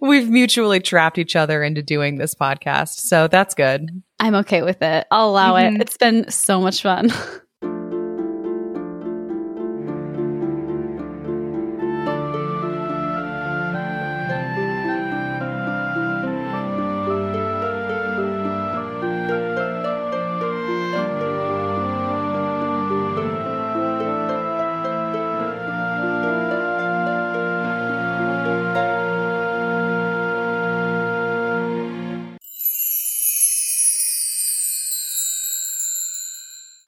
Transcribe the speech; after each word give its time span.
we've 0.00 0.28
mutually 0.30 0.80
trapped 0.80 1.18
each 1.18 1.36
other 1.36 1.62
into 1.62 1.82
doing 1.82 2.16
this 2.18 2.34
podcast. 2.34 3.00
So 3.00 3.28
that's 3.28 3.54
good. 3.54 3.88
I'm 4.20 4.34
okay 4.36 4.62
with 4.62 4.80
it. 4.82 5.06
I'll 5.10 5.30
allow 5.30 5.54
Mhm. 5.54 5.76
it. 5.76 5.80
It's 5.82 5.96
been 5.96 6.30
so 6.30 6.60
much 6.60 6.82
fun. 6.82 7.10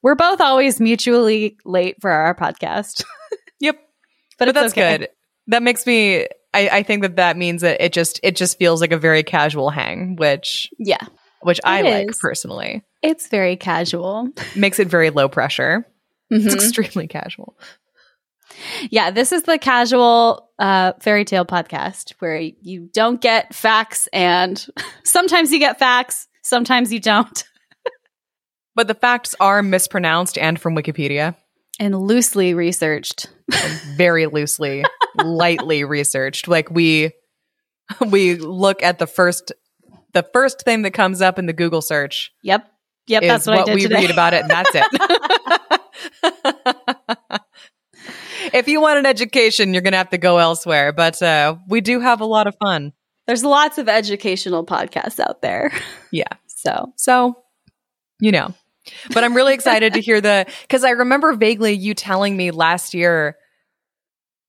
We're 0.06 0.14
both 0.14 0.40
always 0.40 0.78
mutually 0.80 1.58
late 1.64 1.96
for 2.00 2.12
our 2.12 2.32
podcast, 2.32 3.02
Yep. 3.60 3.74
but, 4.38 4.38
But, 4.38 4.48
it's 4.50 4.54
that's 4.54 4.72
okay. 4.72 4.98
good. 4.98 5.08
That 5.48 5.64
makes 5.64 5.84
me 5.84 6.28
I, 6.54 6.68
I 6.78 6.82
think 6.84 7.02
that 7.02 7.16
that 7.16 7.36
means 7.36 7.62
that 7.62 7.80
it 7.84 7.92
just 7.92 8.20
it 8.22 8.36
just 8.36 8.56
feels 8.56 8.80
like 8.80 8.92
a 8.92 8.98
very 8.98 9.24
casual 9.24 9.68
hang, 9.68 10.14
which 10.14 10.70
Yeah, 10.78 11.04
which 11.42 11.58
I 11.64 11.80
It 11.80 11.84
like 12.06 12.18
personally. 12.20 12.84
it's 13.02 13.26
very 13.26 13.56
casual. 13.56 14.28
Makes 14.54 14.78
it 14.78 14.86
very 14.86 15.10
low 15.10 15.28
pressure. 15.28 15.84
It's 16.30 16.54
Mhm. 16.54 16.54
extremely 16.54 17.08
casual. 17.08 17.58
Yeah, 18.90 19.10
this 19.10 19.32
is 19.32 19.42
the 19.42 19.58
casual 19.58 20.50
uh, 20.60 20.92
fairy 21.00 21.24
tale 21.24 21.44
podcast 21.44 22.12
where 22.20 22.38
you 22.38 22.88
don't 22.92 23.20
get 23.20 23.52
facts, 23.52 24.06
and 24.12 24.64
sometimes 25.04 25.50
you 25.50 25.58
get 25.58 25.80
facts, 25.80 26.28
sometimes 26.42 26.92
you 26.92 27.00
don't, 27.00 27.42
But 28.76 28.86
the 28.86 28.94
facts 28.94 29.34
are 29.40 29.60
mispronounced 29.62 30.38
and 30.38 30.60
from 30.60 30.76
Wikipedia. 30.76 31.34
and 31.80 31.98
loosely 31.98 32.54
researched. 32.54 33.26
very 33.96 34.26
loosely, 34.26 34.84
lightly 35.16 35.82
researched. 35.84 36.46
Like 36.46 36.70
we 36.70 37.10
we 38.08 38.36
look 38.36 38.82
at 38.82 38.98
the 39.00 39.06
first 39.08 39.50
the 40.12 40.22
first 40.32 40.62
thing 40.62 40.82
that 40.82 40.92
comes 40.92 41.20
up 41.22 41.38
in 41.38 41.46
the 41.46 41.52
Google 41.52 41.80
search 41.82 42.32
Yep, 42.42 42.66
yep, 43.06 43.22
that's 43.22 43.46
what, 43.46 43.58
I 43.60 43.64
did 43.64 43.74
we 43.74 43.82
today. 43.82 43.94
read 43.96 44.10
about 44.10 44.34
it, 44.34 44.42
and 44.42 44.50
that's 44.50 44.70
it. 44.74 44.84
if 48.52 48.68
you 48.68 48.80
want 48.80 48.98
an 48.98 49.06
education, 49.06 49.72
you're 49.72 49.82
gonna 49.82 49.96
have 49.96 50.10
to 50.10 50.18
go 50.18 50.38
elsewhere. 50.38 50.92
But 50.92 51.20
uh, 51.22 51.56
we 51.68 51.80
do 51.80 52.00
have 52.00 52.20
a 52.20 52.26
lot 52.26 52.46
of 52.46 52.56
fun. 52.56 52.92
There's 53.26 53.44
lots 53.44 53.78
of 53.78 53.88
educational 53.88 54.64
podcasts 54.64 55.18
out 55.20 55.42
there, 55.42 55.72
Yeah. 56.12 56.28
so 56.46 56.92
So, 56.96 57.42
you 58.20 58.32
know. 58.32 58.54
But 59.12 59.24
I'm 59.24 59.34
really 59.34 59.54
excited 59.54 59.94
to 59.94 60.00
hear 60.00 60.20
the 60.20 60.46
because 60.62 60.84
I 60.84 60.90
remember 60.90 61.34
vaguely 61.34 61.72
you 61.72 61.94
telling 61.94 62.36
me 62.36 62.50
last 62.50 62.94
year, 62.94 63.36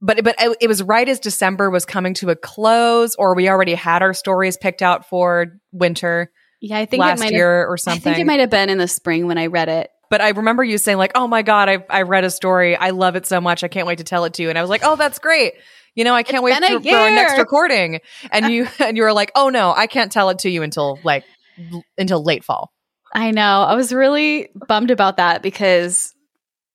but 0.02 0.24
but 0.24 0.36
it 0.40 0.58
it 0.62 0.68
was 0.68 0.84
right 0.84 1.08
as 1.08 1.20
December 1.20 1.70
was 1.70 1.86
coming 1.86 2.14
to 2.16 2.30
a 2.30 2.36
close, 2.36 3.16
or 3.16 3.36
we 3.36 3.50
already 3.50 3.74
had 3.74 4.02
our 4.02 4.14
stories 4.14 4.58
picked 4.58 4.82
out 4.82 5.08
for 5.10 5.60
winter 5.72 6.32
yeah, 6.62 6.80
I 6.80 6.86
think 6.86 7.02
last 7.02 7.20
it 7.20 7.24
might 7.24 7.34
year 7.34 7.68
or 7.68 7.78
have. 7.78 7.96
I 7.96 8.00
think 8.00 8.18
it 8.18 8.26
might 8.26 8.40
have 8.40 8.50
been 8.50 8.70
in 8.70 8.78
the 8.78 8.88
spring 8.88 9.28
when 9.28 9.38
I 9.38 9.48
read 9.48 9.70
it. 9.70 9.90
but 10.10 10.22
I 10.22 10.30
remember 10.30 10.64
you 10.64 10.78
saying 10.78 10.98
like, 10.98 11.12
"Oh 11.16 11.28
my 11.28 11.42
god, 11.42 11.70
I 11.70 11.86
I 11.90 12.02
read 12.04 12.24
a 12.24 12.32
story. 12.32 12.76
I 12.76 12.92
love 12.92 13.16
it 13.16 13.26
so 13.26 13.40
much. 13.40 13.64
I 13.64 13.68
can't 13.68 13.88
wait 13.88 14.00
to 14.00 14.04
tell 14.04 14.26
it 14.26 14.34
to 14.36 14.44
you." 14.44 14.50
And 14.50 14.58
I 14.58 14.62
was 14.62 14.70
like, 14.70 14.82
"Oh, 14.84 14.96
that's 14.96 15.20
great." 15.20 15.54
You 15.96 16.04
know, 16.04 16.14
I 16.14 16.24
can't 16.24 16.44
wait 16.44 16.60
been 16.60 16.64
a 16.64 16.80
for, 16.80 16.90
for 16.90 16.96
our 16.96 17.12
next 17.12 17.38
recording. 17.38 18.00
And 18.32 18.48
you 18.52 18.68
and 18.80 18.98
you 18.98 19.04
were 19.04 19.14
like, 19.14 19.32
"Oh 19.36 19.50
no, 19.50 19.74
I 19.76 19.88
can't 19.88 20.12
tell 20.12 20.30
it 20.30 20.40
to 20.40 20.50
you 20.50 20.64
until 20.64 21.00
like 21.04 21.26
l- 21.72 21.84
until 21.98 22.24
late 22.24 22.44
fall." 22.44 22.72
I 23.18 23.32
know. 23.32 23.64
I 23.64 23.74
was 23.74 23.92
really 23.92 24.50
bummed 24.68 24.92
about 24.92 25.18
that 25.18 25.42
because 25.42 26.14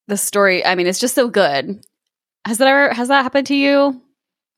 the 0.09 0.17
story, 0.17 0.67
I 0.67 0.75
mean, 0.75 0.89
it's 0.89 0.99
just 0.99 1.15
so 1.15 1.29
good. 1.29 1.87
Has 2.45 2.59
that 2.59 2.67
ever 2.67 2.93
has 2.93 3.07
that 3.09 3.23
happened 3.23 3.47
to 3.47 3.55
you? 3.55 3.77
Where 3.79 3.93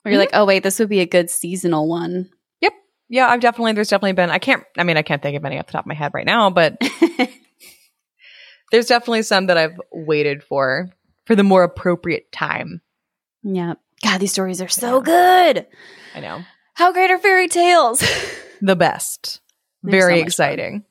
you're 0.06 0.12
mm-hmm. 0.12 0.18
like, 0.20 0.30
oh 0.32 0.46
wait, 0.46 0.62
this 0.62 0.78
would 0.78 0.88
be 0.88 1.00
a 1.00 1.06
good 1.06 1.28
seasonal 1.28 1.86
one. 1.86 2.30
Yep. 2.62 2.72
Yeah, 3.10 3.28
I've 3.28 3.40
definitely 3.40 3.74
there's 3.74 3.90
definitely 3.90 4.14
been 4.14 4.30
I 4.30 4.38
can't 4.38 4.64
I 4.78 4.84
mean 4.84 4.96
I 4.96 5.02
can't 5.02 5.20
think 5.20 5.36
of 5.36 5.44
any 5.44 5.58
off 5.58 5.66
the 5.66 5.72
top 5.72 5.84
of 5.84 5.88
my 5.88 5.94
head 5.94 6.12
right 6.14 6.24
now, 6.24 6.48
but 6.48 6.78
there's 8.70 8.86
definitely 8.86 9.20
some 9.20 9.48
that 9.48 9.58
I've 9.58 9.78
waited 9.92 10.42
for 10.42 10.88
for 11.26 11.36
the 11.36 11.44
more 11.44 11.64
appropriate 11.64 12.32
time. 12.32 12.80
yeah. 13.42 13.74
God, 14.02 14.18
these 14.18 14.32
stories 14.32 14.62
are 14.62 14.68
so 14.68 15.02
good. 15.02 15.66
I 16.14 16.20
know. 16.20 16.44
How 16.72 16.92
great 16.92 17.10
are 17.10 17.18
fairy 17.18 17.48
tales? 17.48 18.02
The 18.60 18.76
best. 18.76 19.42
They're 19.82 20.00
Very 20.00 20.20
so 20.20 20.24
much 20.24 20.36
fun. 20.36 20.84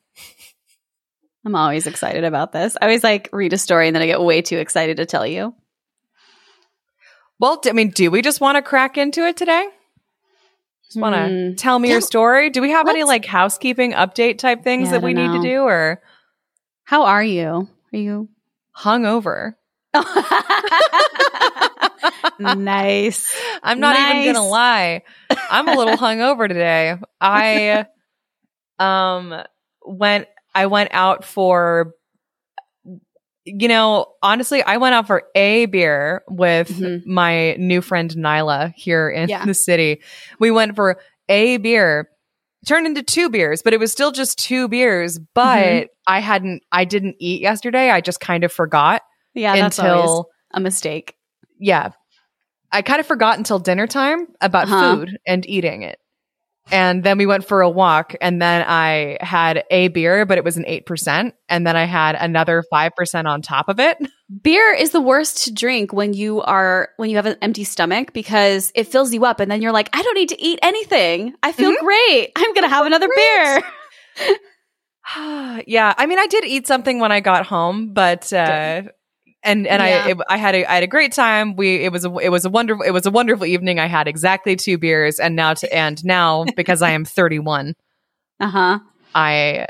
I'm 1.44 1.54
always 1.54 1.86
excited 1.86 2.24
about 2.24 2.52
this. 2.52 2.76
I 2.80 2.86
always 2.86 3.04
like 3.04 3.28
read 3.32 3.52
a 3.52 3.58
story 3.58 3.86
and 3.86 3.94
then 3.94 4.02
I 4.02 4.06
get 4.06 4.20
way 4.20 4.42
too 4.42 4.58
excited 4.58 4.96
to 4.96 5.06
tell 5.06 5.26
you. 5.26 5.54
Well, 7.38 7.60
I 7.66 7.72
mean, 7.72 7.90
do 7.90 8.10
we 8.10 8.22
just 8.22 8.40
want 8.40 8.56
to 8.56 8.62
crack 8.62 8.96
into 8.96 9.26
it 9.26 9.36
today? 9.36 9.68
Just 10.86 11.00
want 11.00 11.14
to 11.14 11.50
Hmm. 11.50 11.54
tell 11.56 11.78
me 11.78 11.90
your 11.90 12.00
story? 12.00 12.50
Do 12.50 12.62
we 12.62 12.70
have 12.70 12.88
any 12.88 13.04
like 13.04 13.24
housekeeping 13.26 13.92
update 13.92 14.38
type 14.38 14.62
things 14.62 14.86
Yeah, 14.86 14.92
that 14.92 15.02
we 15.02 15.12
don't 15.12 15.32
need 15.32 15.42
to 15.42 15.48
do 15.48 15.62
or 15.62 16.00
How 16.84 17.04
are 17.04 17.24
you? 17.24 17.68
Are 17.92 17.96
you 17.98 18.28
hungover? 18.76 19.54
nice? 22.38 23.36
I'm 23.62 23.80
not 23.80 23.96
even 23.96 24.22
going 24.24 24.34
to 24.34 24.42
lie. 24.42 25.02
I'm 25.50 25.68
a 25.68 25.76
little 25.76 25.96
hungover 25.98 26.48
today. 26.48 26.96
I 27.20 27.86
um 28.78 29.34
went 29.84 30.28
I 30.54 30.66
went 30.66 30.90
out 30.92 31.24
for 31.24 31.92
you 33.46 33.68
know, 33.68 34.06
honestly, 34.22 34.62
I 34.62 34.78
went 34.78 34.94
out 34.94 35.06
for 35.06 35.24
a 35.34 35.66
beer 35.66 36.22
with 36.30 36.68
Mhm. 36.70 37.04
my 37.04 37.52
new 37.56 37.82
friend 37.82 38.10
Nyla 38.10 38.72
here 38.74 39.10
in 39.10 39.28
Yeah. 39.28 39.44
the 39.44 39.52
city. 39.52 40.00
We 40.38 40.50
went 40.50 40.74
for 40.74 40.98
a 41.28 41.58
beer, 41.58 42.08
turned 42.66 42.86
into 42.86 43.02
two 43.02 43.28
beers, 43.28 43.60
but 43.60 43.74
it 43.74 43.80
was 43.80 43.92
still 43.92 44.12
just 44.12 44.38
two 44.38 44.66
beers. 44.66 45.18
But 45.34 45.58
Mhm. 45.58 45.88
I 46.06 46.20
hadn't, 46.20 46.62
I 46.72 46.86
didn't 46.86 47.16
eat 47.18 47.42
yesterday. 47.42 47.90
I 47.90 48.00
just 48.00 48.18
kind 48.18 48.44
of 48.44 48.52
forgot 48.52 49.02
Yeah, 49.34 49.54
that's 49.56 49.78
until, 49.78 50.30
a 50.54 50.60
mistake. 50.60 51.14
yeah, 51.58 51.90
I 52.72 52.80
kind 52.80 52.98
of 52.98 53.06
forgot 53.06 53.36
until 53.36 53.58
dinner 53.58 53.86
time 53.86 54.26
about 54.40 54.68
Uh-huh. 54.68 54.96
food 54.96 55.18
and 55.26 55.46
eating 55.46 55.82
it. 55.82 55.98
And 56.70 57.04
then 57.04 57.18
we 57.18 57.26
went 57.26 57.46
for 57.46 57.60
a 57.60 57.68
walk, 57.68 58.14
and 58.22 58.40
then 58.40 58.64
I 58.66 59.18
had 59.20 59.64
a 59.70 59.88
beer, 59.88 60.24
but 60.24 60.38
it 60.38 60.44
was 60.44 60.56
an 60.56 60.64
8%. 60.66 61.32
And 61.48 61.66
then 61.66 61.76
I 61.76 61.84
had 61.84 62.16
another 62.18 62.64
5% 62.72 63.26
on 63.26 63.42
top 63.42 63.68
of 63.68 63.78
it. 63.78 63.98
Beer 64.42 64.72
is 64.72 64.90
the 64.90 65.00
worst 65.02 65.44
to 65.44 65.52
drink 65.52 65.92
when 65.92 66.14
you 66.14 66.40
are 66.40 66.88
when 66.96 67.10
you 67.10 67.16
have 67.16 67.26
an 67.26 67.36
empty 67.42 67.62
stomach 67.64 68.14
because 68.14 68.72
it 68.74 68.88
fills 68.88 69.12
you 69.12 69.26
up 69.26 69.38
and 69.38 69.50
then 69.50 69.60
you're 69.60 69.70
like, 69.72 69.90
I 69.92 70.02
don't 70.02 70.14
need 70.14 70.30
to 70.30 70.42
eat 70.42 70.58
anything. 70.62 71.34
I 71.42 71.52
feel 71.52 71.70
Mhm. 71.72 71.78
great. 71.80 72.32
I'm 72.34 72.54
gonna 72.54 72.68
have 72.70 72.86
another 72.86 73.06
Great. 73.06 73.16
beer. 73.16 73.62
yeah, 75.66 75.92
I 75.98 76.06
mean, 76.06 76.18
I 76.18 76.26
did 76.26 76.44
eat 76.46 76.66
something 76.66 76.98
when 76.98 77.12
I 77.12 77.20
got 77.20 77.44
home, 77.46 77.92
but 77.92 78.32
uh, 78.32 78.82
and 79.44 79.66
and 79.66 79.82
Yeah. 79.82 80.02
I 80.06 80.10
it, 80.10 80.18
I 80.28 80.36
had 80.36 80.54
a 80.54 80.70
I 80.70 80.74
had 80.74 80.82
a 80.82 80.88
great 80.88 81.12
time. 81.12 81.54
We 81.56 81.84
it 81.84 81.92
was 81.92 82.04
a 82.04 82.12
it 82.18 82.30
was 82.30 82.44
a 82.44 82.50
wonderful 82.50 82.84
it 82.84 82.90
was 82.90 83.06
a 83.06 83.10
wonderful 83.10 83.46
evening. 83.46 83.78
I 83.78 83.86
had 83.86 84.08
exactly 84.08 84.56
two 84.56 84.78
beers, 84.78 85.20
and 85.20 85.36
now 85.36 85.54
to 85.54 85.72
and 85.74 86.04
now 86.04 86.44
because 86.56 86.82
I 86.82 86.90
am 86.90 87.04
31, 87.04 87.74
Uh 88.40 88.46
huh. 88.48 88.78
I 89.14 89.66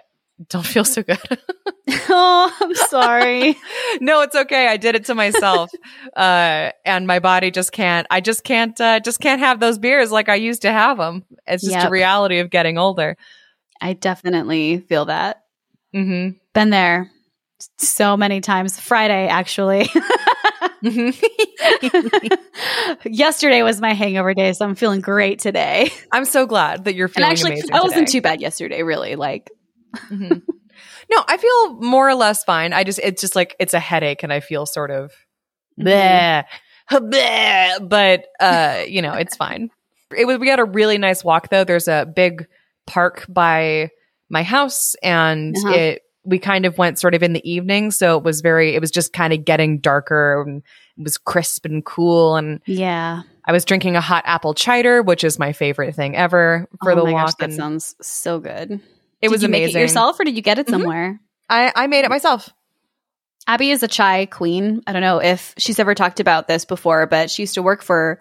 don't 0.48 0.66
feel 0.66 0.84
so 0.84 1.02
good. 1.02 1.18
oh, 2.08 2.56
I'm 2.60 2.74
sorry. 2.74 3.56
no, 4.00 4.22
it's 4.22 4.34
okay. 4.34 4.68
I 4.68 4.76
did 4.78 4.94
it 4.96 5.04
to 5.06 5.14
myself, 5.14 5.70
uh, 6.16 6.70
and 6.84 7.06
my 7.06 7.18
body 7.18 7.50
just 7.50 7.72
can't. 7.72 8.06
I 8.10 8.20
just 8.20 8.42
can't. 8.44 8.78
Uh, 8.80 9.00
just 9.00 9.20
can't 9.20 9.40
have 9.40 9.60
those 9.60 9.78
beers 9.78 10.10
like 10.10 10.28
I 10.28 10.36
used 10.36 10.62
to 10.62 10.72
have 10.72 10.98
them. 10.98 11.24
It's 11.46 11.62
just 11.64 11.86
a 11.86 11.90
reality 11.90 12.38
of 12.38 12.50
getting 12.50 12.78
older. 12.78 13.16
I 13.80 13.92
definitely 13.92 14.78
feel 14.80 15.04
that. 15.06 15.42
hmm 15.92 16.30
Been 16.54 16.70
there 16.70 17.10
so 17.78 18.16
many 18.16 18.40
times. 18.40 18.78
Friday, 18.80 19.28
actually. 19.28 19.88
Yesterday 23.04 23.62
was 23.62 23.80
my 23.80 23.92
hangover 23.94 24.34
day, 24.34 24.52
so 24.52 24.64
I'm 24.64 24.74
feeling 24.74 25.00
great 25.00 25.38
today. 25.38 25.90
I'm 26.12 26.24
so 26.24 26.46
glad 26.46 26.84
that 26.84 26.94
you're 26.94 27.08
feeling. 27.08 27.30
And 27.30 27.32
actually. 27.32 27.62
I 27.72 27.80
wasn't 27.82 28.08
today. 28.08 28.18
too 28.18 28.22
bad 28.22 28.40
yesterday, 28.40 28.82
really. 28.82 29.16
Like, 29.16 29.50
Mhm. 30.10 30.42
No, 31.10 31.22
I 31.28 31.36
feel 31.36 31.74
more 31.80 32.08
or 32.08 32.14
less 32.14 32.42
fine. 32.44 32.72
I 32.72 32.82
just 32.82 32.98
it's 32.98 33.20
just 33.20 33.36
like 33.36 33.54
it's 33.60 33.74
a 33.74 33.80
headache 33.80 34.22
and 34.24 34.32
I 34.32 34.40
feel 34.40 34.66
sort 34.66 34.90
of 34.90 35.12
bleh, 35.80 36.44
bleh, 36.90 37.88
but 37.88 38.24
uh, 38.40 38.82
you 38.88 39.00
know, 39.02 39.12
it's 39.12 39.36
fine. 39.36 39.70
It 40.16 40.26
was 40.26 40.38
we 40.38 40.48
had 40.48 40.58
a 40.60 40.64
really 40.64 40.98
nice 40.98 41.22
walk 41.22 41.48
though. 41.50 41.62
There's 41.64 41.88
a 41.88 42.10
big 42.12 42.46
park 42.86 43.24
by 43.28 43.90
my 44.28 44.42
house 44.42 44.94
and 45.02 45.54
Uh-huh. 45.56 45.74
it 45.74 46.02
we 46.24 46.38
kind 46.38 46.64
of 46.66 46.78
went 46.78 46.98
sort 46.98 47.14
of 47.14 47.22
in 47.22 47.32
the 47.32 47.50
evening, 47.50 47.90
so 47.90 48.16
it 48.16 48.24
was 48.24 48.40
very 48.40 48.74
it 48.74 48.80
was 48.80 48.90
just 48.90 49.12
kind 49.12 49.32
of 49.32 49.44
getting 49.44 49.78
darker 49.78 50.42
and 50.42 50.62
it 50.96 51.02
was 51.02 51.18
crisp 51.18 51.64
and 51.64 51.84
cool 51.84 52.36
and 52.36 52.60
yeah. 52.66 53.22
I 53.46 53.52
was 53.52 53.64
drinking 53.66 53.94
a 53.96 54.00
hot 54.00 54.24
apple 54.26 54.54
cider, 54.56 55.02
which 55.02 55.22
is 55.22 55.38
my 55.38 55.52
favorite 55.52 55.94
thing 55.94 56.16
ever 56.16 56.66
for 56.82 56.92
oh 56.92 56.96
the 56.96 57.04
walk. 57.12 57.26
gosh, 57.26 57.34
that 57.40 57.44
and 57.50 57.54
sounds 57.54 57.94
so 58.00 58.38
good. 58.40 58.70
it 58.72 58.80
Did 59.22 59.30
was 59.30 59.42
you 59.42 59.48
make 59.48 59.62
amazing. 59.64 59.80
it 59.80 59.82
yourself, 59.82 60.18
or 60.18 60.24
did 60.24 60.34
you 60.36 60.42
get 60.42 60.58
it 60.58 60.66
Mhm. 60.66 60.70
somewhere? 60.70 61.20
I, 61.50 61.70
I 61.76 61.86
made 61.88 62.04
it 62.06 62.08
myself. 62.10 62.48
Abby 63.46 63.70
is 63.70 63.82
a 63.82 63.88
chai 63.88 64.24
queen. 64.24 64.80
I 64.86 64.94
don't 64.94 65.02
know 65.02 65.18
if 65.20 65.52
she's 65.58 65.78
ever 65.78 65.94
talked 65.94 66.20
about 66.20 66.48
this 66.48 66.64
before, 66.64 67.06
but 67.06 67.30
she 67.30 67.42
used 67.42 67.54
to 67.54 67.62
work 67.62 67.82
for 67.82 68.18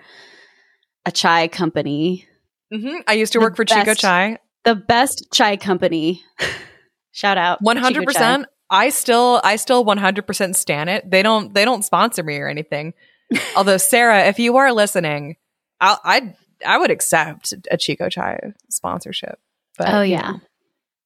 a 1.06 1.12
chai 1.12 1.48
company, 1.48 2.28
hmm 2.70 2.98
I 3.08 3.14
used 3.14 3.32
to 3.34 3.40
The 3.40 3.44
work 3.46 3.56
for 3.56 3.64
Chico 3.64 3.94
Chai. 3.94 4.40
the 4.66 4.76
best 4.76 5.28
chai 5.32 5.56
company. 5.56 6.22
Shout 7.14 7.38
out, 7.38 7.64
100%. 7.64 8.44
I 8.70 8.90
still, 8.90 9.40
I 9.44 9.56
still 9.58 9.86
one 9.86 9.98
hundred 10.00 10.26
percent 10.28 10.56
stan 10.56 10.90
it. 10.90 11.10
They 11.10 11.22
don't, 11.24 11.54
they 11.54 11.64
don't 11.64 11.84
sponsor 11.86 12.24
me 12.24 12.38
or 12.40 12.48
anything. 12.50 12.94
Although 13.56 13.78
Sarah, 13.78 14.26
if 14.26 14.40
you 14.40 14.58
are 14.58 14.74
listening, 14.74 15.38
I'll, 15.80 16.00
I, 16.04 16.36
I 16.66 16.78
would 16.80 16.90
accept 16.92 17.54
a 17.70 17.78
Chico 17.78 18.10
Chai 18.10 18.54
sponsorship. 18.70 19.40
But 19.78 19.94
Oh 19.94 20.02
you 20.02 20.14
yeah, 20.14 20.32
know, 20.32 20.40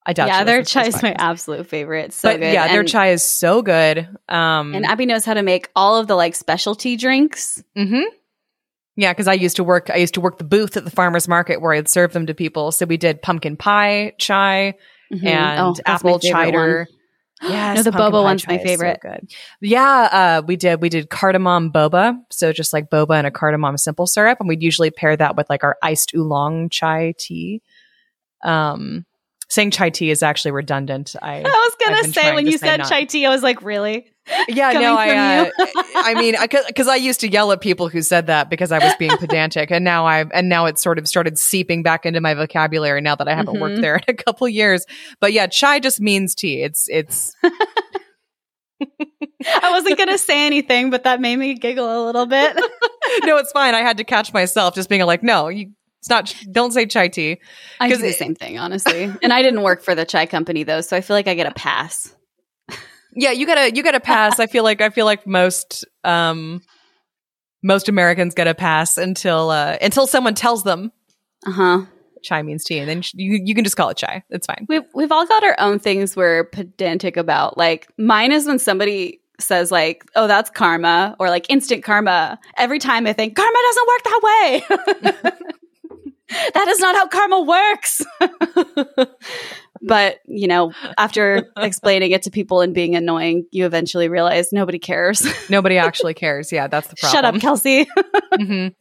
I 0.05 0.13
doubt. 0.13 0.27
yeah. 0.29 0.43
Their 0.45 0.63
chai 0.63 0.87
is 0.87 1.01
my 1.03 1.13
absolute 1.17 1.67
favorite. 1.67 2.13
So 2.13 2.29
but 2.29 2.39
good. 2.39 2.53
yeah, 2.53 2.67
their 2.69 2.83
chai 2.85 3.09
is 3.09 3.23
so 3.23 3.61
good. 3.61 4.07
Um, 4.29 4.73
And 4.73 4.85
Abby 4.85 5.05
knows 5.05 5.25
how 5.25 5.33
to 5.33 5.43
make 5.43 5.69
all 5.75 5.97
of 5.97 6.07
the 6.07 6.15
like 6.15 6.35
specialty 6.35 6.95
drinks. 6.95 7.61
Mm-hmm. 7.77 8.03
Yeah, 8.95 9.11
because 9.13 9.27
I 9.27 9.33
used 9.33 9.57
to 9.57 9.63
work. 9.63 9.89
I 9.89 9.97
used 9.97 10.13
to 10.15 10.21
work 10.21 10.37
the 10.37 10.43
booth 10.43 10.75
at 10.77 10.85
the 10.85 10.91
farmers 10.91 11.27
market 11.27 11.61
where 11.61 11.73
I'd 11.73 11.89
serve 11.89 12.13
them 12.13 12.25
to 12.27 12.33
people. 12.33 12.71
So 12.71 12.85
we 12.85 12.97
did 12.97 13.21
pumpkin 13.21 13.57
pie 13.57 14.13
chai 14.17 14.75
Mhm. 15.13 15.25
and 15.25 15.59
Oh, 15.59 15.75
apple 15.85 16.19
favorite 16.19 16.31
cider. 16.31 16.87
one. 16.89 16.97
Yes, 17.51 17.77
No, 17.77 17.83
the 17.83 17.91
boba 17.91 18.23
one's 18.23 18.47
my 18.47 18.55
is 18.55 18.61
so 18.61 18.65
favorite. 18.67 18.99
good. 18.99 19.29
Yeah, 19.61 20.09
uh, 20.11 20.41
we 20.47 20.55
did. 20.55 20.81
We 20.81 20.89
did 20.89 21.11
cardamom 21.11 21.71
boba, 21.71 22.17
so 22.31 22.51
just 22.51 22.73
like 22.73 22.89
boba 22.89 23.15
and 23.15 23.27
a 23.27 23.31
cardamom 23.31 23.77
simple 23.77 24.07
syrup, 24.07 24.39
and 24.39 24.49
we'd 24.49 24.63
usually 24.63 24.89
pair 24.89 25.15
that 25.15 25.35
with 25.35 25.47
like 25.47 25.63
our 25.63 25.77
iced 25.83 26.15
oolong 26.15 26.69
chai 26.69 27.13
tea. 27.19 27.61
Um, 28.43 29.05
saying 29.49 29.69
chai 29.71 29.91
tea 29.91 30.09
is 30.09 30.23
actually 30.23 30.51
redundant. 30.51 31.15
I 31.21 31.35
I 31.41 31.41
was 31.43 31.75
gonna 31.79 32.11
say 32.11 32.33
when 32.33 32.47
you 32.47 32.57
say 32.57 32.67
said 32.69 32.77
not- 32.77 32.89
chai 32.89 33.03
tea, 33.03 33.25
I 33.25 33.29
was 33.29 33.43
like, 33.43 33.61
really? 33.61 34.07
Yeah, 34.47 34.71
no, 34.73 34.95
I, 34.97 35.15
uh. 35.15 35.51
I 35.95 36.13
mean, 36.15 36.35
because 36.67 36.87
I, 36.87 36.95
used 36.95 37.19
to 37.21 37.29
yell 37.29 37.51
at 37.51 37.61
people 37.61 37.89
who 37.89 38.01
said 38.01 38.27
that 38.27 38.49
because 38.49 38.71
I 38.71 38.79
was 38.83 38.93
being 38.99 39.11
pedantic, 39.17 39.71
and 39.71 39.83
now 39.85 40.05
I 40.05 40.25
and 40.33 40.49
now 40.49 40.65
it's 40.65 40.81
sort 40.81 40.97
of 40.99 41.07
started 41.07 41.37
seeping 41.39 41.83
back 41.83 42.05
into 42.05 42.19
my 42.21 42.33
vocabulary 42.33 43.01
now 43.01 43.15
that 43.15 43.27
I 43.27 43.35
haven't 43.35 43.59
worked 43.59 43.77
Mhm. 43.77 43.81
there 43.81 43.95
in 43.97 44.03
a 44.07 44.13
couple 44.13 44.47
years. 44.49 44.85
But 45.19 45.33
yeah, 45.33 45.47
chai 45.47 45.79
just 45.79 45.99
means 46.01 46.35
tea. 46.35 46.61
It's 46.61 46.87
it's 46.89 47.33
I 48.81 49.71
wasn't 49.71 49.97
gonna 49.97 50.17
say 50.17 50.45
anything, 50.45 50.89
but 50.89 51.03
that 51.03 51.21
made 51.21 51.37
me 51.37 51.53
giggle 51.55 51.85
a 51.85 52.05
little 52.05 52.25
bit. 52.25 52.55
no, 53.23 53.37
it's 53.37 53.51
fine. 53.51 53.73
I 53.75 53.79
had 53.81 53.97
to 53.97 54.03
catch 54.03 54.33
myself 54.33 54.75
just 54.75 54.89
being 54.89 55.03
like, 55.05 55.23
no, 55.23 55.47
you, 55.47 55.71
it's 55.99 56.09
not. 56.09 56.33
Don't 56.51 56.71
say 56.71 56.85
chai 56.85 57.07
tea. 57.07 57.39
I 57.79 57.89
do 57.89 57.97
the 57.97 58.09
it- 58.09 58.15
same 58.17 58.35
thing, 58.35 58.57
honestly. 58.59 59.11
And 59.23 59.33
I 59.33 59.41
didn't 59.41 59.61
work 59.63 59.83
for 59.83 59.95
the 59.95 60.05
chai 60.05 60.25
company 60.25 60.63
though, 60.63 60.81
so 60.81 60.95
I 60.97 61.01
feel 61.01 61.15
like 61.15 61.27
I 61.27 61.33
get 61.35 61.47
a 61.47 61.53
pass. 61.53 62.13
Yeah, 63.19 63.31
you 63.31 63.47
gotta 63.47 63.75
you 63.75 63.81
gotta 63.83 63.99
pass. 63.99 64.39
I 64.39 64.45
feel 64.45 64.63
like 64.63 64.79
I 64.79 64.89
feel 64.91 65.05
like 65.05 65.25
most 65.25 65.85
um 66.03 66.61
most 67.63 67.89
Americans 67.89 68.35
get 68.35 68.47
a 68.47 68.53
pass 68.53 68.97
until 68.97 69.49
uh 69.49 69.75
until 69.81 70.05
someone 70.05 70.35
tells 70.35 70.63
them 70.63 70.91
Uh 71.45 71.51
huh. 71.51 71.81
chai 72.23 72.43
means 72.43 72.63
tea, 72.63 72.77
and 72.77 72.87
then 72.87 73.01
sh- 73.01 73.13
you 73.15 73.39
you 73.43 73.55
can 73.55 73.63
just 73.63 73.75
call 73.75 73.89
it 73.89 73.97
chai. 73.97 74.23
It's 74.29 74.45
fine. 74.45 74.65
We've 74.69 74.83
we've 74.93 75.11
all 75.11 75.25
got 75.25 75.43
our 75.43 75.55
own 75.59 75.79
things 75.79 76.15
we're 76.15 76.43
pedantic 76.45 77.17
about. 77.17 77.57
Like 77.57 77.87
mine 77.97 78.31
is 78.31 78.45
when 78.45 78.59
somebody 78.59 79.19
says 79.39 79.71
like, 79.71 80.03
"Oh, 80.15 80.27
that's 80.27 80.49
karma," 80.51 81.15
or 81.19 81.29
like 81.29 81.49
instant 81.49 81.83
karma. 81.83 82.39
Every 82.55 82.77
time 82.79 83.07
I 83.07 83.13
think 83.13 83.35
karma 83.35 83.57
doesn't 83.67 83.87
work 83.87 84.03
that 84.03 84.21
way. 84.23 85.31
that 86.53 86.67
is 86.67 86.79
not 86.79 86.95
how 86.95 87.07
karma 87.07 87.41
works. 87.41 88.01
but 89.81 90.17
you 90.25 90.47
know, 90.47 90.73
after 90.97 91.47
explaining 91.57 92.11
it 92.11 92.23
to 92.23 92.31
people 92.31 92.61
and 92.61 92.73
being 92.73 92.95
annoying, 92.95 93.45
you 93.51 93.65
eventually 93.65 94.09
realize 94.09 94.51
nobody 94.51 94.79
cares. 94.79 95.25
Nobody 95.49 95.77
actually 95.77 96.13
cares. 96.13 96.51
Yeah, 96.51 96.67
that's 96.67 96.87
the 96.87 96.95
problem. 96.95 97.17
Shut 97.17 97.25
up, 97.35 97.41
Kelsey. 97.41 97.87
Mhm. 98.33 98.75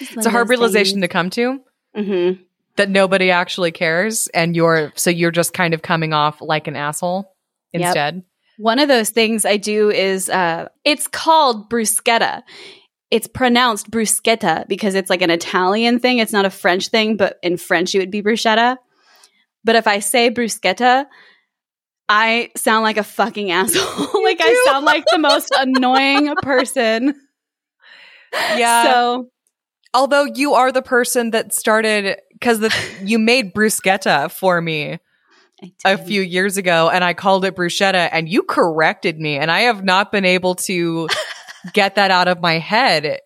It's 0.00 0.26
a 0.26 0.30
hard 0.30 0.48
realization 0.48 1.02
to 1.02 1.08
come 1.08 1.30
to 1.30 1.60
hmm 1.94 2.30
that 2.76 2.88
nobody 2.88 3.30
actually 3.30 3.70
cares, 3.70 4.28
and 4.28 4.56
you're 4.56 4.92
so 4.96 5.10
you're 5.10 5.30
just 5.30 5.52
kind 5.52 5.74
of 5.74 5.82
coming 5.82 6.14
off 6.14 6.40
like 6.40 6.66
an 6.68 6.74
asshole 6.76 7.30
Yep. 7.74 7.82
instead. 7.82 8.22
One 8.58 8.78
of 8.78 8.88
those 8.88 9.10
things 9.10 9.44
I 9.44 9.56
do 9.58 9.90
is 9.90 10.30
uh, 10.30 10.68
it's 10.84 11.06
called 11.06 11.68
bruschetta. 11.68 12.42
It's 13.10 13.26
pronounced 13.26 13.90
bruschetta 13.90 14.66
because 14.68 14.94
it's 14.94 15.10
like 15.10 15.20
an 15.20 15.28
Italian 15.30 15.98
thing. 15.98 16.18
It's 16.18 16.32
not 16.32 16.46
a 16.46 16.50
French 16.50 16.88
thing, 16.88 17.16
but 17.18 17.38
in 17.42 17.58
French 17.58 17.94
it 17.94 17.98
would 17.98 18.10
be 18.10 18.22
bruschetta. 18.22 18.76
But 19.64 19.76
if 19.76 19.86
I 19.86 20.00
say 20.00 20.30
bruschetta, 20.30 21.06
I 22.08 22.50
sound 22.56 22.82
like 22.82 22.96
a 22.96 23.04
fucking 23.04 23.50
asshole. 23.50 24.22
like 24.24 24.38
I 24.40 24.64
sound 24.66 24.84
like 24.84 25.04
the 25.10 25.18
most 25.18 25.52
annoying 25.56 26.34
person. 26.42 27.14
Yeah. 28.32 28.84
So 28.84 29.30
Although 29.94 30.24
you 30.24 30.54
are 30.54 30.72
the 30.72 30.82
person 30.82 31.30
that 31.32 31.52
started 31.52 32.18
because 32.32 32.72
you 33.02 33.18
made 33.18 33.54
bruschetta 33.54 34.30
for 34.30 34.60
me 34.60 34.98
a 35.84 35.96
few 35.96 36.22
years 36.22 36.56
ago, 36.56 36.90
and 36.90 37.04
I 37.04 37.14
called 37.14 37.44
it 37.44 37.54
bruschetta, 37.54 38.08
and 38.10 38.28
you 38.28 38.42
corrected 38.42 39.18
me, 39.18 39.36
and 39.36 39.50
I 39.50 39.60
have 39.60 39.84
not 39.84 40.10
been 40.10 40.24
able 40.24 40.54
to 40.56 41.08
get 41.72 41.96
that 41.96 42.10
out 42.10 42.26
of 42.26 42.40
my 42.40 42.58
head. 42.58 43.20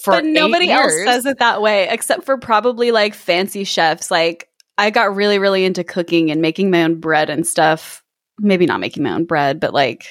For 0.00 0.12
but 0.12 0.24
nobody 0.24 0.66
eight 0.66 0.72
else 0.72 0.92
says 1.04 1.26
it 1.26 1.38
that 1.38 1.62
way 1.62 1.88
except 1.90 2.24
for 2.24 2.36
probably 2.36 2.90
like 2.90 3.14
fancy 3.14 3.64
chefs 3.64 4.10
like 4.10 4.46
i 4.78 4.90
got 4.90 5.14
really 5.14 5.38
really 5.38 5.64
into 5.64 5.84
cooking 5.84 6.30
and 6.30 6.40
making 6.42 6.70
my 6.70 6.82
own 6.84 7.00
bread 7.00 7.30
and 7.30 7.46
stuff. 7.46 8.02
Maybe 8.38 8.66
not 8.66 8.80
making 8.80 9.02
my 9.02 9.12
own 9.12 9.24
bread 9.24 9.60
but 9.60 9.72
like 9.74 10.06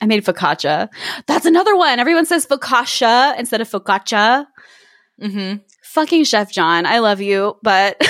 i 0.00 0.06
made 0.06 0.24
focaccia. 0.24 0.88
That's 1.26 1.46
another 1.46 1.76
one. 1.76 1.98
Everyone 1.98 2.26
says 2.26 2.46
focaccia 2.46 3.38
instead 3.38 3.60
of 3.60 3.68
focaccia. 3.68 4.46
Mhm. 5.22 5.62
fucking 5.82 6.24
chef 6.24 6.52
john 6.52 6.84
i 6.84 6.98
love 6.98 7.22
you 7.22 7.56
but 7.62 7.96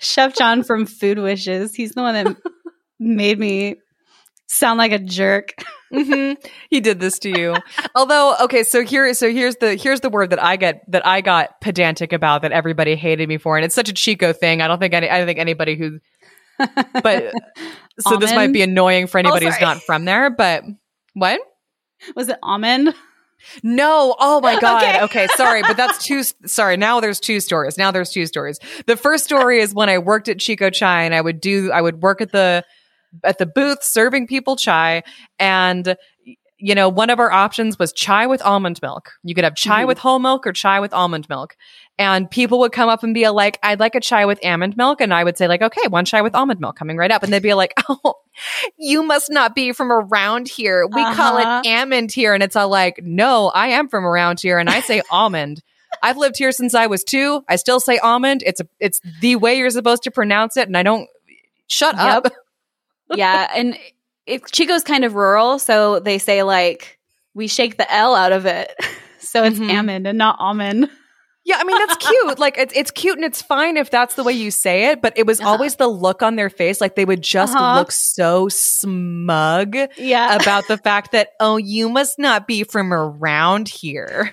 chef 0.00 0.34
john 0.36 0.62
from 0.62 0.86
food 0.86 1.18
wishes 1.18 1.74
he's 1.74 1.92
the 1.92 2.02
one 2.02 2.14
that 2.14 2.36
made 3.00 3.38
me 3.38 3.76
sound 4.46 4.78
like 4.78 4.92
a 4.92 4.98
jerk 4.98 5.54
Mhm. 5.92 6.36
He 6.68 6.80
did 6.80 6.98
this 6.98 7.18
to 7.20 7.28
you. 7.28 7.54
Although, 7.94 8.34
okay, 8.42 8.64
so 8.64 8.82
here, 8.84 9.14
so 9.14 9.30
here's 9.30 9.56
the 9.56 9.76
here's 9.76 10.00
the 10.00 10.10
word 10.10 10.30
that 10.30 10.42
I 10.42 10.56
get 10.56 10.82
that 10.90 11.06
I 11.06 11.20
got 11.20 11.60
pedantic 11.60 12.12
about 12.12 12.42
that 12.42 12.52
everybody 12.52 12.96
hated 12.96 13.28
me 13.28 13.38
for, 13.38 13.56
and 13.56 13.64
it's 13.64 13.74
such 13.74 13.88
a 13.88 13.92
Chico 13.92 14.32
thing. 14.32 14.60
I 14.60 14.68
don't 14.68 14.80
think 14.80 14.94
any, 14.94 15.08
I 15.08 15.18
don't 15.18 15.26
think 15.26 15.38
anybody 15.38 15.76
who, 15.76 16.00
but 16.58 17.32
so 18.00 18.16
this 18.16 18.34
might 18.34 18.52
be 18.52 18.62
annoying 18.62 19.06
for 19.06 19.18
anybody 19.18 19.46
who's 19.46 19.60
not 19.60 19.80
from 19.82 20.04
there. 20.04 20.30
But 20.30 20.64
what? 21.14 21.40
was 22.14 22.28
it 22.28 22.38
almond 22.42 22.94
No. 23.62 24.14
Oh 24.18 24.40
my 24.40 24.58
God. 24.60 24.82
Okay. 24.82 25.02
Okay. 25.04 25.26
Sorry. 25.36 25.62
But 25.62 25.76
that's 25.76 26.04
two. 26.04 26.22
Sorry. 26.46 26.76
Now 26.76 27.00
there's 27.00 27.20
two 27.20 27.40
stories. 27.40 27.78
Now 27.78 27.90
there's 27.92 28.10
two 28.10 28.26
stories. 28.26 28.58
The 28.86 28.96
first 28.96 29.24
story 29.24 29.60
is 29.60 29.72
when 29.72 29.88
I 29.88 29.98
worked 29.98 30.28
at 30.28 30.40
Chico 30.40 30.68
Chai 30.68 31.04
and 31.04 31.14
I 31.14 31.20
would 31.20 31.40
do, 31.40 31.70
I 31.70 31.80
would 31.80 32.02
work 32.02 32.20
at 32.20 32.32
the, 32.32 32.64
at 33.24 33.38
the 33.38 33.46
booth 33.46 33.82
serving 33.82 34.26
people 34.26 34.56
chai. 34.56 35.02
And, 35.38 35.96
you 36.58 36.74
know, 36.74 36.88
one 36.88 37.10
of 37.10 37.18
our 37.20 37.30
options 37.30 37.78
was 37.78 37.92
chai 37.92 38.26
with 38.26 38.40
almond 38.42 38.80
milk. 38.82 39.12
You 39.22 39.34
could 39.34 39.44
have 39.44 39.54
chai 39.54 39.84
Mhm. 39.84 39.88
with 39.88 39.98
whole 39.98 40.18
milk 40.18 40.46
or 40.46 40.52
chai 40.52 40.80
with 40.80 40.92
almond 40.94 41.28
milk. 41.28 41.56
And 41.98 42.30
people 42.30 42.58
would 42.60 42.72
come 42.72 42.88
up 42.88 43.02
and 43.02 43.12
be 43.14 43.28
like, 43.30 43.58
I'd 43.62 43.80
like 43.80 43.94
a 43.94 44.00
chai 44.00 44.24
with 44.26 44.38
almond 44.44 44.76
milk. 44.76 45.00
And 45.00 45.12
I 45.14 45.24
would 45.24 45.36
say 45.38 45.48
like, 45.48 45.62
okay, 45.62 45.86
one 45.88 46.04
chai 46.04 46.22
with 46.22 46.34
almond 46.34 46.60
milk 46.60 46.76
coming 46.76 46.96
right 46.96 47.10
up. 47.10 47.22
And 47.22 47.32
they'd 47.32 47.42
be 47.42 47.54
like, 47.54 47.72
oh, 47.88 48.14
you 48.78 49.02
must 49.02 49.30
not 49.30 49.54
be 49.54 49.72
from 49.72 49.90
around 49.92 50.48
here. 50.48 50.86
We 50.86 51.02
call 51.14 51.38
Uh-huh. 51.38 51.62
it 51.64 51.68
almond 51.70 52.12
here. 52.12 52.34
And 52.34 52.42
it's 52.42 52.56
all 52.56 52.68
like, 52.68 53.00
no, 53.02 53.48
I 53.48 53.68
am 53.68 53.88
from 53.88 54.04
around 54.06 54.40
here 54.40 54.58
and 54.58 54.68
I 54.68 54.80
say 54.80 55.02
almond. 55.10 55.62
I've 56.02 56.18
lived 56.18 56.36
here 56.36 56.52
since 56.52 56.74
I 56.74 56.86
was 56.88 57.02
two. 57.04 57.42
I 57.48 57.56
still 57.56 57.80
say 57.80 57.96
almond. 57.98 58.42
It's 58.44 58.60
a, 58.60 58.66
it's 58.80 59.00
the 59.22 59.36
way 59.36 59.56
you're 59.56 59.70
supposed 59.70 60.02
to 60.02 60.10
pronounce 60.10 60.56
it. 60.58 60.68
And 60.68 60.76
I 60.76 60.82
don't 60.82 61.08
shut 61.68 61.96
Yep. 61.96 62.26
up. 62.26 62.32
yeah, 63.14 63.48
and 63.54 63.76
it, 64.26 64.44
Chico's 64.52 64.82
kind 64.82 65.04
of 65.04 65.14
rural, 65.14 65.58
so 65.58 66.00
they 66.00 66.18
say 66.18 66.42
like 66.42 66.98
we 67.34 67.46
shake 67.48 67.76
the 67.76 67.92
L 67.92 68.14
out 68.14 68.32
of 68.32 68.46
it, 68.46 68.72
so 69.18 69.44
it's 69.44 69.58
Mhm. 69.58 69.76
almond 69.76 70.06
and 70.06 70.18
not 70.18 70.36
almond. 70.38 70.90
Yeah, 71.44 71.58
I 71.60 71.64
mean 71.64 71.78
that's 71.78 72.04
cute. 72.04 72.38
like 72.40 72.58
it's 72.58 72.74
it's 72.76 72.90
cute 72.90 73.14
and 73.16 73.24
it's 73.24 73.40
fine 73.40 73.76
if 73.76 73.88
that's 73.88 74.14
the 74.16 74.24
way 74.24 74.32
you 74.32 74.50
say 74.50 74.86
it, 74.90 75.00
but 75.00 75.12
it 75.16 75.26
was 75.26 75.40
Uh-huh. 75.40 75.50
always 75.50 75.76
the 75.76 75.86
look 75.86 76.20
on 76.22 76.34
their 76.34 76.50
face 76.50 76.80
like 76.80 76.96
they 76.96 77.04
would 77.04 77.22
just 77.22 77.54
Uh-huh. 77.54 77.76
look 77.76 77.92
so 77.92 78.48
smug 78.48 79.76
Yeah, 79.96 80.34
about 80.34 80.66
the 80.66 80.76
fact 80.78 81.12
that 81.12 81.28
oh, 81.38 81.56
you 81.56 81.88
must 81.88 82.18
not 82.18 82.48
be 82.48 82.64
from 82.64 82.92
around 82.92 83.68
here. 83.68 84.32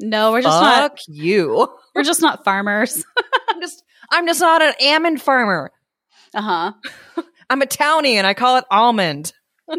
no, 0.00 0.32
we're 0.32 0.40
just 0.42 0.58
Fuck 0.58 0.92
not. 0.92 1.00
you. 1.08 1.68
We're 1.94 2.02
just 2.04 2.22
not 2.22 2.44
farmers. 2.44 3.04
I'm 3.50 3.60
just 3.60 3.82
I'm 4.10 4.26
just 4.26 4.40
not 4.40 4.62
an 4.62 4.72
almond 4.82 5.20
farmer. 5.20 5.70
Uh 6.32 6.40
huh. 6.42 6.72
I'm 7.50 7.62
a 7.62 7.66
townie 7.66 8.14
and 8.14 8.26
I 8.26 8.34
call 8.34 8.58
it 8.58 8.64
almond. 8.70 9.32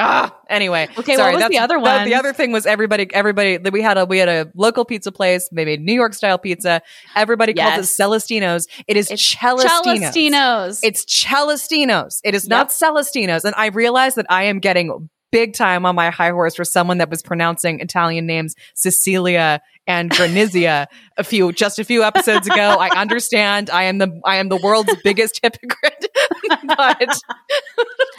Ah, 0.00 0.38
anyway. 0.48 0.88
Okay, 0.96 1.16
sorry, 1.16 1.32
what 1.34 1.42
was 1.42 1.50
the 1.50 1.58
other 1.58 1.78
one? 1.78 2.04
the 2.04 2.14
other 2.14 2.32
thing 2.32 2.52
was 2.52 2.66
everybody, 2.66 3.12
everybody, 3.12 3.56
that 3.56 3.72
we 3.72 3.82
had 3.82 3.98
a, 3.98 4.06
we 4.06 4.18
had 4.18 4.28
a 4.28 4.50
local 4.54 4.84
pizza 4.84 5.10
place. 5.10 5.48
They 5.50 5.64
made 5.64 5.80
New 5.80 5.92
York 5.92 6.14
style 6.14 6.38
pizza. 6.38 6.82
Everybody 7.16 7.52
calls 7.52 7.78
it 7.78 8.02
Celestino's. 8.02 8.68
It 8.86 8.96
is 8.96 9.10
It's 9.10 9.34
Celestino's. 9.34 10.14
Celestino's. 10.14 10.80
It's 10.84 11.04
Celestino's. 11.04 12.20
It 12.22 12.36
is 12.36 12.46
not 12.46 12.68
Celestino's. 12.68 13.44
And 13.44 13.56
I 13.56 13.66
realized 13.66 14.16
that 14.16 14.26
I 14.28 14.44
am 14.44 14.60
getting 14.60 15.08
big 15.30 15.54
time 15.54 15.84
on 15.86 15.94
my 15.94 16.10
high 16.10 16.30
horse 16.30 16.54
for 16.54 16.64
someone 16.64 16.98
that 16.98 17.10
was 17.10 17.22
pronouncing 17.22 17.80
Italian 17.80 18.26
names 18.26 18.54
Cecilia 18.74 19.60
and 19.86 20.10
Granizia 20.10 20.86
a 21.16 21.24
few 21.24 21.52
just 21.52 21.78
a 21.78 21.84
few 21.84 22.02
episodes 22.02 22.46
ago. 22.46 22.76
I 22.78 22.90
understand. 22.90 23.70
I 23.70 23.84
am 23.84 23.98
the 23.98 24.20
I 24.24 24.36
am 24.36 24.48
the 24.48 24.56
world's 24.56 24.94
biggest 25.02 25.40
hypocrite. 25.42 26.06
but 26.66 27.20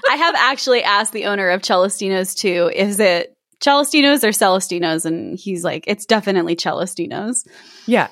I 0.09 0.15
have 0.15 0.35
actually 0.35 0.83
asked 0.83 1.13
the 1.13 1.25
owner 1.25 1.49
of 1.49 1.61
Celestino's 1.61 2.35
too, 2.35 2.71
is 2.73 2.99
it 2.99 3.35
Celestino's 3.61 4.23
or 4.23 4.29
Celestino's? 4.29 5.05
And 5.05 5.37
he's 5.37 5.63
like, 5.63 5.83
it's 5.87 6.05
definitely 6.05 6.55
Celestino's. 6.55 7.47
yeah. 7.85 8.07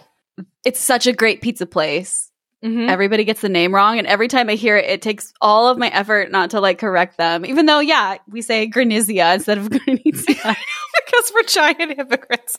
It's 0.63 0.79
such 0.79 1.07
a 1.07 1.13
great 1.13 1.41
pizza 1.41 1.65
place. 1.65 2.26
Mhm. 2.65 2.89
Everybody 2.89 3.23
gets 3.23 3.41
the 3.41 3.49
name 3.49 3.73
wrong. 3.73 3.99
And 3.99 4.07
every 4.07 4.27
time 4.27 4.49
I 4.49 4.55
hear 4.55 4.77
it, 4.77 4.85
it 4.89 5.01
takes 5.01 5.31
all 5.39 5.67
of 5.67 5.77
my 5.77 5.89
effort 5.89 6.31
not 6.31 6.51
to 6.51 6.59
like 6.59 6.79
correct 6.79 7.17
them. 7.17 7.45
Even 7.45 7.67
though, 7.67 7.79
yeah, 7.79 8.17
we 8.27 8.41
say 8.41 8.67
Granizia 8.67 9.35
instead 9.35 9.59
of 9.59 9.69
Granizia. 9.69 10.55
because 11.05 11.31
we're 11.33 11.43
giant 11.43 11.97
hypocrites. 11.97 12.57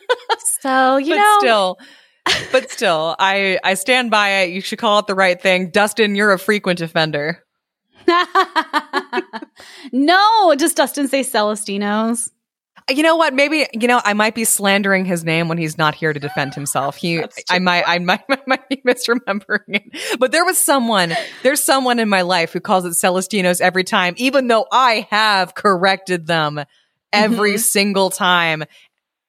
so, 0.60 0.96
you 0.98 1.14
but 1.14 1.16
know. 1.16 1.36
still, 1.40 1.78
but 2.52 2.70
still, 2.70 3.16
I 3.18 3.58
I 3.64 3.74
stand 3.74 4.10
by 4.10 4.42
it. 4.42 4.50
You 4.50 4.60
should 4.60 4.78
call 4.78 5.00
it 5.00 5.06
the 5.08 5.14
right 5.16 5.40
thing. 5.40 5.70
Dustin, 5.70 6.14
you're 6.14 6.32
a 6.32 6.38
frequent 6.38 6.80
offender. 6.80 7.42
no, 9.92 10.54
does 10.56 10.74
Dustin 10.74 11.08
say 11.08 11.20
Celestino's? 11.22 12.30
You 12.90 13.02
know 13.02 13.16
what? 13.16 13.32
Maybe 13.34 13.66
you 13.72 13.86
know 13.88 14.00
I 14.04 14.12
might 14.14 14.34
be 14.34 14.44
slandering 14.44 15.04
his 15.04 15.24
name 15.24 15.48
when 15.48 15.58
he's 15.58 15.78
not 15.78 15.94
here 15.94 16.12
to 16.12 16.20
defend 16.20 16.54
himself. 16.54 16.96
He, 16.96 17.22
I 17.48 17.58
might, 17.60 17.84
I 17.86 17.98
might, 17.98 18.22
I 18.30 18.38
might 18.46 18.68
be 18.68 18.76
misremembering 18.86 19.60
it. 19.68 20.18
But 20.18 20.32
there 20.32 20.44
was 20.44 20.58
someone, 20.58 21.14
there's 21.42 21.62
someone 21.62 21.98
in 21.98 22.08
my 22.08 22.22
life 22.22 22.52
who 22.52 22.60
calls 22.60 22.84
it 22.84 22.90
Celestinos 22.90 23.60
every 23.60 23.84
time, 23.84 24.14
even 24.18 24.48
though 24.48 24.66
I 24.70 25.06
have 25.10 25.54
corrected 25.54 26.26
them 26.26 26.62
every 27.12 27.54
Mhm. 27.54 27.60
single 27.60 28.10
time. 28.10 28.64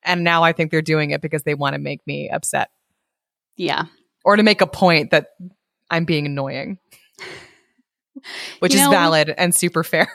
And 0.03 0.23
now 0.23 0.43
I 0.43 0.53
think 0.53 0.71
they're 0.71 0.81
doing 0.81 1.11
it 1.11 1.21
because 1.21 1.43
they 1.43 1.53
want 1.53 1.73
to 1.73 1.79
make 1.79 2.05
me 2.07 2.29
upset 2.29 2.69
Yeah. 3.57 3.85
or 4.25 4.35
to 4.35 4.43
make 4.43 4.61
a 4.61 4.67
point 4.67 5.11
that 5.11 5.27
I'm 5.89 6.05
being 6.05 6.25
annoying, 6.25 6.79
which 8.59 8.73
You 8.73 8.79
is 8.79 8.85
know- 8.85 8.91
valid 8.91 9.33
and 9.37 9.53
super 9.53 9.83
fair. 9.83 10.07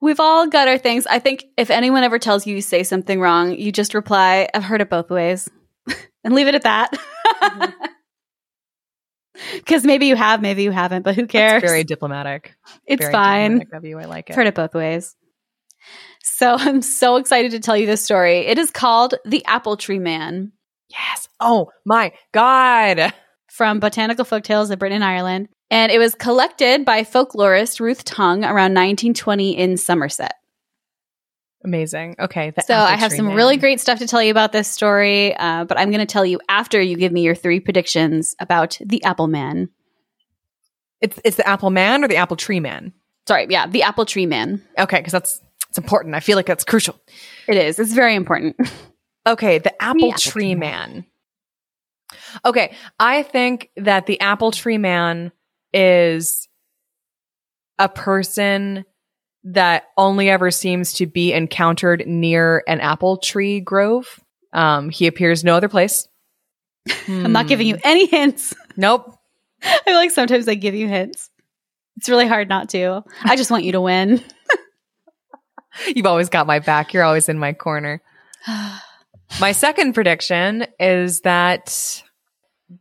We've 0.00 0.20
all 0.20 0.46
got 0.48 0.68
our 0.68 0.78
things. 0.78 1.06
I 1.06 1.18
think 1.18 1.44
if 1.56 1.70
anyone 1.70 2.04
ever 2.04 2.18
tells 2.18 2.46
you 2.46 2.56
you 2.56 2.62
say 2.62 2.82
something 2.82 3.20
wrong, 3.20 3.54
you 3.54 3.70
just 3.70 3.94
reply, 3.94 4.48
I've 4.54 4.64
heard 4.64 4.80
it 4.80 4.88
both 4.88 5.10
ways. 5.10 5.48
and 6.24 6.34
leave 6.34 6.48
it 6.48 6.54
at 6.54 6.62
that. 6.62 6.92
Because 9.54 9.84
maybe 9.84 10.06
you 10.06 10.16
have, 10.16 10.42
maybe 10.42 10.62
you 10.62 10.70
haven't, 10.70 11.02
but 11.02 11.14
who 11.14 11.26
cares? 11.26 11.62
It's 11.62 11.70
very 11.70 11.84
diplomatic. 11.84 12.54
it's 12.84 13.00
very 13.00 13.12
fine. 13.12 13.58
diplomatic 13.58 13.74
of 13.74 13.84
you. 13.84 13.98
I 13.98 14.04
like 14.04 14.28
it. 14.28 14.32
I've 14.32 14.36
heard 14.36 14.46
it 14.46 14.54
both 14.54 14.74
ways. 14.74 15.16
So 16.22 16.54
I'm 16.58 16.82
so 16.82 17.16
excited 17.16 17.52
to 17.52 17.60
tell 17.60 17.76
you 17.76 17.86
this 17.86 18.02
story. 18.04 18.40
It 18.40 18.58
is 18.58 18.70
called 18.70 19.14
The 19.24 19.44
Apple 19.46 19.76
Tree 19.76 19.98
Man 19.98 20.52
Yes. 20.90 21.28
Oh 21.38 21.70
my 21.86 22.12
God. 22.32 23.12
from 23.48 23.78
Botanical 23.80 24.24
Folktales 24.24 24.70
of 24.70 24.78
Britain 24.78 24.96
and 24.96 25.04
Ireland. 25.04 25.48
And 25.70 25.92
it 25.92 25.98
was 25.98 26.14
collected 26.14 26.84
by 26.84 27.02
folklorist 27.02 27.80
Ruth 27.80 28.04
Tongue 28.04 28.44
around 28.44 28.74
1920 28.74 29.56
in 29.56 29.76
Somerset. 29.76 30.34
Amazing. 31.64 32.16
Okay. 32.18 32.52
So 32.66 32.74
I 32.74 32.96
have 32.96 33.12
some 33.12 33.26
man. 33.26 33.36
really 33.36 33.58
great 33.58 33.80
stuff 33.80 33.98
to 33.98 34.06
tell 34.06 34.22
you 34.22 34.30
about 34.30 34.50
this 34.50 34.66
story, 34.66 35.36
uh, 35.36 35.64
but 35.64 35.78
I'm 35.78 35.90
going 35.90 36.00
to 36.00 36.10
tell 36.10 36.24
you 36.24 36.40
after 36.48 36.80
you 36.80 36.96
give 36.96 37.12
me 37.12 37.22
your 37.22 37.34
three 37.34 37.60
predictions 37.60 38.34
about 38.40 38.78
the 38.84 39.04
Apple 39.04 39.26
Man. 39.26 39.68
It's 41.00 41.18
it's 41.24 41.36
the 41.36 41.48
apple 41.48 41.70
man 41.70 42.04
or 42.04 42.08
the 42.08 42.16
apple 42.16 42.36
tree 42.36 42.60
man. 42.60 42.92
Sorry, 43.26 43.46
yeah, 43.48 43.66
the 43.66 43.82
Apple 43.84 44.06
Tree 44.06 44.26
Man. 44.26 44.62
Okay, 44.78 44.98
because 44.98 45.12
that's 45.12 45.40
it's 45.68 45.78
important. 45.78 46.14
I 46.14 46.20
feel 46.20 46.36
like 46.36 46.46
that's 46.46 46.64
crucial. 46.64 47.00
It 47.46 47.56
is. 47.56 47.78
It's 47.78 47.92
very 47.92 48.14
important. 48.14 48.56
Okay, 49.26 49.58
the 49.58 49.70
apple 49.82 50.08
apple 50.08 50.18
tree 50.18 50.30
tree 50.30 50.54
man. 50.54 51.04
Okay, 52.42 52.74
I 52.98 53.22
think 53.22 53.68
that 53.76 54.06
the 54.06 54.18
apple 54.18 54.50
tree 54.50 54.78
man 54.78 55.30
is 55.72 56.48
a 57.78 57.88
person 57.88 58.84
that 59.44 59.84
only 59.96 60.28
ever 60.28 60.50
seems 60.50 60.94
to 60.94 61.06
be 61.06 61.32
encountered 61.32 62.04
near 62.06 62.62
an 62.68 62.80
apple 62.80 63.16
tree 63.16 63.60
grove. 63.60 64.20
Um, 64.52 64.90
he 64.90 65.06
appears 65.06 65.44
no 65.44 65.54
other 65.54 65.68
place. 65.68 66.06
I'm 67.08 67.32
not 67.32 67.46
giving 67.48 67.66
Hmm. 67.68 67.76
you 67.76 67.80
any 67.84 68.06
hints. 68.06 68.54
Nope. 68.76 69.16
I 69.62 69.78
feel 69.84 69.94
like 69.94 70.10
sometimes 70.10 70.46
I 70.48 70.54
give 70.54 70.74
you 70.74 70.88
hints. 70.88 71.30
It's 71.96 72.08
really 72.08 72.26
hard 72.26 72.48
not 72.48 72.68
to. 72.70 73.02
I 73.22 73.36
just 73.36 73.50
want 73.50 73.64
you 73.64 73.72
to 73.72 73.80
win. 73.80 74.22
You've 75.94 76.06
always 76.06 76.28
got 76.28 76.46
my 76.46 76.58
back. 76.58 76.92
You're 76.92 77.04
always 77.04 77.28
in 77.28 77.38
my 77.38 77.52
corner. 77.52 78.02
My 79.40 79.52
second 79.52 79.92
prediction 79.92 80.66
is 80.80 81.20
that 81.20 82.02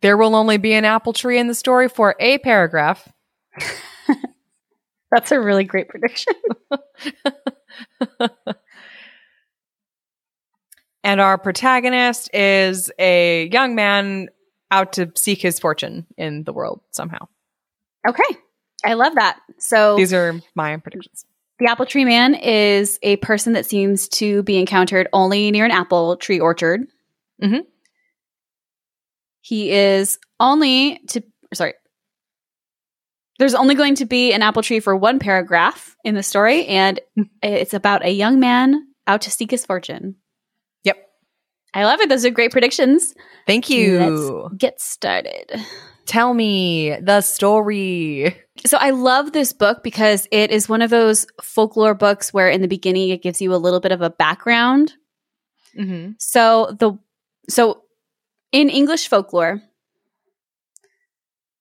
there 0.01 0.17
will 0.17 0.35
only 0.35 0.57
be 0.57 0.73
an 0.73 0.85
apple 0.85 1.13
tree 1.13 1.37
in 1.39 1.47
the 1.47 1.55
story 1.55 1.89
for 1.89 2.15
a 2.19 2.37
paragraph. 2.39 3.07
That's 5.11 5.31
a 5.31 5.39
really 5.39 5.63
great 5.63 5.89
prediction. 5.89 6.33
And 11.03 11.21
our 11.21 11.37
protagonist 11.37 12.29
is 12.33 12.91
a 12.99 13.47
young 13.51 13.75
man 13.75 14.27
out 14.71 14.93
to 14.93 15.11
seek 15.15 15.41
his 15.41 15.59
fortune 15.59 16.05
in 16.17 16.43
the 16.43 16.53
world 16.53 16.81
somehow. 16.91 17.27
Okay. 18.07 18.37
I 18.85 18.93
love 18.93 19.15
that. 19.15 19.39
So 19.57 19.95
These 19.95 20.13
are 20.13 20.39
my 20.55 20.77
predictions. 20.77 21.25
The 21.59 21.69
apple 21.69 21.85
tree 21.85 22.05
man 22.05 22.35
is 22.35 22.99
a 23.01 23.17
person 23.17 23.53
that 23.53 23.65
seems 23.65 24.07
to 24.09 24.43
be 24.43 24.57
encountered 24.57 25.07
only 25.11 25.51
near 25.51 25.65
an 25.65 25.71
apple 25.71 26.15
tree 26.17 26.39
orchard. 26.39 26.81
Mhm. 27.41 27.65
He 29.41 29.71
is 29.71 30.19
only 30.39 30.99
to 31.09 31.23
sorry. 31.53 31.73
There's 33.37 33.55
only 33.55 33.75
going 33.75 33.95
to 33.95 34.05
be 34.05 34.33
an 34.33 34.41
apple 34.41 34.61
tree 34.61 34.81
for 34.81 34.95
one 34.95 35.19
paragraph 35.19 35.95
in 36.03 36.13
the 36.13 36.23
story, 36.23 36.65
and 36.67 36.99
it's 37.43 37.73
about 37.73 38.05
a 38.05 38.11
young 38.11 38.39
man 38.39 38.87
out 39.07 39.21
to 39.21 39.31
seek 39.31 39.51
his 39.51 39.65
fortune. 39.65 40.15
Yep. 40.83 40.97
I 41.73 41.85
love 41.85 42.01
it. 42.01 42.09
Those 42.09 42.25
are 42.25 42.31
great 42.31 42.51
predictions. 42.51 43.15
Thank 43.47 43.69
you. 43.69 43.99
Let's 43.99 44.55
get 44.57 44.81
started. 44.81 45.51
Tell 46.05 46.33
me 46.33 46.97
the 46.99 47.21
story. 47.21 48.35
So 48.65 48.77
I 48.77 48.89
love 48.89 49.31
this 49.31 49.53
book 49.53 49.83
because 49.83 50.27
it 50.31 50.51
is 50.51 50.67
one 50.67 50.81
of 50.81 50.89
those 50.89 51.27
folklore 51.41 51.93
books 51.93 52.33
where 52.33 52.49
in 52.49 52.61
the 52.61 52.67
beginning 52.67 53.09
it 53.09 53.21
gives 53.21 53.41
you 53.41 53.53
a 53.53 53.57
little 53.57 53.79
bit 53.79 53.91
of 53.91 54.01
a 54.01 54.09
background 54.09 54.93
Mm-hmm. 55.77 56.11
So 56.19 56.75
the 56.77 56.97
so 57.49 57.83
in 58.51 58.69
English 58.69 59.07
folklore, 59.07 59.61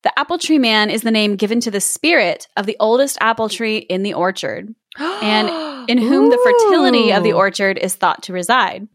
the 0.03 0.17
apple 0.19 0.39
tree 0.39 0.59
man 0.59 0.91
is 0.91 1.03
the 1.03 1.11
name 1.11 1.37
given 1.37 1.61
to 1.61 1.71
the 1.71 1.81
spirit 1.81 2.47
of 2.57 2.67
the 2.67 2.77
oldest 2.79 3.19
apple 3.21 3.49
tree 3.49 3.79
in 3.79 4.03
the 4.03 4.15
orchard, 4.15 4.75
And 4.99 5.89
in 5.89 5.99
whom 5.99 6.31
the 6.31 6.39
fertility 6.39 7.13
of 7.13 7.23
the 7.23 7.33
orchard 7.33 7.79
is 7.79 7.95
thought 7.95 8.23
to 8.25 8.33
reside. 8.33 8.89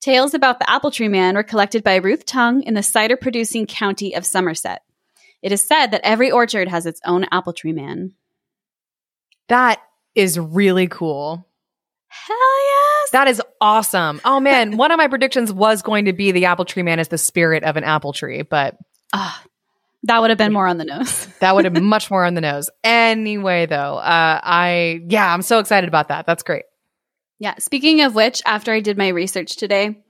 Tales 0.00 0.34
about 0.34 0.58
the 0.58 0.70
apple 0.70 0.90
tree 0.90 1.08
man 1.08 1.34
were 1.34 1.42
collected 1.42 1.82
by 1.82 1.96
Ruth 1.96 2.26
Tongue 2.26 2.62
in 2.62 2.74
the 2.74 2.82
cider 2.82 3.16
producing 3.16 3.66
county 3.66 4.14
of 4.14 4.26
Somerset. 4.26 4.82
It 5.42 5.52
is 5.52 5.62
said 5.62 5.88
that 5.88 6.02
every 6.04 6.30
orchard 6.30 6.68
has 6.68 6.86
its 6.86 7.00
own 7.04 7.26
apple 7.30 7.52
tree 7.52 7.72
man. 7.72 8.12
That 9.48 9.80
is 10.14 10.38
really 10.38 10.86
cool. 10.86 11.46
Hell 12.08 12.36
yes! 12.36 12.75
That 13.12 13.28
is 13.28 13.42
awesome. 13.60 14.20
Oh 14.24 14.40
man, 14.40 14.76
one 14.76 14.90
of 14.90 14.98
my 14.98 15.08
predictions 15.08 15.52
was 15.52 15.82
going 15.82 16.06
to 16.06 16.12
be 16.12 16.32
the 16.32 16.46
apple 16.46 16.64
tree 16.64 16.82
man 16.82 16.98
is 16.98 17.08
the 17.08 17.18
spirit 17.18 17.62
of 17.64 17.76
an 17.76 17.84
apple 17.84 18.12
tree, 18.12 18.42
but 18.42 18.76
Ah, 19.12 19.42
that 20.04 20.20
would 20.20 20.30
have 20.30 20.38
been 20.38 20.52
more 20.52 20.66
on 20.66 20.78
the 20.78 20.84
nose. 20.84 21.26
that 21.40 21.54
would 21.54 21.64
have 21.64 21.74
been 21.74 21.84
much 21.84 22.10
more 22.10 22.24
on 22.24 22.34
the 22.34 22.40
nose. 22.40 22.70
Anyway, 22.84 23.66
though, 23.66 23.96
uh, 23.96 24.40
I 24.42 25.00
yeah, 25.08 25.32
I'm 25.32 25.42
so 25.42 25.58
excited 25.58 25.88
about 25.88 26.08
that. 26.08 26.26
That's 26.26 26.42
great. 26.42 26.64
Yeah. 27.38 27.54
Speaking 27.58 28.00
of 28.00 28.14
which, 28.14 28.42
after 28.46 28.72
I 28.72 28.80
did 28.80 28.96
my 28.96 29.08
research 29.08 29.56
today, 29.56 30.02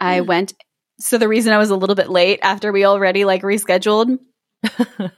I 0.00 0.20
went. 0.20 0.52
So 0.98 1.18
the 1.18 1.28
reason 1.28 1.52
I 1.52 1.58
was 1.58 1.70
a 1.70 1.76
little 1.76 1.94
bit 1.94 2.08
late 2.08 2.40
after 2.42 2.72
we 2.72 2.84
already 2.84 3.24
like 3.24 3.42
rescheduled 3.42 4.18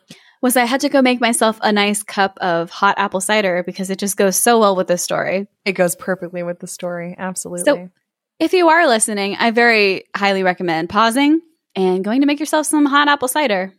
was 0.40 0.56
I 0.56 0.64
had 0.64 0.80
to 0.82 0.88
go 0.88 1.02
make 1.02 1.20
myself 1.20 1.58
a 1.62 1.72
nice 1.72 2.02
cup 2.02 2.38
of 2.40 2.70
hot 2.70 2.98
apple 2.98 3.20
cider 3.20 3.62
because 3.64 3.90
it 3.90 3.98
just 3.98 4.16
goes 4.16 4.36
so 4.36 4.58
well 4.60 4.76
with 4.76 4.86
this 4.86 5.02
story. 5.02 5.48
It 5.64 5.72
goes 5.72 5.96
perfectly 5.96 6.42
with 6.42 6.60
the 6.60 6.66
story. 6.66 7.14
Absolutely. 7.18 7.64
So 7.64 7.90
If 8.38 8.52
you 8.52 8.68
are 8.68 8.86
listening, 8.86 9.36
I 9.36 9.50
very 9.50 10.04
highly 10.14 10.42
recommend 10.42 10.88
pausing 10.88 11.40
and 11.74 12.04
going 12.04 12.20
to 12.20 12.26
make 12.26 12.40
yourself 12.40 12.66
some 12.66 12.86
hot 12.86 13.08
apple 13.08 13.28
cider 13.28 13.72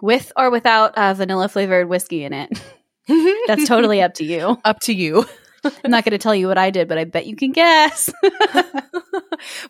with 0.00 0.32
or 0.36 0.50
without 0.50 0.96
uh, 0.96 1.14
vanilla 1.14 1.48
flavored 1.48 1.88
whiskey 1.88 2.24
in 2.24 2.32
it. 2.32 2.60
That's 3.46 3.66
totally 3.66 4.02
up 4.02 4.14
to 4.14 4.24
you. 4.24 4.58
up 4.64 4.80
to 4.80 4.92
you. 4.92 5.26
I'm 5.64 5.90
not 5.90 6.04
going 6.04 6.12
to 6.12 6.18
tell 6.18 6.34
you 6.34 6.48
what 6.48 6.58
I 6.58 6.70
did, 6.70 6.88
but 6.88 6.98
I 6.98 7.04
bet 7.04 7.26
you 7.26 7.36
can 7.36 7.52
guess. 7.52 8.10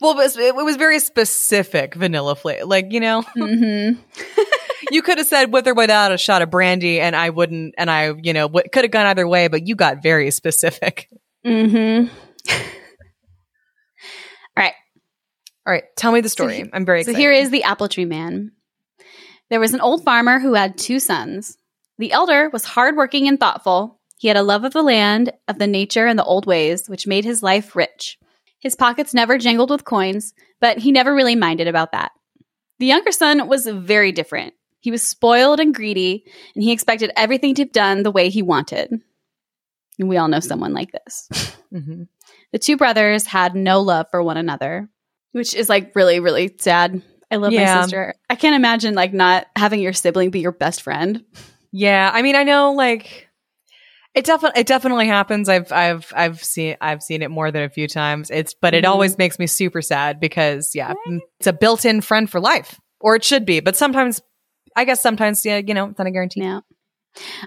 well, 0.01 0.15
but 0.15 0.37
it 0.37 0.55
was 0.55 0.77
very 0.77 0.99
specific 0.99 1.95
vanilla 1.95 2.35
flavor. 2.37 2.67
Like, 2.67 2.93
you 2.93 3.01
know, 3.01 3.23
mm-hmm. 3.37 4.01
you 4.91 5.03
could 5.03 5.19
have 5.19 5.27
said 5.27 5.53
with 5.53 5.67
or 5.67 5.75
without 5.75 6.13
a 6.13 6.19
shot 6.19 6.43
of 6.43 6.51
brandy, 6.51 7.01
and 7.01 7.17
I 7.17 7.31
wouldn't, 7.31 7.75
and 7.79 7.91
I, 7.91 8.13
you 8.23 8.33
know, 8.33 8.49
w- 8.49 8.69
could 8.73 8.85
have 8.85 8.91
gone 8.91 9.07
either 9.07 9.27
way, 9.27 9.49
but 9.49 9.67
you 9.67 9.75
got 9.75 10.03
very 10.03 10.31
specific. 10.31 11.09
Mm-hmm. 11.47 12.13
All 12.51 12.57
right. 14.57 14.75
All 15.67 15.73
right. 15.73 15.85
Tell 15.97 16.13
me 16.13 16.21
the 16.21 16.29
story. 16.29 16.59
So 16.59 16.65
he- 16.65 16.71
I'm 16.73 16.85
very 16.85 17.01
excited. 17.01 17.17
So 17.17 17.21
here 17.21 17.33
is 17.33 17.51
the 17.51 17.65
apple 17.65 17.89
tree 17.89 18.05
man. 18.05 18.53
There 19.51 19.61
was 19.61 19.73
an 19.73 19.81
old 19.81 20.05
farmer 20.05 20.39
who 20.39 20.55
had 20.55 20.77
two 20.77 21.01
sons. 21.01 21.57
The 21.97 22.13
elder 22.13 22.51
was 22.51 22.65
hardworking 22.65 23.29
and 23.29 23.41
thoughtful. 23.41 23.98
He 24.19 24.29
had 24.29 24.37
a 24.37 24.43
love 24.43 24.65
of 24.65 24.73
the 24.73 24.83
land, 24.83 25.33
of 25.47 25.59
the 25.59 25.67
nature, 25.67 26.07
and 26.07 26.19
the 26.19 26.25
old 26.25 26.45
ways, 26.47 26.89
which 26.89 27.07
made 27.07 27.25
his 27.25 27.43
life 27.43 27.75
rich. 27.77 28.19
His 28.61 28.75
pockets 28.75 29.15
never 29.15 29.39
jangled 29.39 29.71
with 29.71 29.85
coins, 29.85 30.35
but 30.61 30.79
he 30.79 30.91
never 30.93 31.15
really 31.15 31.37
minded 31.37 31.69
about 31.69 31.93
that. 31.93 32.11
The 32.81 32.87
younger 32.87 33.13
son 33.13 33.49
was 33.49 33.67
very 33.67 34.11
different. 34.13 34.55
He 34.81 34.91
was 34.91 35.05
spoiled 35.07 35.61
and 35.61 35.75
greedy, 35.75 36.25
and 36.55 36.63
he 36.65 36.73
expected 36.73 37.13
everything 37.17 37.55
to 37.57 37.65
be 37.65 37.71
done 37.71 38.03
the 38.03 38.11
way 38.11 38.29
he 38.29 38.43
wanted. 38.43 38.93
And 39.99 40.09
we 40.09 40.17
all 40.17 40.29
know 40.29 40.41
someone 40.41 40.73
like 40.75 40.93
this. 40.93 41.29
Mhm. 41.73 42.09
The 42.53 42.59
two 42.59 42.79
brothers 42.79 43.27
had 43.27 43.55
no 43.55 43.83
love 43.83 44.07
for 44.11 44.23
one 44.23 44.39
another, 44.39 44.89
which 45.33 45.55
is 45.55 45.69
like 45.69 45.95
really, 45.95 46.19
really 46.19 46.55
sad. 46.59 47.03
I 47.31 47.37
love 47.37 47.53
Yeah. 47.53 47.75
my 47.75 47.83
sister. 47.83 48.15
I 48.31 48.37
can't 48.37 48.57
imagine 48.57 48.95
like 48.95 49.13
not 49.13 49.47
having 49.55 49.81
your 49.81 49.93
sibling 49.93 50.31
be 50.31 50.41
your 50.41 50.53
best 50.53 50.81
friend. 50.81 51.23
Yeah, 51.73 52.11
I 52.13 52.23
mean, 52.23 52.37
I 52.37 52.45
know, 52.45 52.73
like, 52.73 53.28
it 54.15 54.25
definitely, 54.25 54.61
it 54.61 54.67
definitely 54.67 55.07
happens. 55.07 55.49
I've, 55.49 55.71
I've, 55.73 56.13
I've 56.17 56.43
seen, 56.43 56.77
I've 56.81 57.03
seen 57.03 57.23
it 57.23 57.31
more 57.31 57.51
than 57.51 57.63
a 57.63 57.69
few 57.69 57.87
times. 57.89 58.31
It's, 58.31 58.55
but 58.55 58.75
it 58.75 58.85
Mhm. 58.85 58.89
always 58.89 59.17
makes 59.19 59.39
me 59.39 59.47
super 59.47 59.81
sad 59.83 60.19
because, 60.21 60.73
yeah, 60.75 60.95
it's 61.39 61.47
a 61.47 61.53
built-in 61.53 62.01
friend 62.01 62.29
for 62.29 62.41
life, 62.41 62.81
or 63.01 63.15
it 63.17 63.25
should 63.25 63.45
be. 63.45 63.61
But 63.61 63.77
sometimes, 63.77 64.21
I 64.75 64.85
guess 64.85 65.01
sometimes, 65.03 65.45
yeah, 65.45 65.59
you 65.59 65.75
know, 65.75 65.87
it's 65.91 65.99
not 65.99 66.07
a 66.09 66.11
guarantee. 66.11 66.41
Yeah. 66.43 66.61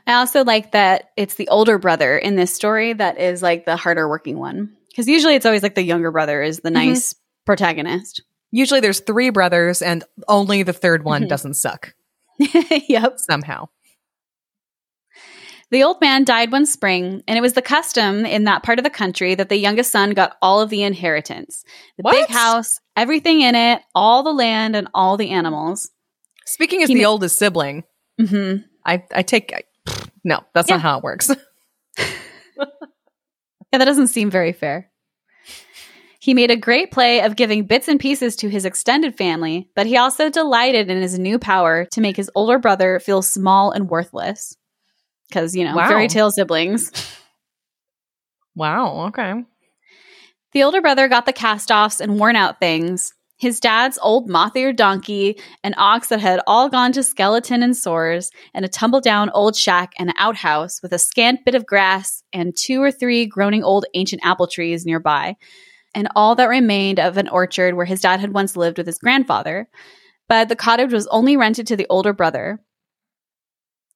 I 0.08 0.14
also 0.16 0.44
like 0.44 0.72
that 0.74 1.12
it's 1.16 1.36
the 1.36 1.48
older 1.50 1.78
brother 1.78 2.18
in 2.18 2.36
this 2.36 2.54
story 2.54 2.94
that 2.94 3.18
is 3.20 3.42
like 3.42 3.66
the 3.66 3.76
harder 3.78 4.08
working 4.10 4.38
one. 4.38 4.76
Because 4.90 5.08
usually 5.08 5.36
it's 5.36 5.46
always 5.46 5.64
like 5.64 5.76
the 5.76 5.84
younger 5.84 6.12
brother 6.12 6.42
is 6.42 6.60
the 6.60 6.70
Mhm. 6.70 6.74
nice 6.74 7.16
protagonist. 7.46 8.24
Usually, 8.52 8.82
there's 8.82 9.00
three 9.00 9.30
brothers, 9.30 9.82
and 9.82 10.04
only 10.28 10.64
the 10.64 10.74
third 10.74 11.06
one 11.06 11.24
Mhm. 11.24 11.30
doesn't 11.30 11.54
suck 11.54 11.94
yep. 12.90 13.14
somehow. 13.18 13.70
The 15.72 15.84
old 15.84 16.02
man 16.02 16.26
died 16.26 16.52
one 16.52 16.66
spring, 16.66 17.24
and 17.28 17.38
it 17.38 17.42
was 17.42 17.54
the 17.54 17.62
custom 17.62 18.26
in 18.26 18.44
that 18.44 18.62
part 18.62 18.78
of 18.78 18.84
the 18.84 18.90
country 18.90 19.36
that 19.36 19.48
the 19.48 19.56
youngest 19.58 19.90
son 19.92 20.12
got 20.12 20.36
all 20.42 20.60
of 20.60 20.70
the 20.70 20.84
inheritance 20.84 21.64
the 21.98 22.04
What? 22.04 22.12
big 22.12 22.30
house, 22.30 22.80
everything 22.98 23.42
in 23.42 23.56
it, 23.56 23.82
all 23.96 24.22
the 24.24 24.34
land, 24.34 24.76
and 24.76 24.90
all 24.94 25.16
the 25.18 25.30
animals. 25.30 25.90
Speaking 26.46 26.84
as 26.84 26.90
He 26.90 26.96
the 26.96 27.04
ma- 27.04 27.10
oldest 27.10 27.38
sibling, 27.40 27.84
hmm 28.20 28.58
I, 28.86 29.04
I 29.14 29.22
take, 29.22 29.54
I, 29.56 29.62
no, 30.26 30.42
that's 30.54 30.68
Yeah. 30.70 30.76
not 30.76 30.82
how 30.82 30.98
it 31.00 31.04
works. 31.04 31.32
Yeah, 33.74 33.80
that 33.80 33.86
doesn't 33.86 34.08
seem 34.08 34.30
very 34.30 34.52
fair. 34.52 34.92
He 36.20 36.34
made 36.34 36.52
a 36.52 36.58
great 36.58 36.92
play 36.92 37.22
of 37.22 37.38
giving 37.38 37.66
bits 37.66 37.88
and 37.88 37.98
pieces 38.02 38.36
to 38.38 38.50
his 38.50 38.66
extended 38.66 39.18
family, 39.18 39.70
but 39.78 39.88
he 39.88 39.96
also 39.96 40.30
delighted 40.30 40.92
in 40.92 41.02
his 41.02 41.18
new 41.18 41.40
power 41.40 41.86
to 41.94 42.02
make 42.02 42.18
his 42.18 42.30
older 42.36 42.60
brother 42.60 43.00
feel 43.00 43.22
small 43.22 43.72
and 43.72 43.90
worthless. 43.90 44.58
Because, 45.32 45.56
you 45.56 45.64
know, 45.64 45.76
Wow. 45.76 45.88
fairy 45.88 46.10
tale 46.10 46.30
siblings. 46.30 46.92
wow. 48.56 49.08
Okay. 49.08 49.34
The 50.52 50.64
older 50.64 50.82
brother 50.82 51.08
got 51.08 51.26
the 51.26 51.32
cast 51.32 51.72
offs 51.72 52.02
and 52.02 52.20
worn 52.20 52.36
out 52.36 52.60
things. 52.60 53.14
His 53.38 53.62
dad's 53.62 53.98
old 54.04 54.30
moth 54.30 54.56
eared 54.56 54.76
donkey, 54.76 55.40
an 55.64 55.74
ox 55.78 56.10
that 56.10 56.20
had 56.20 56.42
all 56.46 56.68
gone 56.70 56.92
to 56.92 57.02
skeleton 57.02 57.64
and 57.64 57.76
sores, 57.76 58.30
and 58.54 58.66
a 58.66 58.68
tumble 58.68 59.00
down 59.02 59.32
old 59.32 59.56
shack 59.56 59.94
and 59.98 60.10
an 60.10 60.16
outhouse 60.20 60.82
with 60.84 60.92
a 60.92 61.00
scant 61.00 61.46
bit 61.46 61.56
of 61.56 61.66
grass 61.66 62.22
and 62.34 62.56
two 62.56 62.84
or 62.84 62.92
three 62.92 63.26
groaning 63.26 63.64
old 63.64 63.86
ancient 63.96 64.22
apple 64.24 64.46
trees 64.48 64.86
nearby, 64.86 65.38
and 65.96 66.10
all 66.16 66.36
that 66.36 66.50
remained 66.50 67.00
of 67.00 67.18
an 67.18 67.30
orchard 67.30 67.76
where 67.76 67.86
his 67.86 68.02
dad 68.02 68.20
had 68.20 68.34
once 68.34 68.56
lived 68.58 68.78
with 68.78 68.86
his 68.86 69.00
grandfather. 69.00 69.68
But 70.30 70.48
the 70.50 70.56
cottage 70.56 70.94
was 70.94 71.08
only 71.08 71.36
rented 71.36 71.66
to 71.68 71.76
the 71.76 71.88
older 71.90 72.14
brother. 72.14 72.60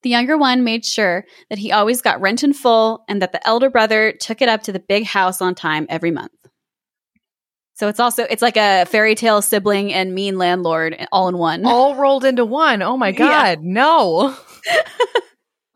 The 0.06 0.12
younger 0.12 0.38
one 0.38 0.64
made 0.64 0.86
sure 0.86 1.26
that 1.50 1.58
he 1.58 1.72
always 1.72 2.00
got 2.04 2.22
rent 2.22 2.44
in 2.44 2.54
full 2.54 3.04
and 3.10 3.24
that 3.24 3.32
the 3.32 3.46
elder 3.48 3.72
brother 3.72 4.12
took 4.12 4.40
it 4.44 4.48
up 4.48 4.62
to 4.64 4.72
the 4.72 4.78
big 4.80 5.04
house 5.04 5.42
on 5.42 5.56
time 5.56 5.88
every 5.90 6.12
month. 6.12 6.32
So 7.74 7.88
it's 7.88 8.00
also 8.00 8.22
it's 8.30 8.44
like 8.44 8.56
a 8.56 8.86
fairy 8.86 9.16
tale 9.16 9.42
sibling 9.42 9.92
and 9.92 10.14
mean 10.14 10.38
landlord 10.38 11.08
all 11.12 11.28
in 11.28 11.40
one. 11.40 11.66
all 11.66 11.96
rolled 11.96 12.24
into 12.24 12.46
one. 12.46 12.84
Oh 12.84 12.96
my 12.98 13.10
Yeah. 13.18 13.56
god, 13.56 13.64
no. 13.64 14.38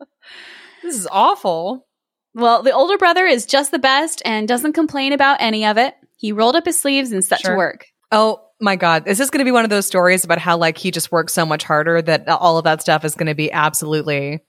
this 0.84 0.94
is 0.96 1.08
awful. 1.10 1.88
Well, 2.32 2.62
the 2.62 2.70
older 2.70 2.98
brother 2.98 3.26
is 3.26 3.46
just 3.46 3.72
the 3.72 3.80
best 3.80 4.22
and 4.24 4.46
doesn't 4.46 4.74
complain 4.74 5.12
about 5.12 5.38
any 5.40 5.66
of 5.66 5.76
it. 5.76 5.94
He 6.16 6.30
rolled 6.30 6.54
up 6.54 6.66
his 6.66 6.78
sleeves 6.80 7.10
and 7.10 7.24
set 7.24 7.40
Sure. 7.40 7.50
to 7.50 7.56
work. 7.56 7.86
Oh 8.12 8.42
my 8.60 8.76
god, 8.76 9.06
is 9.06 9.18
this 9.18 9.30
going 9.30 9.40
to 9.40 9.44
be 9.44 9.52
one 9.52 9.64
of 9.64 9.70
those 9.70 9.86
stories 9.86 10.24
about 10.24 10.38
how 10.38 10.56
like 10.56 10.78
he 10.78 10.90
just 10.90 11.10
works 11.10 11.32
so 11.32 11.46
much 11.46 11.64
harder 11.64 12.00
that 12.02 12.28
all 12.28 12.58
of 12.58 12.64
that 12.64 12.80
stuff 12.80 13.04
is 13.04 13.14
going 13.14 13.26
to 13.26 13.34
be 13.34 13.50
absolutely 13.50 14.40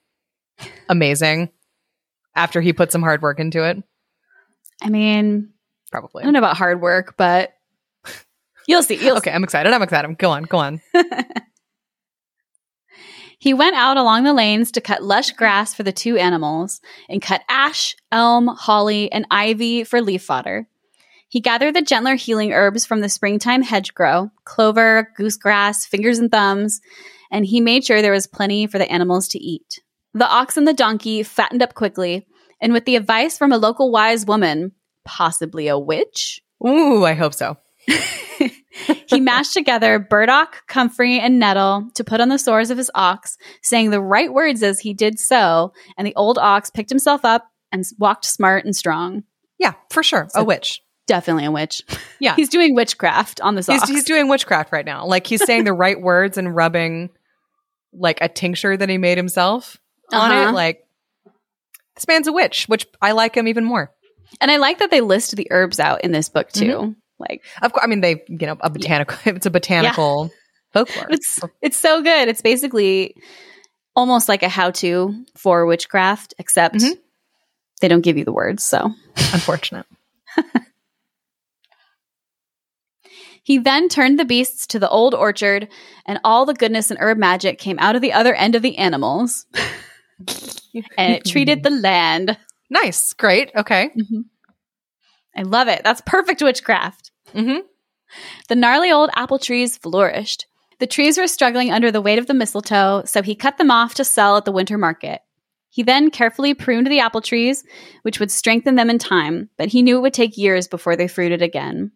amazing 0.90 1.50
after 2.36 2.62
he 2.62 2.74
put 2.74 2.92
some 2.92 3.02
hard 3.02 3.22
work 3.22 3.40
into 3.40 3.64
it? 3.64 3.82
I 4.82 4.90
mean, 4.90 5.50
Probably. 5.92 6.24
I 6.24 6.26
don't 6.26 6.34
know 6.34 6.40
about 6.40 6.58
hard 6.58 6.82
work, 6.82 7.16
but 7.18 7.54
you'll 8.68 8.84
see. 8.84 8.96
You'll 8.96 9.18
Okay, 9.18 9.32
I'm 9.32 9.44
excited. 9.44 9.72
I'm 9.72 9.82
excited. 9.82 10.18
Go 10.18 10.32
on. 10.32 10.44
Go 10.44 10.58
on. 10.58 10.82
He 13.42 13.56
went 13.56 13.76
out 13.76 13.98
along 13.98 14.24
the 14.24 14.36
lanes 14.36 14.72
to 14.74 14.82
cut 14.82 15.02
lush 15.02 15.32
grass 15.32 15.74
for 15.74 15.82
the 15.82 15.92
two 15.92 16.16
animals 16.16 16.80
and 17.10 17.24
cut 17.24 17.42
ash, 17.50 17.96
elm, 18.12 18.46
holly, 18.46 19.12
and 19.12 19.26
ivy 19.32 19.84
for 19.84 20.00
leaf 20.00 20.22
fodder. 20.22 20.68
He 21.32 21.40
gathered 21.40 21.74
the 21.74 21.82
gentler 21.82 22.14
healing 22.16 22.54
herbs 22.54 22.86
from 22.86 23.02
the 23.02 23.10
springtime 23.10 23.64
hedgerow 23.64 24.30
clover, 24.46 25.12
goosegrass, 25.18 25.86
fingers 25.86 26.20
and 26.20 26.32
thumbs 26.32 26.80
and 27.32 27.46
he 27.46 27.62
made 27.62 27.86
sure 27.86 28.02
there 28.02 28.12
was 28.12 28.28
plenty 28.28 28.68
for 28.68 28.78
the 28.78 28.92
animals 28.92 29.28
to 29.30 29.40
eat. 29.40 29.82
The 30.14 30.28
ox 30.28 30.58
and 30.58 30.68
the 30.68 30.74
donkey 30.74 31.24
fattened 31.24 31.64
up 31.64 31.74
quickly, 31.74 32.28
and 32.60 32.74
with 32.74 32.86
the 32.86 32.98
advice 32.98 33.38
from 33.38 33.54
a 33.54 33.58
local 33.58 33.92
wise 33.92 34.26
woman, 34.26 34.74
possibly 35.06 35.70
a 35.70 35.80
witch, 35.80 36.42
Ooh, 36.64 37.06
I 37.06 37.14
hope 37.14 37.34
so. 37.34 37.58
he 39.08 39.20
mashed 39.20 39.54
together 39.54 39.98
burdock, 39.98 40.68
comfrey, 40.68 41.20
and 41.20 41.40
nettle 41.40 41.90
to 41.96 42.04
put 42.04 42.22
on 42.22 42.30
the 42.30 42.38
sores 42.38 42.70
of 42.70 42.78
his 42.78 42.92
ox, 42.94 43.38
saying 43.64 43.90
the 43.90 44.02
right 44.02 44.32
words 44.32 44.62
as 44.62 44.82
he 44.82 44.94
did 44.94 45.18
so, 45.18 45.74
and 45.98 46.06
the 46.06 46.16
old 46.16 46.38
ox 46.38 46.70
picked 46.70 46.92
himself 46.92 47.26
up 47.26 47.48
and 47.72 47.84
walked 47.98 48.26
smart 48.26 48.64
and 48.64 48.76
strong. 48.76 49.24
Yeah, 49.58 49.74
for 49.90 50.04
sure. 50.04 50.28
So- 50.30 50.42
a 50.42 50.44
witch. 50.44 50.82
Definitely 51.12 51.46
a 51.46 51.52
witch. 51.52 51.82
Yeah. 52.20 52.36
He's 52.38 52.50
doing 52.50 52.74
witchcraft 52.74 53.42
on 53.42 53.56
this 53.56 53.68
He's, 53.68 53.88
he's 53.88 54.04
doing 54.06 54.28
witchcraft 54.30 54.72
right 54.72 54.86
now. 54.86 55.06
Like 55.06 55.28
he's 55.28 55.44
saying 55.46 55.66
the 55.66 55.74
right 55.74 56.00
words 56.00 56.38
and 56.38 56.56
rubbing 56.56 57.10
like 57.94 58.20
a 58.22 58.30
tincture 58.30 58.78
that 58.78 58.88
he 58.88 58.98
made 58.98 59.18
himself 59.18 59.78
on 60.14 60.32
Uh-huh. 60.32 60.50
it. 60.50 60.54
Like 60.54 60.86
this 61.96 62.08
man's 62.08 62.28
a 62.28 62.32
witch, 62.32 62.66
which 62.70 62.88
I 63.02 63.12
like 63.12 63.36
him 63.36 63.48
even 63.50 63.66
more. 63.66 63.92
and 64.40 64.50
I 64.50 64.58
like 64.58 64.80
that 64.80 64.90
they 64.92 65.02
list 65.02 65.36
the 65.36 65.48
herbs 65.52 65.80
out 65.80 66.04
in 66.06 66.12
this 66.14 66.30
book 66.30 66.50
too. 66.52 66.66
Mm-hmm. 66.66 66.92
Like 67.20 67.44
Of 67.62 67.74
course, 67.74 67.84
I 67.84 67.88
mean 67.88 68.00
they, 68.02 68.24
you 68.30 68.48
know, 68.48 68.58
a 68.62 68.70
botanical. 68.70 69.18
It's 69.36 69.46
a 69.46 69.52
botanical 69.52 70.32
folklore. 70.74 71.08
it's 71.10 71.40
it's 71.62 71.78
so 71.78 72.02
good. 72.02 72.30
It's 72.30 72.42
basically 72.42 73.16
almost 73.96 74.30
like 74.30 74.44
a 74.44 74.50
how-to 74.50 75.26
for 75.36 75.66
witchcraft, 75.66 76.34
except 76.40 76.76
Mhm. 76.76 76.98
they 77.82 77.90
don't 77.90 78.02
give 78.02 78.18
you 78.18 78.24
the 78.24 78.32
words. 78.32 78.64
So 78.64 78.92
Unfortunate. 79.34 79.86
He 83.44 83.58
then 83.58 83.90
turned 83.90 84.20
the 84.20 84.26
beasts 84.26 84.68
to 84.68 84.80
the 84.80 84.90
old 84.90 85.16
orchard, 85.16 85.68
and 86.06 86.20
all 86.24 86.46
the 86.46 86.54
goodness 86.54 86.92
and 86.92 87.00
herb 87.00 87.18
magic 87.18 87.58
came 87.58 87.80
out 87.80 87.96
of 87.96 88.02
the 88.02 88.14
other 88.14 88.34
end 88.36 88.56
of 88.56 88.62
the 88.62 88.78
animals. 88.78 89.46
and 90.98 91.14
it 91.14 91.26
treated 91.26 91.64
the 91.64 91.72
land. 91.72 92.38
Nice, 92.70 93.14
great, 93.14 93.52
okay. 93.56 93.90
I 95.36 95.42
love 95.44 95.68
it. 95.68 95.82
That's 95.84 96.02
perfect 96.06 96.42
witchcraft. 96.42 97.12
hmm 97.34 97.60
The 98.48 98.56
gnarly 98.56 98.92
old 98.92 99.10
apple 99.16 99.40
trees 99.40 99.78
flourished. 99.78 100.46
The 100.80 100.88
trees 100.88 101.18
were 101.18 101.28
struggling 101.28 101.72
under 101.72 101.92
the 101.92 102.02
weight 102.02 102.20
of 102.20 102.28
the 102.28 102.34
mistletoe, 102.34 103.04
so 103.06 103.22
he 103.22 103.36
cut 103.36 103.58
them 103.58 103.72
off 103.72 103.94
to 103.96 104.04
sell 104.04 104.38
at 104.38 104.46
the 104.46 104.52
winter 104.52 104.78
market. 104.78 105.22
He 105.70 105.84
then 105.84 106.10
carefully 106.10 106.54
pruned 106.54 106.88
the 106.88 107.00
apple 107.00 107.22
trees, 107.22 107.64
which 108.02 108.20
would 108.20 108.32
strengthen 108.32 108.76
them 108.76 108.90
in 108.90 108.98
time, 108.98 109.50
but 109.58 109.70
he 109.70 109.84
knew 109.84 109.98
it 109.98 110.02
would 110.02 110.14
take 110.14 110.38
years 110.38 110.68
before 110.68 110.96
they 110.96 111.08
fruited 111.08 111.42
again. 111.42 111.92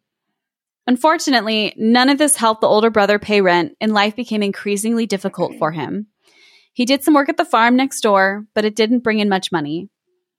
Unfortunately, 0.88 1.74
none 1.78 2.10
of 2.10 2.18
this 2.18 2.36
helped 2.36 2.62
the 2.62 2.68
older 2.68 2.90
brother 2.90 3.18
pay 3.20 3.42
rent, 3.42 3.76
and 3.82 3.94
life 3.94 4.16
became 4.16 4.44
increasingly 4.44 5.06
difficult 5.06 5.56
for 5.58 5.72
him. 5.72 6.08
He 6.74 6.86
did 6.86 7.04
some 7.04 7.14
work 7.14 7.30
at 7.30 7.38
the 7.38 7.46
farm 7.46 7.76
next 7.76 8.02
door, 8.02 8.46
but 8.54 8.66
it 8.66 8.76
didn't 8.76 9.00
bring 9.04 9.20
in 9.20 9.30
much 9.30 9.52
money. 9.52 9.90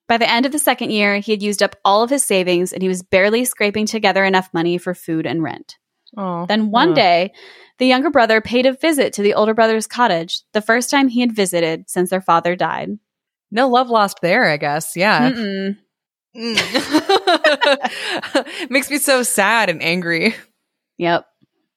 By 0.09 0.19
the 0.19 0.31
end 0.31 0.47
of 0.47 0.53
the 0.53 0.59
second 0.59 0.91
year, 0.91 1.19
he 1.19 1.33
had 1.33 1.43
used 1.43 1.63
up 1.63 1.75
all 1.85 2.03
of 2.03 2.11
his 2.11 2.25
savings 2.25 2.73
and 2.73 2.81
he 2.81 2.89
was 2.89 3.03
barely 3.03 3.45
scraping 3.45 3.87
together 3.87 4.25
enough 4.25 4.51
money 4.55 4.79
for 4.79 4.95
food 4.95 5.27
and 5.27 5.43
rent. 5.43 5.79
Oh. 6.17 6.47
Then 6.47 6.71
one 6.71 6.95
day, 6.95 7.33
the 7.79 7.87
younger 7.87 8.11
brother 8.11 8.41
paid 8.41 8.67
a 8.67 8.73
visit 8.73 9.15
to 9.15 9.23
the 9.23 9.35
older 9.35 9.53
brother's 9.55 9.89
cottage, 9.89 10.43
the 10.53 10.63
first 10.63 10.91
time 10.91 11.09
he 11.09 11.21
had 11.21 11.35
visited 11.35 11.91
since 11.91 12.11
their 12.11 12.21
father 12.21 12.55
died. 12.55 12.91
no 13.51 13.69
love 13.69 13.91
lost 13.91 14.21
there, 14.23 14.45
I 14.45 14.59
guess. 14.59 14.97
Yeah. 14.97 15.33
Mm-mm. 15.33 15.79
Mm. 16.37 16.57
Makes 18.71 18.91
me 18.91 18.99
so 18.99 19.23
sad 19.23 19.71
and 19.71 19.83
angry. 19.83 20.35
Yep. 20.99 21.27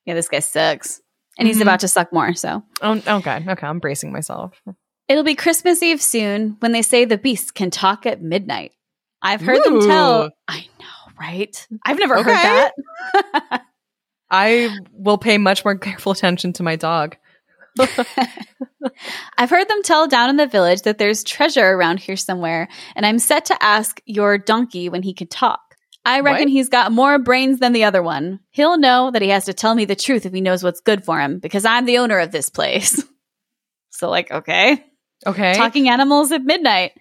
Yeah, 0.06 0.14
this 0.14 0.28
guy 0.30 0.40
sucks. 0.40 1.02
And 1.38 1.48
he's 1.48 1.58
Mhm. 1.60 1.62
about 1.64 1.80
to 1.82 1.88
suck 1.88 2.12
more, 2.12 2.34
so. 2.34 2.64
Oh, 2.82 3.00
god, 3.22 3.48
Okay. 3.48 3.66
I'm 3.68 3.80
bracing 3.80 4.12
myself. 4.12 4.62
It'll 5.08 5.24
be 5.24 5.36
Christmas 5.36 5.82
Eve 5.82 6.02
soon 6.02 6.58
when 6.60 6.72
they 6.74 6.82
say 6.82 7.06
the 7.06 7.18
beast 7.18 7.56
can 7.56 7.72
talk 7.72 8.06
at 8.06 8.22
midnight. 8.22 8.74
I've 9.22 9.42
heard 9.42 9.64
them 9.64 9.82
tell. 9.82 10.32
I 10.48 10.68
know, 10.80 11.14
right? 11.20 11.68
I've 11.86 11.98
never 12.00 12.18
Okay. 12.18 12.32
heard 12.34 12.72
that. 13.52 13.64
I 14.32 14.70
will 14.92 15.18
pay 15.18 15.38
much 15.38 15.64
more 15.66 15.78
careful 15.78 16.12
attention 16.12 16.54
to 16.54 16.64
my 16.64 16.76
dog. 16.76 17.16
I've 19.38 19.50
heard 19.50 19.68
them 19.68 19.84
tell 19.84 20.08
down 20.08 20.30
in 20.30 20.38
the 20.38 20.48
village 20.48 20.82
that 20.84 20.98
there's 20.98 21.24
treasure 21.24 21.66
around 21.66 22.00
here 22.00 22.16
somewhere, 22.18 22.68
and 22.96 23.06
I'm 23.06 23.20
set 23.20 23.46
to 23.46 23.64
ask 23.64 24.02
your 24.06 24.38
donkey 24.38 24.90
when 24.90 25.04
he 25.04 25.14
can 25.14 25.28
talk. 25.28 25.62
I 26.06 26.22
reckon 26.22 26.44
What? 26.46 26.52
he's 26.52 26.70
got 26.70 26.92
more 26.92 27.20
brains 27.20 27.60
than 27.60 27.74
the 27.74 27.84
other 27.84 28.02
one. 28.02 28.40
He'll 28.52 28.78
know 28.78 29.12
that 29.12 29.22
he 29.22 29.30
has 29.30 29.46
to 29.46 29.54
tell 29.54 29.76
me 29.76 29.86
the 29.86 29.96
truth 29.96 30.26
if 30.26 30.34
he 30.34 30.42
knows 30.42 30.64
what's 30.64 30.80
good 30.82 31.04
for 31.04 31.20
him, 31.20 31.40
because 31.40 31.66
I'm 31.66 31.86
the 31.86 31.98
owner 31.98 32.20
of 32.20 32.32
this 32.32 32.50
place. 32.50 33.04
so, 33.90 34.10
like, 34.10 34.32
okay. 34.32 34.84
Okay. 35.28 35.54
Talking 35.56 35.90
animals 35.90 36.32
at 36.32 36.42
midnight. 36.42 36.94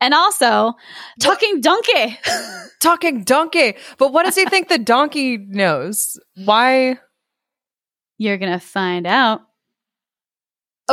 And 0.00 0.12
also, 0.12 0.74
talking 1.20 1.60
donkey. 1.60 2.18
Talking 2.80 3.22
donkey. 3.22 3.76
But 3.98 4.12
what 4.12 4.24
does 4.24 4.34
he 4.34 4.44
think 4.44 4.68
the 4.68 4.76
donkey 4.78 5.38
knows? 5.38 6.18
Why? 6.44 6.98
You're 8.18 8.36
going 8.36 8.50
to 8.52 8.58
find 8.58 9.06
out. 9.06 9.42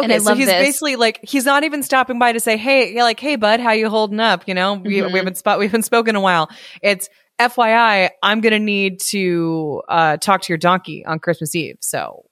And 0.04 0.12
I 0.12 0.16
Okay, 0.18 0.24
so 0.24 0.36
he's 0.36 0.48
this. 0.48 0.62
basically 0.62 0.96
like 0.96 1.20
he's 1.24 1.46
not 1.46 1.64
even 1.64 1.84
stopping 1.84 2.20
by 2.20 2.32
to 2.34 2.40
say, 2.40 2.58
"Hey, 2.58 2.94
yeah, 2.94 3.04
like, 3.04 3.20
hey, 3.20 3.36
bud, 3.36 3.60
how 3.60 3.72
you 3.72 3.90
holding 3.90 4.20
up?" 4.20 4.48
You 4.48 4.54
know, 4.54 4.74
we, 4.74 4.98
Mhm. 4.98 5.12
we 5.12 5.20
haven't 5.20 5.38
spot 5.38 5.60
we 5.60 5.66
haven't 5.66 5.84
spoken 5.84 6.16
a 6.16 6.22
while. 6.22 6.50
It's 6.82 7.10
FYI, 7.40 8.10
I'm 8.22 8.42
gonna 8.42 8.60
need 8.60 9.00
to 9.12 9.82
uh, 9.88 10.18
talk 10.18 10.42
to 10.42 10.50
your 10.52 10.58
donkey 10.58 11.06
on 11.06 11.20
Christmas 11.20 11.56
Eve. 11.56 11.78
So 11.82 12.26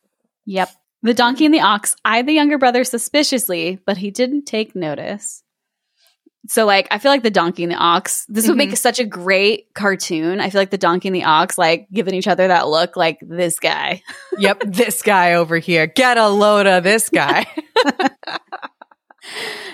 Yep. 0.45 0.69
The 1.03 1.13
donkey 1.13 1.45
and 1.45 1.53
the 1.53 1.59
ox 1.61 1.95
eyed 2.03 2.25
the 2.25 2.33
younger 2.33 2.57
brother 2.57 2.83
suspiciously, 2.83 3.79
but 3.85 3.97
he 3.97 4.11
didn't 4.11 4.45
take 4.45 4.75
notice. 4.75 5.43
So, 6.47 6.65
like, 6.65 6.87
I 6.91 6.97
feel 6.97 7.11
like 7.11 7.23
the 7.23 7.29
donkey 7.29 7.63
and 7.63 7.71
the 7.71 7.75
ox, 7.77 8.25
this 8.29 8.47
would 8.47 8.55
Mhm. 8.55 8.69
make 8.69 8.77
such 8.77 8.99
a 8.99 9.05
great 9.05 9.73
cartoon. 9.73 10.39
I 10.39 10.49
feel 10.49 10.61
like 10.61 10.69
the 10.69 10.77
donkey 10.77 11.09
and 11.09 11.15
the 11.15 11.25
ox, 11.25 11.57
like, 11.57 11.87
giving 11.91 12.13
each 12.13 12.27
other 12.27 12.47
that 12.47 12.67
look, 12.69 12.95
like 12.95 13.17
this 13.21 13.59
guy. 13.59 14.01
yep, 14.39 14.61
this 14.65 15.01
guy 15.01 15.33
over 15.33 15.57
here, 15.57 15.87
get 15.87 16.17
a 16.17 16.27
load 16.29 16.65
of 16.67 16.83
this 16.83 17.09
guy. 17.09 17.45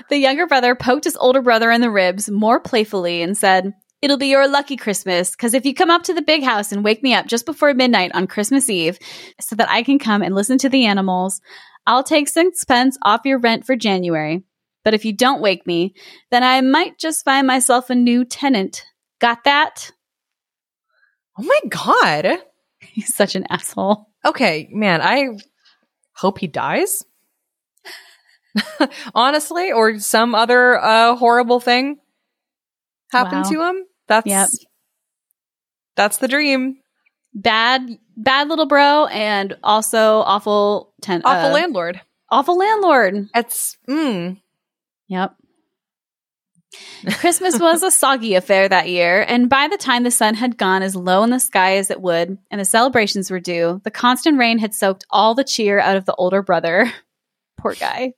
The 0.09 0.17
younger 0.17 0.47
brother 0.47 0.73
poked 0.73 1.03
his 1.03 1.15
older 1.15 1.41
brother 1.41 1.69
in 1.71 1.81
the 1.81 1.91
ribs 1.91 2.29
more 2.29 2.59
playfully 2.59 3.21
and 3.21 3.37
said, 3.37 3.73
It'll 4.01 4.17
be 4.17 4.27
your 4.27 4.47
lucky 4.49 4.75
Christmas, 4.75 5.31
because 5.31 5.53
if 5.53 5.63
you 5.65 5.73
come 5.73 5.89
up 5.89 6.03
to 6.03 6.13
the 6.13 6.21
big 6.21 6.43
house 6.43 6.71
and 6.71 6.83
wake 6.83 7.01
me 7.03 7.13
up 7.13 7.25
just 7.27 7.45
before 7.45 7.73
midnight 7.73 8.11
on 8.13 8.27
Christmas 8.27 8.69
Eve 8.69 8.97
so 9.39 9.55
that 9.55 9.69
I 9.69 9.83
can 9.83 9.97
come 9.99 10.21
and 10.21 10.35
listen 10.35 10.57
to 10.57 10.69
the 10.69 10.85
animals, 10.87 11.39
I'll 11.87 12.03
take 12.03 12.27
sixpence 12.27 12.97
off 13.03 13.21
your 13.25 13.37
rent 13.39 13.65
for 13.65 13.75
January. 13.75 14.43
But 14.83 14.93
if 14.93 15.05
you 15.05 15.13
don't 15.13 15.41
wake 15.41 15.65
me, 15.65 15.93
then 16.31 16.43
I 16.43 16.59
might 16.61 16.97
just 16.99 17.23
find 17.23 17.47
myself 17.47 17.89
a 17.89 17.95
new 17.95 18.25
tenant. 18.25 18.83
Got 19.19 19.43
that? 19.45 19.91
oh 21.39 21.43
my 21.43 21.59
god. 21.69 22.39
He's 22.79 23.15
such 23.15 23.35
an 23.35 23.45
asshole. 23.49 24.09
Okay, 24.25 24.69
man, 24.71 25.01
I 25.01 25.29
hope 26.13 26.37
he 26.37 26.47
dies. 26.47 27.03
Honestly, 29.15 29.71
or 29.71 29.99
some 29.99 30.35
other 30.35 30.79
uh, 30.79 31.15
horrible 31.15 31.59
thing 31.59 31.97
happened 33.11 33.45
Wow. 33.45 33.49
to 33.51 33.61
him. 33.69 33.85
That's 34.07 34.27
Yep. 34.27 34.49
that's 35.95 36.17
the 36.17 36.27
dream. 36.27 36.77
Bad, 37.33 37.97
bad 38.15 38.47
little 38.49 38.67
bro, 38.67 39.07
and 39.07 39.57
also 39.63 40.19
awful 40.19 40.93
ten- 41.01 41.23
Awful 41.25 41.49
uh, 41.49 41.53
landlord. 41.53 42.01
awful 42.29 42.57
landlord. 42.57 43.27
It's 43.33 43.75
mm, 43.89 44.39
Yep. 45.07 45.35
Christmas 47.19 47.59
was 47.59 47.83
a 47.83 47.91
soggy 47.91 48.35
affair 48.35 48.67
that 48.67 48.89
year, 48.89 49.23
and 49.27 49.49
by 49.49 49.67
the 49.67 49.77
time 49.77 50.03
the 50.03 50.11
sun 50.11 50.33
had 50.33 50.57
gone 50.57 50.81
as 50.81 50.95
low 50.95 51.23
in 51.23 51.29
the 51.29 51.39
sky 51.39 51.77
as 51.77 51.91
it 51.91 52.01
would, 52.01 52.37
and 52.49 52.61
the 52.61 52.65
celebrations 52.65 53.29
were 53.29 53.39
due, 53.39 53.81
the 53.83 53.91
constant 53.91 54.37
rain 54.37 54.57
had 54.57 54.73
soaked 54.73 55.05
all 55.09 55.35
the 55.35 55.43
cheer 55.43 55.79
out 55.79 55.97
of 55.97 56.05
the 56.05 56.15
older 56.15 56.41
brother. 56.41 56.91
Poor 57.59 57.73
guy. 57.73 58.13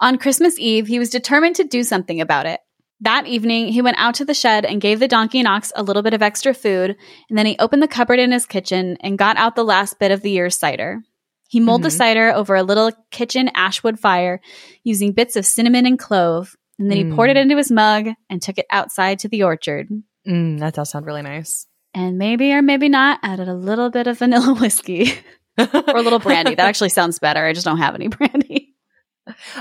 On 0.00 0.18
Christmas 0.18 0.58
Eve, 0.58 0.86
he 0.86 0.98
was 0.98 1.10
determined 1.10 1.56
to 1.56 1.64
do 1.64 1.82
something 1.82 2.20
about 2.20 2.46
it. 2.46 2.60
That 3.00 3.26
evening, 3.26 3.68
he 3.68 3.82
went 3.82 3.98
out 3.98 4.14
to 4.16 4.24
the 4.24 4.34
shed 4.34 4.64
and 4.64 4.80
gave 4.80 5.00
the 5.00 5.08
donkey 5.08 5.40
and 5.40 5.48
ox 5.48 5.72
a 5.74 5.82
little 5.82 6.02
bit 6.02 6.14
of 6.14 6.22
extra 6.22 6.54
food, 6.54 6.96
and 7.28 7.38
then 7.38 7.46
he 7.46 7.56
opened 7.58 7.82
the 7.82 7.88
cupboard 7.88 8.20
in 8.20 8.30
his 8.30 8.46
kitchen 8.46 8.96
and 9.00 9.18
got 9.18 9.36
out 9.36 9.56
the 9.56 9.64
last 9.64 9.98
bit 9.98 10.12
of 10.12 10.22
the 10.22 10.30
year's 10.30 10.56
cider. 10.56 11.02
He 11.52 11.60
mulled 11.60 11.82
the 11.82 11.88
Mhm. 11.90 11.96
cider 11.98 12.32
over 12.32 12.54
a 12.54 12.62
little 12.62 12.90
kitchen 13.10 13.50
ashwood 13.54 13.98
fire 14.00 14.40
using 14.84 15.12
bits 15.12 15.36
of 15.36 15.44
cinnamon 15.44 15.84
and 15.84 15.98
clove, 15.98 16.56
and 16.78 16.90
then 16.90 16.96
he 16.96 17.14
poured 17.14 17.28
it 17.28 17.36
Mm. 17.36 17.42
into 17.42 17.58
his 17.58 17.70
mug 17.70 18.08
and 18.30 18.40
took 18.40 18.56
it 18.56 18.64
outside 18.70 19.18
to 19.18 19.28
the 19.28 19.42
orchard. 19.42 19.88
mm, 20.26 20.58
that 20.60 20.72
does 20.72 20.88
sound 20.88 21.04
really 21.04 21.20
nice. 21.20 21.66
And 21.92 22.16
maybe 22.16 22.52
or 22.54 22.62
maybe 22.62 22.88
not 22.88 23.18
added 23.22 23.48
a 23.48 23.54
little 23.54 23.90
bit 23.90 24.06
of 24.06 24.18
vanilla 24.18 24.54
whiskey 24.60 25.12
or 25.58 25.66
a 25.96 26.00
little 26.00 26.20
brandy. 26.20 26.54
That 26.54 26.66
actually 26.68 26.88
sounds 26.88 27.18
better. 27.18 27.44
I 27.44 27.52
just 27.52 27.66
don't 27.66 27.76
have 27.78 27.94
any 27.94 28.08
brandy. 28.16 28.74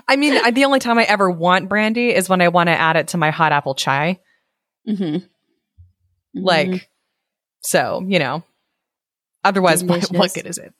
I 0.08 0.16
mean, 0.16 0.38
I, 0.42 0.52
the 0.52 0.64
only 0.64 0.80
time 0.80 0.98
I 0.98 1.04
ever 1.04 1.30
want 1.30 1.68
brandy 1.68 2.16
is 2.16 2.30
when 2.30 2.40
I 2.42 2.48
want 2.48 2.68
to 2.68 2.74
add 2.74 2.96
it 2.96 3.10
to 3.10 3.18
my 3.18 3.32
hot 3.32 3.52
apple 3.52 3.76
chai. 3.76 4.20
Mm-hmm. 4.88 5.26
Like, 6.42 6.90
so 7.62 8.02
you 8.08 8.20
know. 8.20 8.44
Otherwise, 9.44 9.84
what, 9.84 10.06
what 10.12 10.34
good 10.34 10.46
is 10.46 10.58
it? 10.58 10.74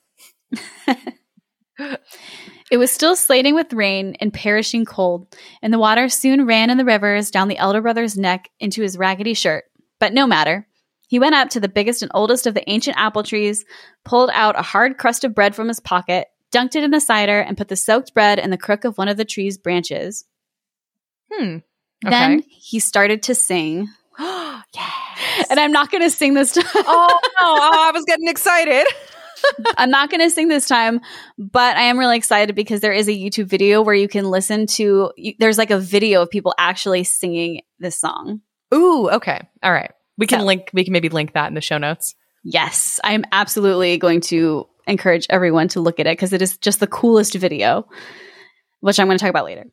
It 2.70 2.78
was 2.78 2.90
still 2.90 3.16
slating 3.16 3.54
with 3.54 3.72
rain 3.74 4.16
and 4.18 4.32
perishing 4.32 4.86
cold, 4.86 5.36
and 5.60 5.72
the 5.72 5.78
water 5.78 6.08
soon 6.08 6.46
ran 6.46 6.70
in 6.70 6.78
the 6.78 6.86
rivers 6.86 7.30
down 7.30 7.48
the 7.48 7.58
elder 7.58 7.82
brother's 7.82 8.16
neck 8.16 8.48
into 8.60 8.80
his 8.80 8.96
raggedy 8.96 9.34
shirt. 9.34 9.64
But 10.00 10.14
no 10.14 10.26
matter. 10.26 10.66
He 11.06 11.18
went 11.18 11.34
up 11.34 11.50
to 11.50 11.60
the 11.60 11.68
biggest 11.68 12.00
and 12.00 12.10
oldest 12.14 12.46
of 12.46 12.54
the 12.54 12.66
ancient 12.70 12.96
apple 12.96 13.22
trees, 13.22 13.66
pulled 14.02 14.30
out 14.32 14.58
a 14.58 14.62
hard 14.62 14.96
crust 14.96 15.24
of 15.24 15.34
bread 15.34 15.54
from 15.54 15.68
his 15.68 15.78
pocket, 15.80 16.28
dunked 16.50 16.74
it 16.74 16.84
in 16.84 16.90
the 16.90 17.00
cider, 17.00 17.38
and 17.38 17.58
put 17.58 17.68
the 17.68 17.76
soaked 17.76 18.14
bread 18.14 18.38
in 18.38 18.48
the 18.48 18.56
crook 18.56 18.86
of 18.86 18.96
one 18.96 19.08
of 19.08 19.18
the 19.18 19.26
tree's 19.26 19.58
branches. 19.58 20.24
Hmm. 21.30 21.58
Then 22.00 22.42
he 22.48 22.78
started 22.78 23.24
to 23.24 23.34
sing. 23.34 23.88
yes. 24.18 25.46
And 25.50 25.60
I'm 25.60 25.72
not 25.72 25.90
going 25.90 26.02
to 26.02 26.10
sing 26.10 26.32
this 26.32 26.52
time. 26.52 26.64
oh 26.74 27.20
no! 27.22 27.28
Oh, 27.40 27.88
I 27.88 27.90
was 27.92 28.04
getting 28.06 28.28
excited. 28.28 28.86
I'm 29.76 29.90
not 29.90 30.10
going 30.10 30.20
to 30.20 30.30
sing 30.30 30.48
this 30.48 30.68
time, 30.68 31.00
but 31.38 31.76
I 31.76 31.82
am 31.82 31.98
really 31.98 32.16
excited 32.16 32.54
because 32.54 32.80
there 32.80 32.92
is 32.92 33.08
a 33.08 33.12
YouTube 33.12 33.46
video 33.46 33.82
where 33.82 33.94
you 33.94 34.08
can 34.08 34.24
listen 34.30 34.66
to. 34.68 35.12
you- 35.16 35.34
There's 35.38 35.58
like 35.58 35.70
a 35.70 35.78
video 35.78 36.22
of 36.22 36.30
people 36.30 36.54
actually 36.58 37.04
singing 37.04 37.62
this 37.78 37.98
song. 37.98 38.40
Ooh. 38.74 39.08
Okay. 39.10 39.40
All 39.62 39.72
right. 39.72 39.90
We 40.18 40.26
can 40.26 40.40
So- 40.40 40.46
link. 40.46 40.70
We 40.72 40.84
can 40.84 40.92
maybe 40.92 41.08
link 41.08 41.32
that 41.34 41.48
in 41.48 41.54
the 41.54 41.60
show 41.60 41.78
notes. 41.78 42.14
Yes, 42.44 42.98
I 43.04 43.12
am 43.12 43.24
absolutely 43.32 43.98
going 43.98 44.20
to 44.22 44.66
encourage 44.88 45.26
everyone 45.30 45.68
to 45.68 45.80
look 45.80 46.00
at 46.00 46.06
it 46.06 46.12
because 46.16 46.32
it 46.32 46.42
is 46.42 46.58
just 46.58 46.80
the 46.80 46.86
coolest 46.88 47.34
video, 47.34 47.86
which 48.80 48.98
I'm 48.98 49.06
going 49.06 49.16
to 49.16 49.22
talk 49.22 49.30
about 49.30 49.44
later. 49.44 49.66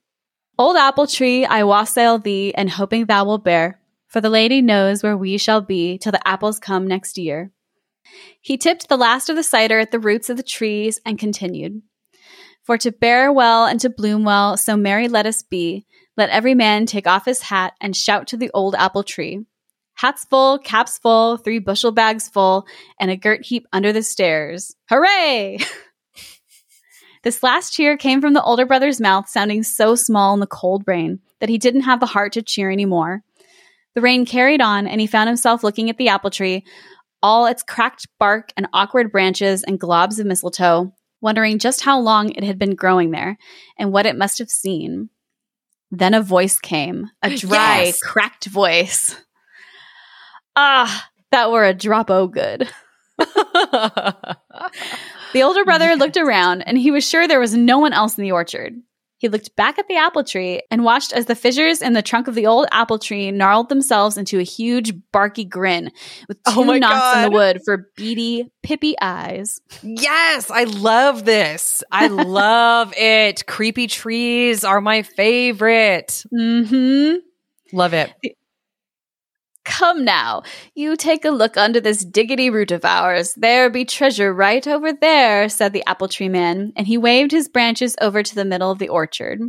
Old 0.58 0.78
apple 0.78 1.08
tree, 1.08 1.46
I 1.46 1.64
wassail 1.64 2.20
thee, 2.20 2.54
and 2.54 2.70
hoping 2.70 3.06
thou 3.06 3.26
will 3.26 3.38
bear, 3.40 3.80
for 4.08 4.22
the 4.22 4.30
lady 4.30 4.62
knows 4.62 5.02
where 5.02 5.18
we 5.18 5.38
shall 5.40 5.62
be 5.62 5.98
till 5.98 6.12
the 6.12 6.28
apples 6.28 6.60
come 6.60 6.86
next 6.86 7.18
year. 7.18 7.52
He 8.42 8.58
tipped 8.58 8.90
the 8.90 8.98
last 8.98 9.30
of 9.30 9.36
the 9.36 9.44
cider 9.44 9.80
at 9.80 9.92
the 9.92 10.00
roots 10.00 10.30
of 10.30 10.38
the 10.38 10.44
trees 10.44 11.00
and 11.06 11.20
continued. 11.20 11.82
For 12.64 12.78
to 12.78 12.92
bear 12.92 13.32
well 13.32 13.66
and 13.66 13.80
to 13.80 13.90
bloom 13.90 14.24
well, 14.24 14.56
so 14.56 14.78
merry 14.78 15.08
let 15.08 15.26
us 15.26 15.42
be. 15.42 15.86
Let 16.16 16.30
every 16.30 16.54
man 16.54 16.86
take 16.86 17.08
off 17.08 17.26
his 17.26 17.42
hat 17.42 17.74
and 17.82 17.96
shout 17.96 18.28
to 18.28 18.38
the 18.38 18.52
old 18.54 18.76
apple 18.76 19.04
tree. 19.04 19.46
Hats 19.96 20.26
full, 20.30 20.60
caps 20.60 20.98
full, 20.98 21.38
three 21.38 21.60
bushel 21.60 21.92
bags 21.92 22.30
full, 22.30 22.66
and 23.00 23.12
a 23.12 23.18
girt 23.18 23.46
heap 23.46 23.68
under 23.74 23.92
the 23.92 24.04
stairs. 24.04 24.76
Hooray! 24.90 25.60
this 27.24 27.44
last 27.44 27.74
cheer 27.74 27.98
came 27.98 28.22
from 28.22 28.34
the 28.34 28.44
older 28.44 28.66
brother's 28.66 29.02
mouth, 29.02 29.28
sounding 29.28 29.64
so 29.64 29.96
small 29.96 30.34
in 30.34 30.40
the 30.40 30.48
cold 30.48 30.84
rain 30.88 31.20
that 31.40 31.50
he 31.50 31.58
didn't 31.58 31.82
have 31.82 32.00
the 32.00 32.06
heart 32.06 32.34
to 32.34 32.42
cheer 32.42 32.70
any 32.70 32.86
more. 32.86 33.24
The 33.96 34.02
rain 34.02 34.26
carried 34.26 34.62
on, 34.62 34.88
and 34.88 35.02
he 35.02 35.08
found 35.08 35.28
himself 35.28 35.64
looking 35.64 35.90
at 35.90 35.98
the 35.98 36.10
apple 36.10 36.30
tree, 36.30 36.64
all 37.22 37.46
its 37.46 37.64
cracked 37.64 38.08
bark 38.20 38.52
and 38.58 38.68
awkward 38.74 39.12
branches 39.12 39.64
and 39.64 39.80
globs 39.80 40.20
of 40.20 40.26
mistletoe, 40.26 40.94
wondering 41.22 41.60
just 41.60 41.82
how 41.82 42.00
long 42.00 42.30
it 42.32 42.44
had 42.44 42.58
been 42.60 42.76
growing 42.76 43.12
there 43.12 43.38
and 43.78 43.92
what 43.92 44.06
it 44.06 44.18
must 44.18 44.38
have 44.40 44.50
seen. 44.50 45.10
Then 45.92 46.14
a 46.14 46.22
voice 46.22 46.60
came, 46.60 47.10
a 47.22 47.30
dry, 47.36 47.84
Yes. 47.86 48.00
cracked 48.00 48.46
voice. 48.46 49.16
Ah, 50.56 51.10
that 51.32 51.52
were 51.52 51.66
a 51.66 51.74
drop 51.74 52.10
o 52.10 52.28
good. 52.28 52.70
The 55.32 55.44
older 55.44 55.64
brother 55.64 55.96
looked 55.96 56.18
around 56.18 56.64
and 56.64 56.76
he 56.76 56.90
was 56.90 57.08
sure 57.08 57.28
there 57.28 57.40
was 57.40 57.54
no 57.54 57.78
one 57.78 57.94
else 57.94 58.18
in 58.18 58.24
the 58.24 58.32
orchard. 58.32 58.74
He 59.20 59.28
looked 59.30 59.56
back 59.56 59.78
at 59.78 59.88
the 59.88 59.98
apple 59.98 60.24
tree 60.24 60.62
and 60.72 60.84
watched 60.84 61.14
as 61.14 61.28
the 61.28 61.36
fissures 61.36 61.82
in 61.82 61.94
the 61.94 62.02
trunk 62.02 62.28
of 62.28 62.36
the 62.36 62.48
old 62.48 62.68
apple 62.72 62.98
tree 62.98 63.30
gnarled 63.32 63.70
themselves 63.70 64.18
into 64.18 64.40
a 64.40 64.44
huge 64.44 64.94
barky 65.12 65.44
grin 65.46 65.92
with 66.28 66.38
two 66.44 66.62
Oh 66.62 66.78
knots 66.78 67.18
in 67.18 67.24
the 67.24 67.38
wood 67.38 67.60
for 67.66 67.90
beady, 67.98 68.50
pippy 68.66 68.96
eyes. 69.02 69.60
yes, 69.84 70.50
I 70.50 70.64
love 70.64 71.26
this. 71.26 71.84
I 71.92 72.08
love 72.08 72.94
it. 72.98 73.46
Creepy 73.46 73.88
trees 73.88 74.64
are 74.64 74.82
my 74.82 75.04
favorite. 75.04 76.24
Mm-hmm. 76.34 77.18
Love 77.72 77.94
it. 77.94 78.12
Come 79.70 80.04
now, 80.04 80.42
you 80.74 80.96
take 80.96 81.24
a 81.24 81.30
look 81.30 81.56
under 81.56 81.80
this 81.80 82.04
diggity 82.04 82.50
root 82.50 82.72
of 82.72 82.84
ours. 82.84 83.36
There 83.36 83.70
be 83.70 83.86
treasure 83.86 84.34
right 84.34 84.68
over 84.68 84.92
there, 84.92 85.48
said 85.48 85.74
the 85.74 85.86
apple 85.86 86.08
tree 86.08 86.28
man, 86.28 86.74
and 86.76 86.88
he 86.88 86.98
waved 86.98 87.32
his 87.32 87.48
branches 87.48 87.96
over 88.02 88.24
to 88.24 88.36
the 88.36 88.46
middle 88.46 88.72
of 88.72 88.80
the 88.80 88.90
orchard. 88.90 89.40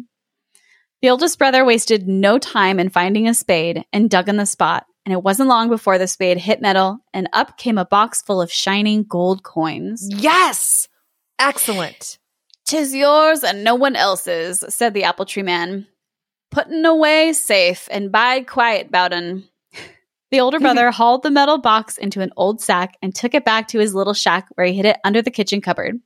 The 1.01 1.09
oldest 1.09 1.39
brother 1.39 1.65
wasted 1.65 2.07
no 2.07 2.39
time 2.39 2.79
in 2.79 2.91
finding 2.91 3.27
a 3.27 3.35
spade 3.35 3.83
and 3.95 4.11
dug 4.11 4.29
in 4.29 4.37
the 4.37 4.45
spot, 4.45 4.85
and 5.07 5.15
it 5.15 5.23
wasn't 5.23 5.49
long 5.49 5.71
before 5.71 5.97
the 5.97 6.07
spade 6.07 6.37
hit 6.37 6.61
metal, 6.61 6.99
and 7.15 7.27
up 7.33 7.57
came 7.57 7.79
a 7.79 7.87
box 7.87 8.21
full 8.21 8.43
of 8.43 8.53
shining 8.53 9.05
gold 9.05 9.43
coins. 9.43 10.07
Yes. 10.11 10.87
Excellent. 11.39 12.19
Tis 12.67 12.95
yours 12.95 13.43
and 13.43 13.65
no 13.65 13.75
one 13.75 13.97
else's, 13.97 14.63
said 14.69 14.93
the 14.93 15.05
apple 15.05 15.25
tree 15.25 15.43
man. 15.43 15.87
Puttin' 16.51 16.85
away 16.85 17.33
safe 17.33 17.89
and 17.91 18.13
bide 18.13 18.47
quiet, 18.47 18.93
Bowden. 18.93 19.49
The 20.31 20.41
older 20.41 20.61
brother 20.61 20.91
hauled 20.91 21.23
the 21.23 21.31
metal 21.31 21.59
box 21.59 21.99
into 21.99 22.21
an 22.21 22.31
old 22.37 22.61
sack 22.61 22.97
and 23.03 23.15
took 23.15 23.35
it 23.35 23.45
back 23.45 23.69
to 23.69 23.79
his 23.81 23.95
little 23.95 24.15
shack 24.15 24.47
where 24.55 24.67
he 24.67 24.75
hid 24.75 24.87
it 24.87 24.99
under 25.05 25.23
the 25.23 25.31
kitchen 25.31 25.61
cupboard. 25.61 25.99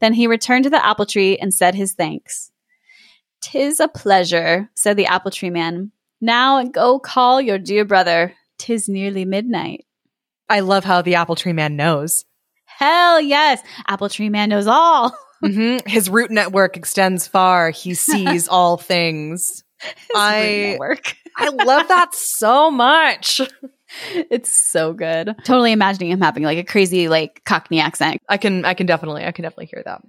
Then 0.00 0.12
he 0.14 0.26
returned 0.28 0.64
to 0.64 0.70
the 0.70 0.84
apple 0.84 1.06
tree 1.06 1.36
and 1.38 1.52
said 1.52 1.74
his 1.74 1.94
thanks. 1.94 2.52
Tis 3.40 3.80
a 3.80 3.88
pleasure, 3.88 4.70
said 4.74 4.96
the 4.96 5.06
apple 5.06 5.30
tree 5.32 5.50
man. 5.50 5.90
Now 6.20 6.62
go 6.64 6.98
call 6.98 7.40
your 7.40 7.58
dear 7.58 7.84
brother. 7.84 8.32
Tis 8.58 8.88
nearly 8.88 9.24
midnight. 9.24 9.86
I 10.48 10.60
love 10.60 10.84
how 10.84 11.02
the 11.02 11.16
apple 11.16 11.36
tree 11.36 11.52
man 11.52 11.76
knows. 11.76 12.24
Hell 12.64 13.20
yes, 13.20 13.60
apple 13.86 14.08
tree 14.08 14.28
man 14.28 14.48
knows 14.50 14.66
all. 14.66 15.16
Mhm. 15.40 15.86
His 15.86 16.10
root 16.10 16.32
network 16.32 16.76
extends 16.76 17.28
far. 17.28 17.70
He 17.70 17.94
sees 17.94 18.48
all 18.50 18.76
things. 18.76 19.62
I- 20.14 20.70
network. 20.70 21.14
I 21.36 21.50
love 21.50 21.88
that 21.88 22.14
so 22.14 22.70
much. 22.70 23.40
It's 24.12 24.52
so 24.52 24.92
good. 24.92 25.34
Totally 25.44 25.72
imagining 25.72 26.10
him 26.10 26.20
having 26.20 26.42
like 26.42 26.58
a 26.58 26.62
crazy 26.62 27.08
like 27.08 27.42
Cockney 27.46 27.80
accent. 27.80 28.20
I 28.28 28.36
can 28.36 28.66
I 28.66 28.74
can 28.74 28.84
definitely 28.86 29.24
I 29.24 29.32
can 29.32 29.44
definitely 29.44 29.64
hear 29.64 29.82
that. 29.82 30.02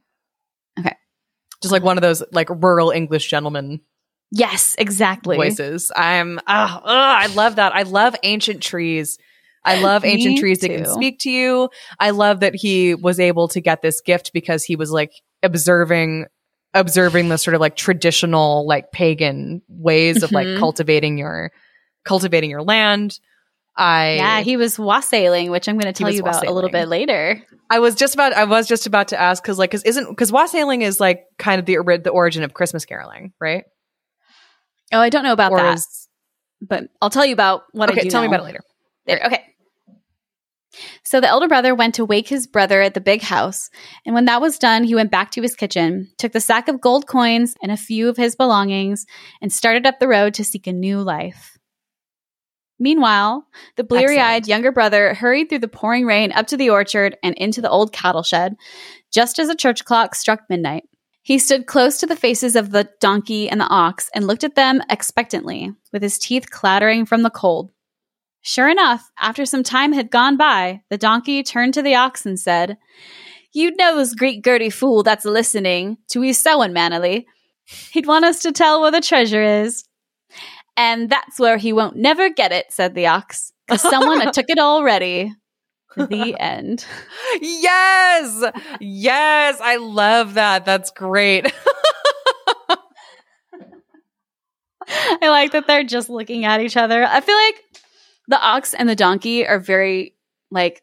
Okay. 0.78 0.96
Just 1.64 1.72
like 1.72 1.82
one 1.82 1.98
of 1.98 2.02
those 2.02 2.22
like 2.34 2.50
rural 2.50 2.92
English 2.92 3.30
gentlemen. 3.30 3.80
Yes, 4.32 4.76
exactly. 4.78 5.38
voices. 5.38 5.94
I'm 5.96 6.42
ah, 6.46 6.82
I 6.86 7.28
love 7.28 7.56
that. 7.56 7.74
I 7.74 7.84
love 7.84 8.18
ancient 8.22 8.62
trees. 8.62 9.18
I 9.64 9.82
love 9.82 10.04
Me 10.04 10.10
ancient 10.10 10.40
trees 10.40 10.60
that 10.60 10.70
can 10.70 10.86
speak 10.86 11.20
to 11.20 11.30
you. 11.30 11.70
I 12.00 12.10
love 12.12 12.42
that 12.42 12.56
he 12.56 12.96
was 12.96 13.18
able 13.20 13.48
to 13.50 13.62
get 13.62 13.82
this 13.82 14.02
gift 14.02 14.32
because 14.34 14.64
he 14.66 14.76
was 14.76 14.92
like 14.92 15.12
observing 15.42 16.26
observing 16.74 17.30
the 17.30 17.38
sort 17.38 17.56
of 17.56 17.62
like 17.62 17.76
traditional 17.76 18.66
like 18.68 18.92
pagan 18.92 19.62
ways 19.68 20.22
of 20.24 20.32
like 20.32 20.48
Mhm. 20.48 20.58
cultivating 20.60 21.18
your 21.18 21.52
cultivating 22.06 22.50
your 22.50 22.62
land. 22.64 23.20
I 23.76 24.16
Yeah, 24.16 24.42
he 24.42 24.58
was 24.58 24.78
wassailing, 24.78 25.52
which 25.52 25.68
I'm 25.70 25.78
going 25.78 25.92
to 25.92 25.98
tell 25.98 26.12
you 26.12 26.20
about 26.22 26.46
a 26.46 26.52
little 26.52 26.70
bit 26.70 26.88
later. 26.88 27.42
I 27.70 27.80
was 27.80 27.96
just 27.96 28.14
about 28.14 28.34
I 28.34 28.44
was 28.46 28.68
just 28.68 28.86
about 28.88 29.08
to 29.10 29.20
ask 29.20 29.44
cuz 29.44 29.58
like 29.58 29.72
cuz 29.72 29.84
isn't 29.84 30.16
cuz 30.18 30.32
wassailing 30.32 30.82
is 30.82 31.00
like 31.00 31.24
kind 31.38 31.60
of 31.60 31.66
the 31.66 31.78
the 32.04 32.10
origin 32.10 32.44
of 32.44 32.54
Christmas 32.54 32.86
caroling, 32.86 33.34
right? 33.40 33.64
Oh, 34.92 35.00
I 35.00 35.10
don't 35.10 35.24
know 35.24 35.34
about 35.34 35.52
Or 35.52 35.58
that, 35.58 35.76
is- 35.78 36.08
but 36.62 36.86
I'll 37.02 37.10
tell 37.12 37.26
you 37.26 37.34
about 37.34 37.64
what 37.72 37.90
I 37.90 37.94
okay, 37.94 38.02
do 38.02 38.10
tell 38.10 38.22
me 38.22 38.28
about 38.28 38.42
it 38.42 38.44
later. 38.44 38.60
There, 39.06 39.22
okay. 39.26 39.46
So 41.04 41.20
the 41.20 41.28
elder 41.28 41.48
brother 41.48 41.74
went 41.74 41.96
to 41.96 42.06
wake 42.06 42.28
his 42.28 42.48
brother 42.48 42.82
at 42.82 42.94
the 42.94 43.02
big 43.02 43.22
house, 43.22 43.70
and 44.06 44.14
when 44.14 44.26
that 44.26 44.42
was 44.42 44.60
done, 44.60 44.84
he 44.84 44.96
went 44.96 45.12
back 45.12 45.32
to 45.32 45.42
his 45.42 45.56
kitchen, 45.56 46.12
took 46.18 46.32
the 46.32 46.40
sack 46.40 46.68
of 46.68 46.82
gold 46.82 47.08
coins 47.08 47.56
and 47.62 47.72
a 47.72 47.78
few 47.78 48.08
of 48.08 48.18
his 48.18 48.36
belongings, 48.36 49.06
and 49.42 49.52
started 49.52 49.86
up 49.86 50.00
the 50.00 50.08
road 50.08 50.34
to 50.36 50.44
seek 50.44 50.68
a 50.68 50.74
new 50.74 51.02
life. 51.02 51.58
Meanwhile, 52.80 53.46
the 53.76 53.84
bleary 53.84 54.20
eyed 54.20 54.48
younger 54.48 54.72
brother 54.72 55.14
hurried 55.14 55.50
through 55.50 55.60
the 55.60 55.68
pouring 55.68 56.06
rain 56.06 56.32
up 56.32 56.48
to 56.48 56.58
the 56.58 56.70
orchard 56.70 57.18
and 57.22 57.36
into 57.36 57.62
the 57.62 57.70
old 57.70 57.92
cattle 57.92 58.24
shed, 58.24 58.56
just 59.12 59.38
as 59.38 59.50
a 59.50 59.56
church 59.56 59.84
clock 59.84 60.16
struck 60.16 60.42
midnight. 60.50 60.84
He 61.22 61.40
stood 61.40 61.68
close 61.68 61.98
to 62.00 62.08
the 62.08 62.16
faces 62.16 62.56
of 62.56 62.72
the 62.72 62.90
donkey 63.02 63.50
and 63.50 63.60
the 63.60 63.68
ox 63.68 64.10
and 64.16 64.26
looked 64.26 64.46
at 64.46 64.56
them 64.56 64.82
expectantly, 64.90 65.74
with 65.92 66.02
his 66.02 66.18
teeth 66.18 66.50
clattering 66.50 67.06
from 67.06 67.24
the 67.24 67.30
cold. 67.30 67.72
Sure 68.42 68.70
enough, 68.70 69.12
after 69.20 69.46
some 69.46 69.64
time 69.64 69.92
had 69.94 70.10
gone 70.10 70.38
by, 70.38 70.82
the 70.90 70.98
donkey 70.98 71.44
turned 71.44 71.74
to 71.74 71.82
the 71.82 71.96
ox 71.96 72.26
and 72.26 72.40
said, 72.40 72.78
You 73.52 73.76
knows, 73.76 74.16
Greek 74.16 74.44
Gertie 74.44 74.70
fool 74.70 75.04
that's 75.04 75.26
listening 75.26 75.98
to 76.10 76.22
his 76.22 76.42
sewing 76.42 76.72
manily. 76.74 77.26
He'd 77.92 78.08
want 78.08 78.26
us 78.26 78.42
to 78.42 78.52
tell 78.52 78.82
where 78.82 78.92
the 78.92 79.02
treasure 79.02 79.44
is. 79.44 79.84
And 80.78 81.10
that's 81.10 81.38
where 81.40 81.58
he 81.58 81.74
won't 81.74 81.98
never 81.98 82.30
get 82.30 82.54
it, 82.54 82.72
said 82.72 82.96
the 82.96 83.08
ox, 83.08 83.52
because 83.68 83.82
someone 83.82 84.32
took 84.32 84.50
it 84.50 84.60
already. 84.60 85.34
The 85.98 86.36
end. 86.40 86.86
Yes. 87.42 88.44
Yes. 88.80 89.60
I 89.62 89.76
love 89.76 90.36
that. 90.36 90.64
That's 90.64 90.92
great. 90.92 91.52
I 95.22 95.30
like 95.30 95.52
that 95.52 95.68
they're 95.68 95.84
just 95.84 96.10
looking 96.10 96.46
at 96.46 96.62
each 96.62 96.78
other. 96.78 97.04
I 97.04 97.22
feel 97.22 97.36
like 97.36 97.64
the 98.30 98.40
ox 98.42 98.74
and 98.74 98.88
the 98.88 98.96
donkey 98.96 99.46
are 99.46 99.60
very 99.60 100.16
like 100.52 100.82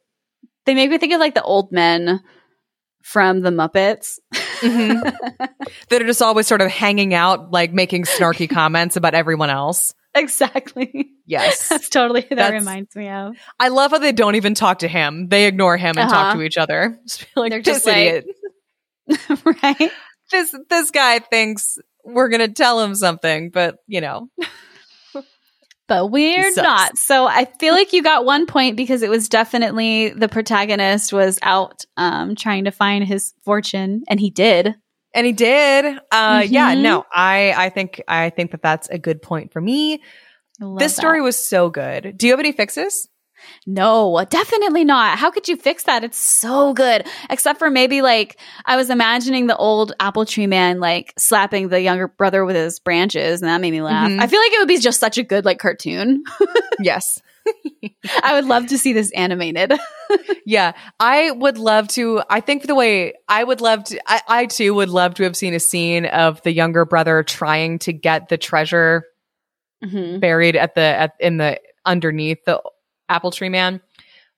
they 0.66 0.74
make 0.74 0.90
me 0.90 0.98
think 0.98 1.14
of 1.14 1.20
like 1.20 1.34
the 1.34 1.42
old 1.42 1.72
men 1.72 2.20
from 3.02 3.40
the 3.40 3.50
Muppets. 3.50 4.18
Mhm. 4.60 5.00
that 5.88 6.02
are 6.02 6.06
just 6.06 6.20
always 6.22 6.46
sort 6.46 6.60
of 6.60 6.70
hanging 6.70 7.14
out, 7.14 7.50
like 7.52 7.72
making 7.72 8.02
snarky 8.04 8.50
comments 8.50 8.96
about 8.96 9.14
everyone 9.14 9.48
else. 9.50 9.94
exactly. 10.14 11.10
Yes. 11.26 11.68
That's 11.70 11.88
totally 11.88 12.22
that 12.22 12.34
That's- 12.36 12.60
reminds 12.60 12.94
me 12.96 13.08
of. 13.08 13.36
I 13.60 13.68
love 13.68 13.90
how 13.92 13.98
they 13.98 14.12
don't 14.12 14.34
even 14.34 14.54
talk 14.54 14.80
to 14.80 14.88
him. 14.88 15.28
They 15.28 15.46
ignore 15.46 15.76
him 15.76 15.96
and 15.98 16.08
talk 16.10 16.26
Uh-huh. 16.28 16.34
to 16.36 16.42
each 16.42 16.56
other. 16.58 16.98
Just 17.06 17.20
be 17.20 17.40
like, 17.40 17.50
They're 17.50 17.60
just 17.62 17.86
like- 17.86 17.96
idiot. 17.96 18.26
right? 19.62 19.90
This 20.32 20.54
this 20.68 20.90
guy 20.90 21.20
thinks 21.20 21.78
we're 22.04 22.28
gonna 22.28 22.48
tell 22.48 22.80
him 22.80 22.94
something, 22.96 23.50
but 23.50 23.76
you 23.86 24.00
know. 24.00 24.28
But 25.88 26.06
we're 26.10 26.52
not. 26.56 26.98
So 26.98 27.26
I 27.26 27.44
feel 27.60 27.72
like 27.74 27.92
you 27.92 28.02
got 28.02 28.24
one 28.24 28.46
point 28.46 28.76
because 28.76 29.02
it 29.02 29.10
was 29.10 29.28
definitely 29.28 30.10
the 30.10 30.28
protagonist 30.28 31.12
was 31.12 31.38
out 31.42 31.84
um, 31.96 32.34
trying 32.34 32.64
to 32.64 32.72
find 32.72 33.04
his 33.04 33.32
fortune, 33.44 34.02
and 34.08 34.18
he 34.18 34.30
did. 34.30 34.74
And 35.14 35.24
he 35.26 35.32
did. 35.32 35.98
Uh 36.10 36.44
yeah, 36.46 36.74
Mhm. 36.74 36.82
no. 36.82 37.06
I 37.14 37.54
I 37.56 37.68
think 37.70 38.02
I 38.08 38.30
think 38.30 38.50
that 38.50 38.62
that's 38.62 38.88
a 38.90 38.98
good 38.98 39.22
point 39.22 39.52
for 39.52 39.60
me. 39.60 40.02
This 40.58 40.92
that. 40.94 41.00
story 41.00 41.20
was 41.22 41.36
so 41.36 41.70
good. 41.70 42.16
Do 42.18 42.26
you 42.26 42.32
have 42.32 42.40
any 42.40 42.52
fixes? 42.52 43.08
No, 43.66 44.24
definitely 44.28 44.84
not. 44.84 45.18
How 45.18 45.30
could 45.30 45.48
you 45.48 45.56
fix 45.56 45.84
that? 45.84 46.04
It's 46.04 46.18
so 46.18 46.72
good. 46.74 47.06
Except 47.30 47.58
for 47.58 47.70
maybe 47.70 48.02
like 48.02 48.38
I 48.64 48.76
was 48.76 48.90
imagining 48.90 49.46
the 49.46 49.56
old 49.56 49.92
apple 50.00 50.24
tree 50.24 50.46
man 50.46 50.80
like 50.80 51.12
slapping 51.18 51.68
the 51.68 51.80
younger 51.80 52.08
brother 52.08 52.44
with 52.44 52.56
his 52.56 52.78
branches, 52.80 53.42
and 53.42 53.48
that 53.48 53.60
made 53.60 53.70
me 53.72 53.82
laugh. 53.82 54.10
Mhm. 54.10 54.20
I 54.20 54.26
feel 54.26 54.40
like 54.40 54.52
it 54.52 54.58
would 54.60 54.68
be 54.68 54.78
just 54.78 55.00
such 55.00 55.18
a 55.18 55.22
good 55.22 55.44
like 55.44 55.58
cartoon. 55.58 56.22
yes. 56.80 57.20
I 58.22 58.34
would 58.34 58.44
love 58.46 58.66
to 58.68 58.78
see 58.78 58.92
this 58.92 59.10
animated. 59.12 59.72
Yeah, 60.48 60.74
I 61.00 61.32
would 61.32 61.58
love 61.58 61.88
to. 61.88 62.22
I 62.30 62.38
think 62.40 62.68
the 62.68 62.76
way 62.76 63.14
I 63.28 63.42
would 63.42 63.60
love 63.60 63.82
to, 63.84 63.98
I, 64.06 64.20
I 64.28 64.46
too 64.46 64.72
would 64.74 64.88
love 64.88 65.14
to 65.14 65.24
have 65.24 65.36
seen 65.36 65.54
a 65.54 65.58
scene 65.58 66.06
of 66.06 66.40
the 66.42 66.52
younger 66.52 66.84
brother 66.84 67.24
trying 67.24 67.80
to 67.80 67.92
get 67.92 68.28
the 68.28 68.38
treasure 68.38 69.04
Mhm. 69.84 70.20
buried 70.20 70.54
at 70.54 70.76
the 70.76 70.80
at 70.82 71.14
in 71.18 71.38
the 71.38 71.60
underneath 71.84 72.44
the 72.44 72.62
apple 73.08 73.30
tree 73.30 73.48
man. 73.48 73.80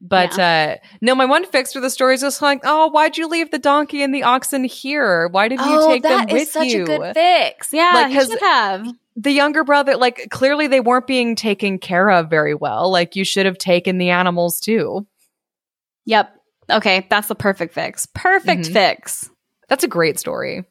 But 0.01 0.39
uh 0.39 0.77
no, 1.01 1.15
my 1.17 1.25
one 1.25 1.45
fix 1.45 1.73
for 1.73 1.81
the 1.81 1.91
story 1.91 2.15
is 2.15 2.21
just 2.21 2.41
like, 2.41 2.61
oh, 2.65 2.89
why'd 2.91 3.17
you 3.17 3.27
leave 3.29 3.51
the 3.51 3.59
donkey 3.59 4.03
and 4.03 4.15
the 4.15 4.23
oxen 4.23 4.63
here? 4.65 5.27
Why 5.29 5.49
didn't 5.49 5.67
you 5.67 5.87
take 5.89 6.03
them 6.05 6.27
with 6.31 6.49
Oh, 6.49 6.61
such 6.61 6.67
you? 6.69 6.83
a 6.83 6.87
good 6.87 7.15
fix. 7.15 7.73
Yeah, 7.73 7.91
Like, 7.95 8.13
he 8.13 8.21
should 8.25 8.41
have. 8.41 8.87
the 9.17 9.33
younger 9.33 9.65
brother, 9.65 9.97
like 9.97 10.29
clearly 10.31 10.69
they 10.69 10.79
weren't 10.79 11.09
being 11.09 11.35
taken 11.35 11.79
care 11.81 12.11
of 12.11 12.31
very 12.31 12.55
well. 12.55 12.93
Like 12.93 13.17
you 13.17 13.25
should 13.25 13.47
have 13.47 13.59
taken 13.59 13.99
the 13.99 14.11
animals 14.11 14.61
too. 14.61 15.05
Yep. 16.05 16.33
Okay, 16.71 17.07
that's 17.11 17.27
the 17.29 17.35
perfect 17.35 17.75
fix. 17.75 18.07
Perfect 18.15 18.67
Mhm. 18.67 18.73
fix. 18.73 19.29
That's 19.69 19.83
a 19.85 19.89
great 19.89 20.19
story. 20.19 20.65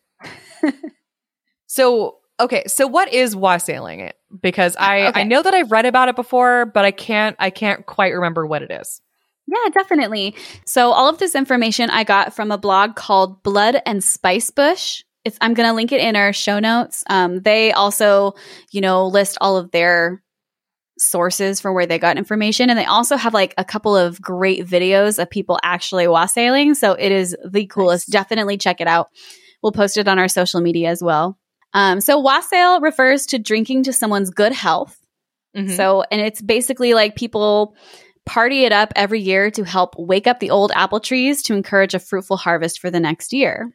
so 1.68 2.18
okay, 2.40 2.64
so 2.68 2.88
what 2.88 3.14
is 3.14 3.36
wassailing 3.36 4.00
it? 4.00 4.16
Because 4.42 4.76
I 4.76 5.08
Okay. 5.08 5.22
I 5.22 5.24
know 5.24 5.42
that 5.42 5.54
I've 5.54 5.72
read 5.72 5.86
about 5.86 6.10
it 6.10 6.16
before, 6.16 6.66
but 6.66 6.86
I 6.86 6.92
can't 6.92 7.36
I 7.40 7.50
can't 7.50 7.86
quite 7.86 8.14
remember 8.14 8.46
what 8.46 8.62
it 8.62 8.72
is. 8.72 9.02
Yeah, 9.48 9.70
definitely. 9.72 10.36
So 10.66 10.92
all 10.92 11.10
of 11.10 11.20
this 11.20 11.34
information 11.34 11.90
I 11.90 12.04
got 12.04 12.34
from 12.36 12.52
a 12.52 12.58
blog 12.58 12.96
called 12.96 13.44
Blood 13.44 13.82
and 13.86 14.04
Spice 14.04 14.52
Bush. 14.52 15.04
It's, 15.24 15.38
I'm 15.40 15.54
going 15.54 15.68
to 15.68 15.74
link 15.74 15.92
it 15.92 16.02
in 16.02 16.16
our 16.16 16.34
show 16.34 16.60
notes. 16.60 17.04
Um, 17.10 17.42
they 17.42 17.72
also, 17.72 18.34
you 18.72 18.82
know, 18.82 19.08
list 19.08 19.38
all 19.40 19.58
of 19.58 19.72
their 19.72 20.22
sources 21.00 21.62
for 21.62 21.72
where 21.72 21.86
they 21.86 22.00
got 22.00 22.18
information, 22.18 22.70
and 22.70 22.78
they 22.78 22.86
also 22.86 23.16
have 23.16 23.34
like 23.34 23.54
a 23.58 23.64
couple 23.64 23.96
of 23.96 24.22
great 24.22 24.66
videos 24.66 25.22
of 25.22 25.30
people 25.30 25.60
actually 25.64 26.08
wassailing. 26.08 26.76
So 26.76 26.94
it 26.94 27.12
is 27.12 27.36
the 27.46 27.68
coolest. 27.68 28.10
Definitely 28.10 28.58
check 28.58 28.82
it 28.82 28.88
out. 28.88 29.10
We'll 29.62 29.72
post 29.72 29.98
it 29.98 30.08
on 30.08 30.20
our 30.20 30.28
social 30.28 30.60
media 30.60 30.90
as 30.90 31.02
well. 31.02 31.38
Um, 31.78 32.02
so 32.02 32.20
wassail 32.20 32.82
refers 32.82 33.28
to 33.28 33.38
drinking 33.40 33.84
to 33.84 33.94
someone's 33.94 34.32
good 34.32 34.52
health. 34.54 34.98
Mhm. 35.56 35.76
So, 35.76 36.04
and 36.12 36.20
it's 36.22 36.42
basically 36.42 36.94
like 36.94 37.16
people 37.16 37.76
party 38.26 38.66
it 38.66 38.72
up 38.72 38.92
every 38.96 39.20
year 39.22 39.52
to 39.52 39.64
help 39.64 39.94
wake 39.98 40.26
up 40.28 40.40
the 40.40 40.50
old 40.50 40.72
apple 40.76 41.00
trees 41.00 41.44
to 41.44 41.54
encourage 41.54 41.94
a 41.94 42.00
fruitful 42.00 42.38
harvest 42.38 42.80
for 42.80 42.90
the 42.90 43.00
next 43.00 43.32
year. 43.32 43.72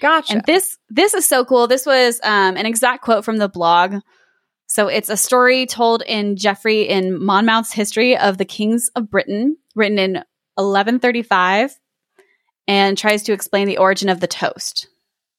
gotcha. 0.00 0.32
And 0.34 0.42
this 0.46 0.78
this 0.88 1.12
is 1.14 1.26
so 1.26 1.44
cool. 1.44 1.66
This 1.66 1.84
was 1.84 2.18
um, 2.22 2.56
an 2.56 2.66
exact 2.66 3.02
quote 3.04 3.24
from 3.24 3.36
the 3.36 3.48
blog. 3.48 3.96
So 4.66 4.88
it's 4.88 5.08
a 5.10 5.16
story 5.16 5.66
told 5.66 6.02
in 6.02 6.36
Geoffrey 6.36 6.82
in 6.88 7.22
Monmouth's 7.22 7.72
History 7.72 8.16
of 8.16 8.36
the 8.38 8.44
Kings 8.44 8.90
of 8.94 9.10
Britain, 9.10 9.56
written 9.74 9.98
in 9.98 10.12
1135, 10.56 11.74
and 12.66 12.96
tries 12.98 13.22
to 13.24 13.32
explain 13.32 13.66
the 13.66 13.78
origin 13.78 14.08
of 14.08 14.20
the 14.20 14.26
toast, 14.26 14.88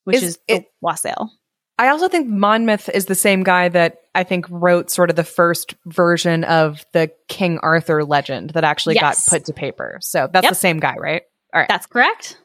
which 0.03 0.17
Is 0.17 0.23
is, 0.23 0.37
the 0.47 0.55
it- 0.55 0.65
wassail. 0.81 1.31
I 1.79 1.87
also 1.87 2.09
think 2.09 2.27
Monmouth 2.27 2.89
is 2.89 3.05
the 3.05 3.15
same 3.15 3.43
guy 3.43 3.69
that 3.69 4.01
I 4.13 4.23
think 4.23 4.45
wrote 4.49 4.91
sort 4.91 5.09
of 5.09 5.15
the 5.15 5.23
first 5.23 5.75
version 5.85 6.43
of 6.43 6.85
the 6.93 7.09
King 7.29 7.57
Arthur 7.63 8.03
legend 8.03 8.51
that 8.51 8.63
actually 8.65 8.95
Yes. 8.95 9.27
got 9.27 9.37
put 9.37 9.45
to 9.45 9.53
paper. 9.53 9.97
So 10.01 10.27
that's 10.31 10.43
Yep. 10.43 10.51
the 10.51 10.55
same 10.55 10.79
guy, 10.79 10.95
right? 10.99 11.21
All 11.53 11.61
right. 11.61 11.69
That's 11.69 11.85
correct. 11.85 12.37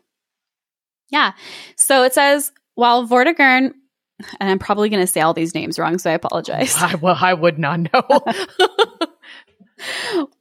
Yeah. 1.10 1.32
So 1.76 2.04
it 2.04 2.14
says 2.14 2.52
while 2.76 3.06
Vortigern, 3.06 3.72
and 4.40 4.50
I'm 4.50 4.58
probably 4.60 4.88
going 4.88 5.02
to 5.02 5.06
say 5.06 5.20
all 5.20 5.34
these 5.34 5.54
names 5.54 5.78
wrong, 5.78 5.98
so 5.98 6.10
I 6.10 6.14
apologize. 6.14 6.74
I, 6.78 6.94
well, 7.00 7.18
I 7.20 7.34
would 7.34 7.58
not 7.58 7.80
know. 7.92 8.02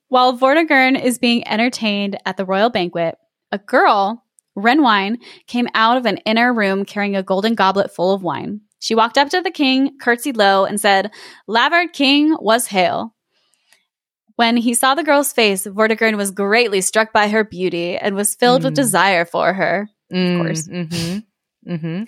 While 0.10 0.38
Vortigern 0.38 1.04
is 1.04 1.18
being 1.18 1.46
entertained 1.48 2.18
at 2.28 2.38
the 2.38 2.46
royal 2.46 2.70
banquet, 2.70 3.18
a 3.52 3.58
girl, 3.58 4.24
Renwein, 4.56 5.18
came 5.48 5.68
out 5.74 5.98
of 5.98 6.06
an 6.06 6.18
inner 6.18 6.54
room 6.54 6.86
carrying 6.86 7.16
a 7.16 7.24
golden 7.24 7.56
goblet 7.56 7.94
full 7.94 8.14
of 8.14 8.22
wine. 8.22 8.62
She 8.84 8.96
walked 8.96 9.18
up 9.18 9.30
to 9.30 9.40
the 9.40 9.50
king, 9.50 9.98
curtsied 9.98 10.36
low, 10.36 10.66
and 10.66 10.78
said, 10.78 11.10
Lavard 11.48 11.94
King 11.94 12.36
was 12.38 12.68
hail. 12.68 13.16
When 14.36 14.58
he 14.58 14.74
saw 14.74 14.94
the 14.94 15.06
girl's 15.06 15.32
face, 15.32 15.66
Vortigern 15.66 16.18
was 16.18 16.32
greatly 16.32 16.82
struck 16.82 17.14
by 17.14 17.30
her 17.30 17.46
beauty 17.46 17.96
and 17.96 18.14
was 18.14 18.36
filled 18.36 18.64
with 18.66 18.74
Mm. 18.74 18.76
desire 18.76 19.24
for 19.24 19.54
her. 19.54 19.90
Of 20.12 20.42
course. 20.42 20.68
Mm-hmm. 20.68 21.72
Mm-hmm. 21.74 22.04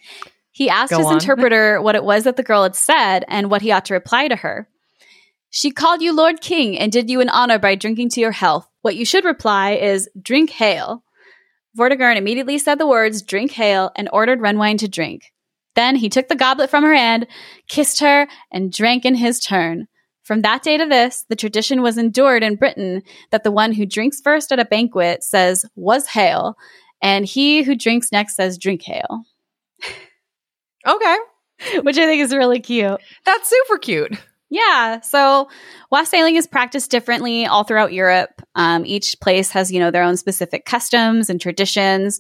He 0.52 0.70
asked 0.70 0.92
Go 0.92 0.98
his 0.98 1.08
on. 1.08 1.14
interpreter 1.14 1.82
what 1.86 1.96
it 1.96 2.04
was 2.04 2.26
that 2.26 2.36
the 2.36 2.44
girl 2.44 2.64
had 2.64 2.76
said 2.76 3.24
and 3.30 3.50
what 3.50 3.62
he 3.62 3.72
ought 3.72 3.86
to 3.86 3.94
reply 3.94 4.28
to 4.28 4.36
her. 4.36 4.68
She 5.52 5.72
called 5.72 6.02
you 6.02 6.14
Lord 6.14 6.42
King 6.42 6.78
and 6.78 6.92
did 6.92 7.10
you 7.10 7.22
an 7.22 7.30
honor 7.30 7.58
by 7.58 7.76
drinking 7.76 8.10
to 8.10 8.20
your 8.20 8.32
health. 8.34 8.68
What 8.82 8.98
you 8.98 9.06
should 9.06 9.24
reply 9.24 9.76
is, 9.76 10.10
Drink 10.22 10.50
hail. 10.50 11.06
Vortigern 11.80 12.18
immediately 12.18 12.58
said 12.58 12.80
the 12.80 12.88
words, 12.88 13.22
Drink 13.22 13.52
hail, 13.52 13.92
and 13.96 14.10
ordered 14.12 14.40
Renwein 14.42 14.78
to 14.80 14.90
drink. 14.90 15.32
Then 15.76 15.96
he 15.96 16.10
took 16.10 16.28
the 16.28 16.36
goblet 16.36 16.70
from 16.70 16.84
her 16.84 16.94
hand, 16.96 17.28
kissed 17.68 18.00
her, 18.00 18.28
and 18.52 18.72
drank 18.72 19.06
in 19.06 19.16
his 19.16 19.40
turn. 19.40 19.88
From 20.24 20.42
that 20.42 20.64
day 20.64 20.78
to 20.78 20.86
this, 20.88 21.26
the 21.30 21.36
tradition 21.36 21.82
was 21.84 21.98
endured 21.98 22.42
in 22.42 22.56
Britain 22.56 23.04
that 23.32 23.44
the 23.44 23.52
one 23.52 23.74
who 23.74 23.86
drinks 23.86 24.22
first 24.22 24.52
at 24.52 24.60
a 24.60 24.66
banquet 24.66 25.24
says, 25.24 25.66
Was 25.76 26.08
hail, 26.08 26.56
and 27.02 27.26
he 27.26 27.62
who 27.62 27.76
drinks 27.76 28.12
next 28.12 28.36
says, 28.36 28.58
Drink 28.58 28.82
hail 28.82 29.24
Okay. 30.88 31.18
which 31.82 31.98
I 31.98 32.06
think 32.06 32.22
is 32.22 32.34
really 32.34 32.60
cute. 32.60 33.00
That's 33.26 33.50
super 33.50 33.78
cute. 33.78 34.18
Yeah. 34.50 35.02
So 35.02 35.50
wassailing 35.92 36.36
is 36.36 36.48
practiced 36.48 36.92
differently 36.92 37.46
all 37.46 37.64
throughout 37.64 37.94
Europe. 37.94 38.42
Um, 38.54 38.86
each 38.86 39.20
place 39.20 39.52
has, 39.52 39.72
you 39.72 39.80
know, 39.80 39.90
their 39.92 40.04
own 40.04 40.18
specific 40.18 40.66
customs 40.66 41.30
and 41.30 41.42
traditions. 41.42 42.20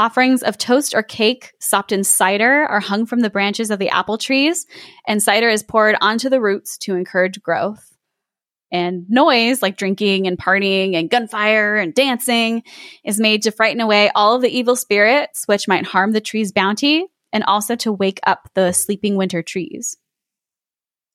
Offerings 0.00 0.42
of 0.42 0.56
toast 0.56 0.94
or 0.94 1.02
cake 1.02 1.52
sopped 1.60 1.92
in 1.92 2.04
cider 2.04 2.64
are 2.64 2.80
hung 2.80 3.04
from 3.04 3.20
the 3.20 3.28
branches 3.28 3.70
of 3.70 3.78
the 3.78 3.90
apple 3.90 4.16
trees, 4.16 4.64
and 5.06 5.22
cider 5.22 5.50
is 5.50 5.62
poured 5.62 5.94
onto 6.00 6.30
the 6.30 6.40
roots 6.40 6.78
to 6.78 6.94
encourage 6.94 7.42
growth. 7.42 7.86
And 8.72 9.04
noise, 9.10 9.60
like 9.60 9.76
drinking 9.76 10.26
and 10.26 10.38
partying 10.38 10.94
and 10.94 11.10
gunfire 11.10 11.76
and 11.76 11.92
dancing, 11.92 12.62
is 13.04 13.20
made 13.20 13.42
to 13.42 13.50
frighten 13.50 13.82
away 13.82 14.10
all 14.14 14.36
of 14.36 14.40
the 14.40 14.48
evil 14.48 14.74
spirits 14.74 15.42
which 15.44 15.68
might 15.68 15.84
harm 15.84 16.12
the 16.12 16.22
tree's 16.22 16.50
bounty 16.50 17.04
and 17.30 17.44
also 17.44 17.76
to 17.76 17.92
wake 17.92 18.20
up 18.26 18.48
the 18.54 18.72
sleeping 18.72 19.16
winter 19.16 19.42
trees. 19.42 19.98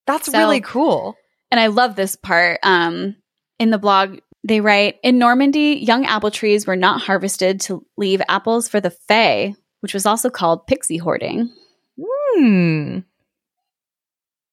That's 0.05 0.31
So- 0.31 0.37
really 0.37 0.61
cool. 0.61 1.15
And 1.49 1.59
I 1.59 1.67
love 1.67 1.95
this 1.95 2.15
part. 2.15 2.59
Um, 2.61 3.15
in 3.57 3.71
the 3.71 3.79
blog, 3.79 4.19
they 4.45 4.61
write 4.61 4.99
In 5.03 5.17
Normandy, 5.17 5.79
young 5.81 6.05
apple 6.05 6.31
trees 6.31 6.65
were 6.65 6.75
not 6.75 7.01
harvested 7.01 7.59
to 7.61 7.85
leave 7.97 8.21
apples 8.29 8.69
for 8.69 8.79
the 8.79 8.91
Fae, 8.91 9.55
which 9.81 9.93
was 9.93 10.05
also 10.05 10.29
called 10.29 10.67
pixie 10.67 10.97
hoarding. 10.97 11.51
Hmm. 11.99 12.99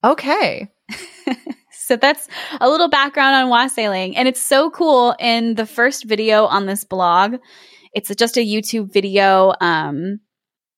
Okay. 0.03 0.69
So 1.83 1.97
that's 1.97 2.29
a 2.61 2.71
little 2.71 2.89
background 2.89 3.35
on 3.35 3.51
wassailing. 3.51 4.17
And 4.17 4.29
it's 4.29 4.41
so 4.41 4.71
cool. 4.71 5.15
In 5.19 5.57
the 5.57 5.67
first 5.67 6.05
video 6.05 6.47
on 6.47 6.65
this 6.65 6.85
blog, 6.85 7.37
it's 7.93 8.15
just 8.15 8.39
a 8.39 8.41
YouTube 8.41 8.93
video. 8.93 9.53
Um, 9.61 10.21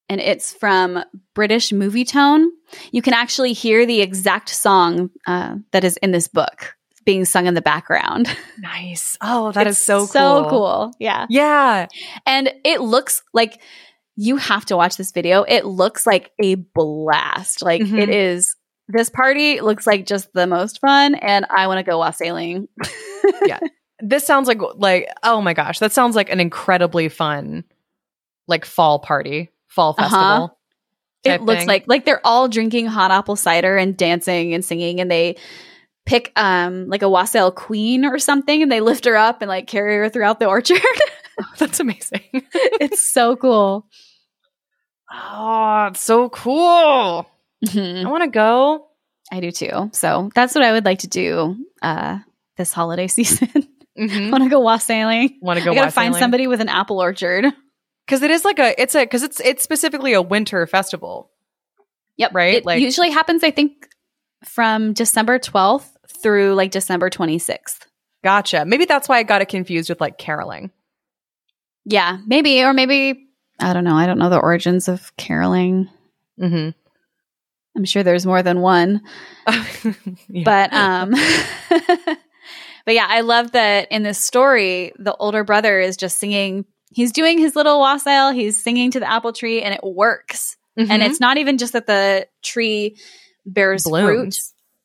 and 0.09 0.20
it's 0.20 0.53
from 0.53 1.05
British 1.35 1.70
Movietone. 1.70 2.46
You 2.90 3.03
can 3.03 3.12
actually 3.12 3.53
hear 3.53 3.87
the 3.87 4.00
exact 4.00 4.48
song 4.48 5.11
uh, 5.27 5.57
that 5.72 5.85
is 5.85 5.98
in 5.98 6.11
this 6.11 6.27
book 6.27 6.74
being 7.05 7.25
sung 7.25 7.47
in 7.47 7.55
the 7.55 7.62
background. 7.62 8.29
Nice. 8.59 9.19
Oh, 9.21 9.53
that 9.53 9.67
is 9.67 9.77
It's 9.77 9.85
so 9.85 9.99
cool. 9.99 10.07
So 10.07 10.47
cool. 10.49 10.93
Yeah. 10.99 11.27
Yeah. 11.29 11.87
And 12.25 12.51
it 12.64 12.81
looks 12.81 13.23
like 13.35 13.61
you 14.17 14.37
have 14.38 14.64
to 14.67 14.77
watch 14.77 14.97
this 14.97 15.12
video. 15.12 15.43
It 15.43 15.67
looks 15.67 16.07
like 16.07 16.31
a 16.43 16.55
blast. 16.55 17.62
Like 17.62 17.83
Mhm. 17.83 18.01
it 18.01 18.09
is. 18.09 18.57
This 18.88 19.11
party 19.11 19.61
looks 19.61 19.87
like 19.87 20.07
just 20.07 20.33
the 20.35 20.47
most 20.47 20.81
fun, 20.81 21.14
and 21.14 21.47
I 21.51 21.67
want 21.67 21.79
to 21.79 21.83
go 21.90 21.99
wassailing. 21.99 22.69
Yeah. 23.47 23.59
This 24.01 24.25
sounds 24.27 24.49
like 24.49 24.59
like 24.77 25.09
oh 25.23 25.40
my 25.40 25.53
gosh, 25.55 25.79
that 25.81 25.93
sounds 25.93 26.14
like 26.17 26.31
an 26.31 26.40
incredibly 26.40 27.09
fun 27.09 27.64
like 28.49 28.64
fall 28.64 28.99
party, 28.99 29.51
fall 29.67 29.95
Uh-huh. 29.99 30.09
festival. 30.09 30.59
it 31.25 31.43
looks 31.43 31.61
thing. 31.61 31.69
like 31.69 31.85
like 31.87 32.05
they're 32.05 32.21
all 32.27 32.49
drinking 32.49 32.87
hot 32.87 33.11
apple 33.11 33.37
cider 33.37 33.77
and 33.77 33.97
dancing 33.97 34.55
and 34.55 34.64
singing, 34.64 35.01
and 35.01 35.11
they 35.11 35.37
pick 36.07 36.33
um 36.37 36.88
like 36.88 37.03
a 37.03 37.09
wassail 37.09 37.51
queen 37.51 38.05
or 38.05 38.19
something, 38.19 38.62
and 38.62 38.71
they 38.71 38.81
lift 38.81 39.05
her 39.07 39.17
up 39.17 39.43
and 39.43 39.49
like 39.49 39.67
carry 39.67 39.97
her 39.97 40.09
throughout 40.09 40.38
the 40.38 40.47
orchard. 40.57 40.81
That's 41.59 41.81
amazing. 41.81 42.23
it's 42.33 43.09
so 43.12 43.37
cool. 43.37 43.87
oh, 45.12 45.87
it's 45.90 46.01
so 46.01 46.29
cool. 46.29 47.27
Mhm. 47.67 48.05
I 48.07 48.11
want 48.11 48.25
to 48.25 48.31
go. 48.31 48.87
I 49.33 49.40
do 49.40 49.51
too. 49.51 49.90
So 49.93 50.31
that's 50.35 50.55
what 50.55 50.62
I 50.64 50.73
would 50.73 50.85
like 50.85 51.01
to 51.01 51.09
do 51.09 51.57
uh 51.83 52.19
this 52.57 52.73
holiday 52.73 53.07
season. 53.09 53.49
I 53.55 54.01
Mm-hmm. 54.01 54.31
want 54.33 54.43
to 54.43 54.51
go 54.51 54.59
wassailing. 54.61 55.38
Want 55.40 55.61
to 55.61 55.64
go 55.64 55.71
I 55.71 55.75
gotta 55.77 55.90
find 55.93 56.17
somebody 56.17 56.49
with 56.49 56.61
an 56.61 56.69
apple 56.69 57.01
orchard. 57.01 57.45
because 58.07 58.23
it 58.23 58.31
is 58.33 58.45
like 58.45 58.59
a 58.59 58.81
it's 58.81 58.95
a 58.97 59.05
because 59.05 59.23
it's 59.23 59.38
it's 59.40 59.62
specifically 59.62 60.12
a 60.14 60.21
winter 60.23 60.67
festival. 60.67 61.31
Yep. 62.17 62.35
Right? 62.35 62.55
It 62.57 62.67
Like- 62.67 62.81
usually 62.83 63.11
happens, 63.11 63.43
I 63.45 63.51
think, 63.53 63.88
from 64.45 64.93
December 64.95 65.38
12th 65.38 65.88
through 66.25 66.55
like 66.55 66.73
December 66.73 67.11
26th. 67.11 67.81
Gotcha. 68.25 68.65
Maybe 68.65 68.87
that's 68.87 69.09
why 69.09 69.19
I 69.19 69.23
got 69.23 69.43
it 69.43 69.49
confused 69.49 69.90
with 69.90 70.01
like 70.01 70.17
caroling. 70.17 70.73
Yeah, 71.85 72.19
maybe, 72.27 72.63
or 72.63 72.73
maybe, 72.73 73.29
I 73.61 73.75
don't 73.75 73.85
know. 73.85 73.94
I 73.94 74.07
don't 74.07 74.19
know 74.19 74.31
the 74.31 74.40
origins 74.40 74.88
of 74.88 75.15
caroling. 75.19 75.90
Mm-hmm. 76.40 76.71
I'm 77.77 77.85
sure 77.85 78.03
there's 78.03 78.25
more 78.25 78.42
than 78.42 78.61
one. 78.61 79.03
But, 80.44 80.73
um, 80.73 81.11
but 82.87 82.94
yeah, 82.94 83.07
I 83.07 83.21
love 83.21 83.53
that 83.53 83.92
in 83.92 84.03
this 84.03 84.19
story, 84.19 84.92
the 84.98 85.15
older 85.17 85.44
brother 85.44 85.79
is 85.79 85.98
just 85.98 86.19
singing. 86.19 86.65
He's 86.90 87.13
doing 87.13 87.38
his 87.38 87.55
little 87.55 87.79
wassail. 87.81 88.31
He's 88.31 88.61
singing 88.61 88.90
to 88.92 89.01
the 89.01 89.11
apple 89.11 89.35
tree 89.35 89.61
and 89.61 89.75
it 89.75 89.81
works. 89.85 90.57
Mm-hmm. 90.79 90.90
And 90.90 91.03
it's 91.03 91.21
not 91.21 91.37
even 91.37 91.59
just 91.59 91.75
that 91.75 91.87
the 91.87 92.27
tree 92.42 92.96
bears 93.44 93.87
fruit. 93.87 94.35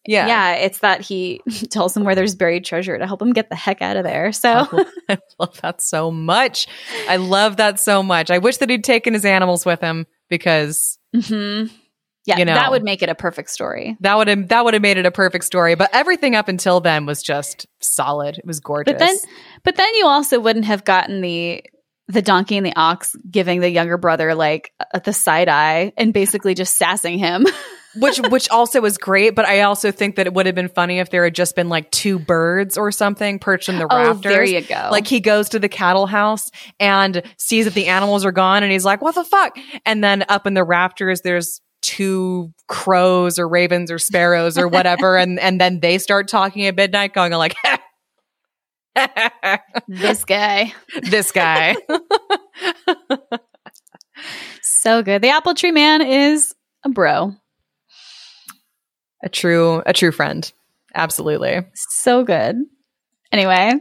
Yeah. 0.06 0.28
Yeah, 0.28 0.52
it's 0.56 0.80
that 0.80 1.02
he 1.02 1.42
tells 1.70 1.96
him 1.96 2.04
where 2.04 2.16
there's 2.16 2.36
buried 2.36 2.66
treasure 2.66 2.98
to 2.98 3.06
help 3.06 3.22
him 3.22 3.34
get 3.34 3.50
the 3.50 3.56
heck 3.56 3.82
out 3.82 3.98
of 3.98 4.04
there. 4.04 4.32
So 4.32 4.50
I 5.10 5.18
love 5.40 5.60
that 5.62 5.82
so 5.82 6.10
much. 6.10 6.68
I 7.08 7.18
love 7.18 7.58
that 7.58 7.80
so 7.80 8.02
much. 8.02 8.32
I 8.32 8.38
wish 8.40 8.58
that 8.58 8.70
he'd 8.70 8.84
taken 8.84 9.14
his 9.14 9.26
animals 9.26 9.66
with 9.66 9.82
him 9.82 10.08
because 10.30 10.98
Mhm. 11.16 11.70
Yeah, 12.26 12.38
You 12.38 12.46
know. 12.46 12.54
that 12.54 12.70
would 12.72 12.84
make 12.84 13.02
it 13.02 13.10
a 13.10 13.16
perfect 13.16 13.50
story. 13.50 13.98
That 14.02 14.16
would 14.16 14.28
have 14.28 14.48
that 14.50 14.64
would 14.64 14.74
have 14.76 14.84
made 14.84 14.98
it 14.98 15.06
a 15.06 15.12
perfect 15.12 15.46
story. 15.46 15.76
But 15.76 15.90
everything 15.94 16.36
up 16.36 16.48
until 16.48 16.80
then 16.80 17.06
was 17.06 17.24
just 17.24 17.66
solid. 17.82 18.38
It 18.38 18.46
was 18.46 18.60
gorgeous. 18.60 18.94
But 18.94 19.00
then, 19.00 19.16
but 19.64 19.76
then 19.78 19.96
you 19.96 20.06
also 20.06 20.40
wouldn't 20.40 20.66
have 20.66 20.86
gotten 20.86 21.22
the 21.22 21.64
the 22.08 22.22
donkey 22.22 22.58
and 22.58 22.66
the 22.66 22.76
ox 22.76 23.16
giving 23.30 23.62
the 23.62 23.70
younger 23.70 23.98
brother 23.98 24.34
like 24.36 24.72
the 25.04 25.14
side 25.14 25.48
eye 25.50 25.94
and 25.98 26.14
basically 26.14 26.54
just 26.56 26.78
sassing 26.78 27.18
him. 27.20 27.46
which 27.96 28.20
which 28.30 28.50
also 28.50 28.82
was 28.82 28.98
great. 28.98 29.36
But 29.36 29.46
I 29.46 29.62
also 29.62 29.92
think 29.92 30.16
that 30.16 30.28
it 30.28 30.34
would 30.34 30.46
have 30.46 30.56
been 30.56 30.70
funny 30.70 31.00
if 31.00 31.10
there 31.10 31.24
had 31.24 31.36
just 31.36 31.56
been 31.56 31.70
like 31.70 31.90
two 31.92 32.20
birds 32.20 32.78
or 32.78 32.92
something 32.92 33.40
perched 33.40 33.70
in 33.70 33.78
the 33.78 33.88
oh, 33.90 33.98
rafters. 33.98 34.32
there 34.32 34.44
you 34.44 34.62
go. 34.62 34.90
Like 34.92 35.08
he 35.08 35.20
goes 35.20 35.50
to 35.50 35.60
the 35.60 35.70
cattle 35.70 36.08
house 36.08 36.50
and 36.80 37.22
sees 37.38 37.66
that 37.66 37.74
the 37.74 37.88
animals 37.88 38.26
are 38.26 38.32
gone 38.32 38.64
and 38.64 38.72
he's 38.72 38.86
like, 38.86 39.02
what 39.02 39.16
the 39.16 39.24
fuck? 39.24 39.58
And 39.86 40.04
then 40.04 40.26
up 40.30 40.46
in 40.46 40.54
the 40.54 40.64
rafters, 40.64 41.22
there's 41.22 41.62
two 41.82 42.54
crows 42.68 43.40
or 43.40 43.48
ravens 43.48 43.90
or 43.90 43.98
sparrows 43.98 44.58
or 44.58 44.68
whatever. 44.68 45.18
and, 45.18 45.40
and 45.40 45.60
then 45.60 45.80
they 45.80 45.98
start 45.98 46.28
talking 46.28 46.66
at 46.66 46.76
midnight 46.76 47.14
going 47.14 47.32
like, 47.32 47.56
this 49.88 50.26
guy, 50.26 50.74
this 51.04 51.32
guy. 51.32 51.76
so 54.62 55.02
good. 55.02 55.22
The 55.22 55.30
apple 55.30 55.54
tree 55.54 55.72
man 55.72 56.02
is 56.02 56.54
a 56.84 56.90
bro. 56.90 57.34
A 59.24 59.30
true, 59.30 59.82
a 59.86 59.94
true 59.94 60.12
friend. 60.12 60.52
Absolutely. 60.96 61.62
So 61.76 62.24
good. 62.24 62.56
Anyway, 63.32 63.74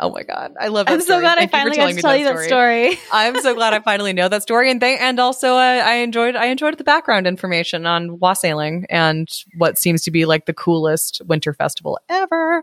Oh 0.00 0.10
my 0.10 0.22
God. 0.22 0.54
I 0.60 0.68
love 0.68 0.86
that 0.86 0.92
I'm 0.92 1.00
so 1.00 1.06
story. 1.06 1.20
glad 1.22 1.38
Thank 1.38 1.52
I 1.52 1.58
finally 1.58 1.76
got 1.76 1.88
to 1.92 2.00
tell 2.00 2.16
you 2.16 2.24
that 2.26 2.44
story. 2.44 2.98
I'm 3.12 3.40
so 3.40 3.54
glad 3.54 3.72
I 3.74 3.80
finally 3.80 4.12
know 4.12 4.28
that 4.28 4.42
story, 4.42 4.70
and 4.70 4.80
th- 4.80 4.98
and 5.00 5.18
also 5.18 5.54
uh, 5.54 5.82
I 5.84 5.94
enjoyed 5.96 6.36
I 6.36 6.46
enjoyed 6.46 6.78
the 6.78 6.84
background 6.84 7.26
information 7.26 7.84
on 7.84 8.20
wassailing 8.20 8.86
and 8.90 9.28
what 9.56 9.76
seems 9.76 10.02
to 10.02 10.12
be 10.12 10.24
like 10.24 10.46
the 10.46 10.54
coolest 10.54 11.20
winter 11.26 11.52
festival 11.52 11.98
ever. 12.08 12.62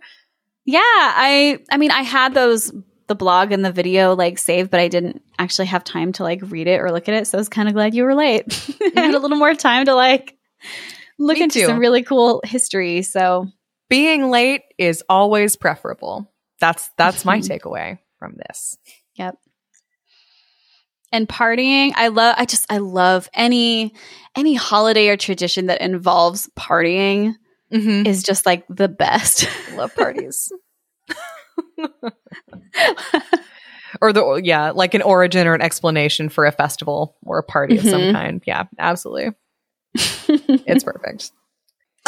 Yeah, 0.63 0.79
I 0.81 1.59
I 1.69 1.75
mean 1.75 1.91
I 1.91 2.03
had 2.03 2.33
those 2.33 2.71
the 3.07 3.15
blog 3.15 3.51
and 3.51 3.65
the 3.65 3.71
video 3.71 4.15
like 4.15 4.37
saved, 4.37 4.71
but 4.71 4.79
I 4.79 4.87
didn't 4.87 5.21
actually 5.37 5.67
have 5.67 5.83
time 5.83 6.13
to 6.13 6.23
like 6.23 6.39
read 6.43 6.67
it 6.67 6.79
or 6.79 6.89
look 6.89 7.09
at 7.09 7.15
it. 7.15 7.27
So 7.27 7.37
I 7.37 7.39
was 7.41 7.49
kind 7.49 7.67
of 7.67 7.73
glad 7.73 7.93
you 7.93 8.05
were 8.05 8.15
late. 8.15 8.45
I 8.95 9.01
had 9.01 9.13
a 9.13 9.19
little 9.19 9.37
more 9.37 9.53
time 9.53 9.85
to 9.87 9.93
like 9.93 10.37
look 11.17 11.37
Me 11.37 11.43
into 11.43 11.59
too. 11.61 11.65
some 11.65 11.79
really 11.79 12.03
cool 12.03 12.41
history. 12.43 13.01
So 13.01 13.47
Being 13.89 14.29
late 14.29 14.61
is 14.77 15.03
always 15.09 15.55
preferable. 15.55 16.31
That's 16.59 16.89
that's 16.97 17.25
my 17.25 17.39
takeaway 17.41 17.99
from 18.19 18.35
this. 18.47 18.77
Yep. 19.15 19.37
And 21.11 21.27
partying, 21.29 21.93
I 21.95 22.07
love 22.09 22.35
I 22.37 22.45
just 22.45 22.65
I 22.71 22.79
love 22.79 23.29
any 23.33 23.93
any 24.35 24.53
holiday 24.55 25.07
or 25.09 25.17
tradition 25.17 25.67
that 25.67 25.81
involves 25.81 26.49
partying 26.57 27.35
Mm-hmm. 27.73 28.05
is 28.05 28.21
just 28.23 28.45
like 28.45 28.63
the 28.69 28.87
best. 28.87 29.49
Love 29.75 29.93
parties. 29.95 30.51
or 34.01 34.13
the 34.13 34.41
yeah, 34.43 34.71
like 34.71 34.93
an 34.93 35.01
origin 35.01 35.47
or 35.47 35.53
an 35.55 35.61
explanation 35.61 36.29
for 36.29 36.45
a 36.45 36.51
festival 36.51 37.15
or 37.23 37.39
a 37.39 37.43
party 37.43 37.77
of 37.77 37.83
some 37.85 38.01
Mhm. 38.01 38.11
kind. 38.13 38.43
Yeah, 38.45 38.63
absolutely. 38.77 39.33
It's 39.95 40.83
perfect. 40.83 41.31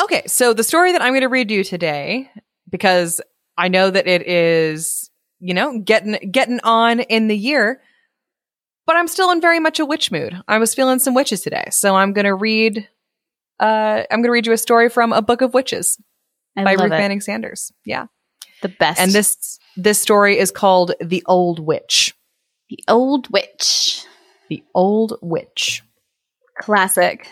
Okay, 0.01 0.23
so 0.27 0.53
the 0.53 0.63
story 0.63 0.91
that 0.91 1.01
I'm 1.01 1.11
going 1.13 1.21
to 1.21 1.29
read 1.29 1.49
you 1.49 1.63
today, 1.63 2.29
because 2.69 3.19
I 3.57 3.67
know 3.67 3.89
that 3.89 4.07
it 4.07 4.27
is, 4.27 5.09
you 5.39 5.53
know, 5.53 5.79
getting 5.79 6.31
getting 6.31 6.59
on 6.63 6.99
in 6.99 7.27
the 7.27 7.37
year, 7.37 7.81
but 8.85 8.95
I'm 8.95 9.07
still 9.07 9.31
in 9.31 9.41
very 9.41 9.59
much 9.59 9.79
a 9.79 9.85
witch 9.85 10.11
mood. 10.11 10.39
I 10.47 10.57
was 10.59 10.75
feeling 10.75 10.99
some 10.99 11.13
witches 11.13 11.41
today, 11.41 11.65
so 11.71 11.95
I'm 11.95 12.13
going 12.13 12.25
to 12.25 12.35
read. 12.35 12.87
Uh, 13.59 14.03
I'm 14.11 14.19
going 14.19 14.25
to 14.25 14.31
read 14.31 14.45
you 14.45 14.53
a 14.53 14.57
story 14.57 14.87
from 14.89 15.11
a 15.13 15.21
book 15.21 15.41
of 15.41 15.53
witches 15.55 15.97
I 16.55 16.63
by 16.63 16.73
Ruth 16.73 16.83
it. 16.83 16.89
Manning 16.89 17.21
Sanders. 17.21 17.71
Yeah, 17.85 18.05
The 18.61 18.69
best. 18.69 18.99
and 18.99 19.11
this 19.11 19.57
this 19.75 19.99
story 19.99 20.37
is 20.37 20.51
called 20.51 20.93
"The 21.01 21.23
Old 21.25 21.59
Witch." 21.59 22.13
the 22.69 22.83
old 22.89 23.31
witch. 23.31 24.03
The 24.49 24.61
Old 24.75 25.17
Witch. 25.21 25.83
Classic. 26.59 27.25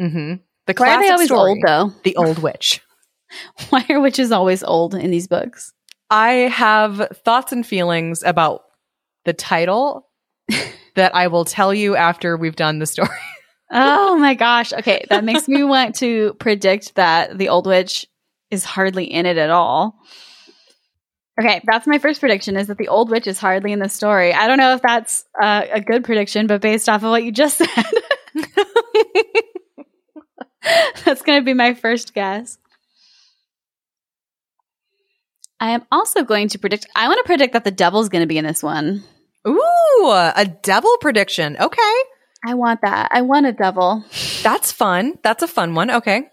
Mm-hmm. 0.00 0.34
The 0.66 0.74
Why 0.76 0.94
are 0.94 1.00
they 1.00 1.08
classic 1.08 1.10
always 1.10 1.28
story, 1.28 1.50
old 1.50 1.58
though? 1.66 1.92
The 2.04 2.16
Old 2.16 2.38
Witch. 2.38 2.80
Why 3.70 3.84
are 3.88 4.00
witches 4.00 4.32
always 4.32 4.62
old 4.62 4.94
in 4.94 5.10
these 5.10 5.28
books? 5.28 5.72
I 6.10 6.32
have 6.32 7.08
thoughts 7.24 7.52
and 7.52 7.64
feelings 7.64 8.22
about 8.22 8.62
the 9.24 9.32
title 9.32 10.08
that 10.96 11.14
I 11.14 11.28
will 11.28 11.44
tell 11.44 11.72
you 11.72 11.96
after 11.96 12.36
we've 12.36 12.56
done 12.56 12.78
the 12.78 12.86
story. 12.86 13.08
Oh 13.72 14.16
my 14.16 14.34
gosh. 14.34 14.72
Okay, 14.72 15.04
that 15.10 15.22
makes 15.22 15.46
me 15.46 15.62
want 15.62 15.94
to 15.96 16.34
predict 16.40 16.96
that 16.96 17.38
the 17.38 17.50
old 17.50 17.68
witch 17.68 18.04
is 18.50 18.64
hardly 18.64 19.04
in 19.04 19.26
it 19.26 19.38
at 19.38 19.50
all. 19.50 19.96
Okay, 21.40 21.62
that's 21.64 21.86
my 21.86 21.98
first 21.98 22.18
prediction 22.18 22.56
is 22.56 22.66
that 22.66 22.78
the 22.78 22.88
old 22.88 23.10
witch 23.10 23.28
is 23.28 23.38
hardly 23.38 23.70
in 23.70 23.78
the 23.78 23.88
story. 23.88 24.34
I 24.34 24.48
don't 24.48 24.58
know 24.58 24.74
if 24.74 24.82
that's 24.82 25.24
uh, 25.40 25.66
a 25.70 25.80
good 25.80 26.02
prediction, 26.02 26.48
but 26.48 26.60
based 26.60 26.88
off 26.88 27.04
of 27.04 27.10
what 27.10 27.22
you 27.22 27.30
just 27.30 27.58
said, 27.58 27.68
that's 31.04 31.22
going 31.22 31.40
to 31.40 31.44
be 31.44 31.54
my 31.54 31.74
first 31.74 32.14
guess. 32.14 32.58
I 35.58 35.70
am 35.70 35.84
also 35.92 36.24
going 36.24 36.48
to 36.48 36.58
predict, 36.58 36.86
I 36.96 37.08
want 37.08 37.18
to 37.18 37.26
predict 37.26 37.52
that 37.52 37.64
the 37.64 37.70
devil's 37.70 38.08
going 38.08 38.22
to 38.22 38.26
be 38.26 38.38
in 38.38 38.46
this 38.46 38.62
one. 38.62 39.04
Ooh, 39.46 40.06
a 40.06 40.46
devil 40.62 40.96
prediction. 41.00 41.56
Okay. 41.58 41.94
I 42.44 42.54
want 42.54 42.80
that. 42.82 43.08
I 43.10 43.20
want 43.22 43.46
a 43.46 43.52
devil. 43.52 44.04
That's 44.42 44.72
fun. 44.72 45.18
That's 45.22 45.42
a 45.42 45.48
fun 45.48 45.74
one. 45.74 45.90
Okay. 45.90 46.30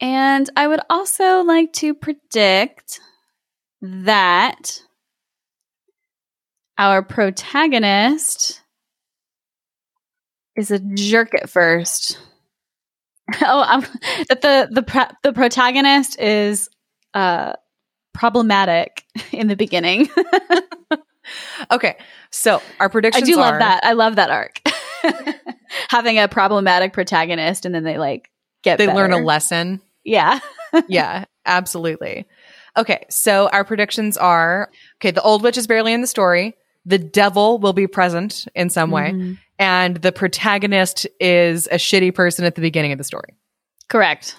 And 0.00 0.48
I 0.56 0.68
would 0.68 0.80
also 0.90 1.42
like 1.42 1.72
to 1.74 1.94
predict 1.94 3.00
that 3.80 4.82
our 6.76 7.02
protagonist 7.02 8.60
is 10.54 10.70
a 10.70 10.78
jerk 10.78 11.34
at 11.34 11.48
first. 11.48 12.18
oh, 13.42 13.60
um, 13.62 13.80
that 14.28 14.40
the 14.42 14.68
the 14.70 14.82
pro- 14.82 15.10
the 15.22 15.32
protagonist 15.32 16.18
is 16.20 16.68
uh 17.14 17.54
problematic 18.12 19.04
in 19.32 19.48
the 19.48 19.56
beginning. 19.56 20.08
Okay. 21.70 21.96
So 22.30 22.62
our 22.78 22.88
predictions. 22.88 23.24
I 23.24 23.26
do 23.26 23.36
love 23.36 23.58
that. 23.58 23.84
I 23.84 23.92
love 23.92 24.16
that 24.16 24.30
arc. 24.30 24.60
Having 25.88 26.18
a 26.18 26.28
problematic 26.28 26.92
protagonist 26.92 27.64
and 27.64 27.74
then 27.74 27.82
they 27.84 27.98
like 27.98 28.30
get 28.62 28.78
They 28.78 28.86
learn 28.86 29.12
a 29.12 29.18
lesson. 29.18 29.80
Yeah. 30.04 30.38
yeah, 30.88 31.24
absolutely. 31.44 32.26
Okay, 32.76 33.06
so 33.08 33.48
our 33.48 33.64
predictions 33.64 34.16
are 34.16 34.70
okay, 35.00 35.10
the 35.10 35.22
old 35.22 35.42
witch 35.42 35.56
is 35.56 35.66
barely 35.66 35.92
in 35.92 36.00
the 36.00 36.06
story. 36.06 36.54
The 36.84 36.98
devil 36.98 37.58
will 37.58 37.72
be 37.72 37.86
present 37.86 38.46
in 38.54 38.70
some 38.70 38.90
way. 38.90 39.12
Mhm. 39.12 39.38
And 39.58 39.96
the 39.96 40.12
protagonist 40.12 41.06
is 41.18 41.66
a 41.68 41.76
shitty 41.76 42.14
person 42.14 42.44
at 42.44 42.54
the 42.54 42.60
beginning 42.60 42.92
of 42.92 42.98
the 42.98 43.04
story. 43.04 43.34
Correct. 43.88 44.36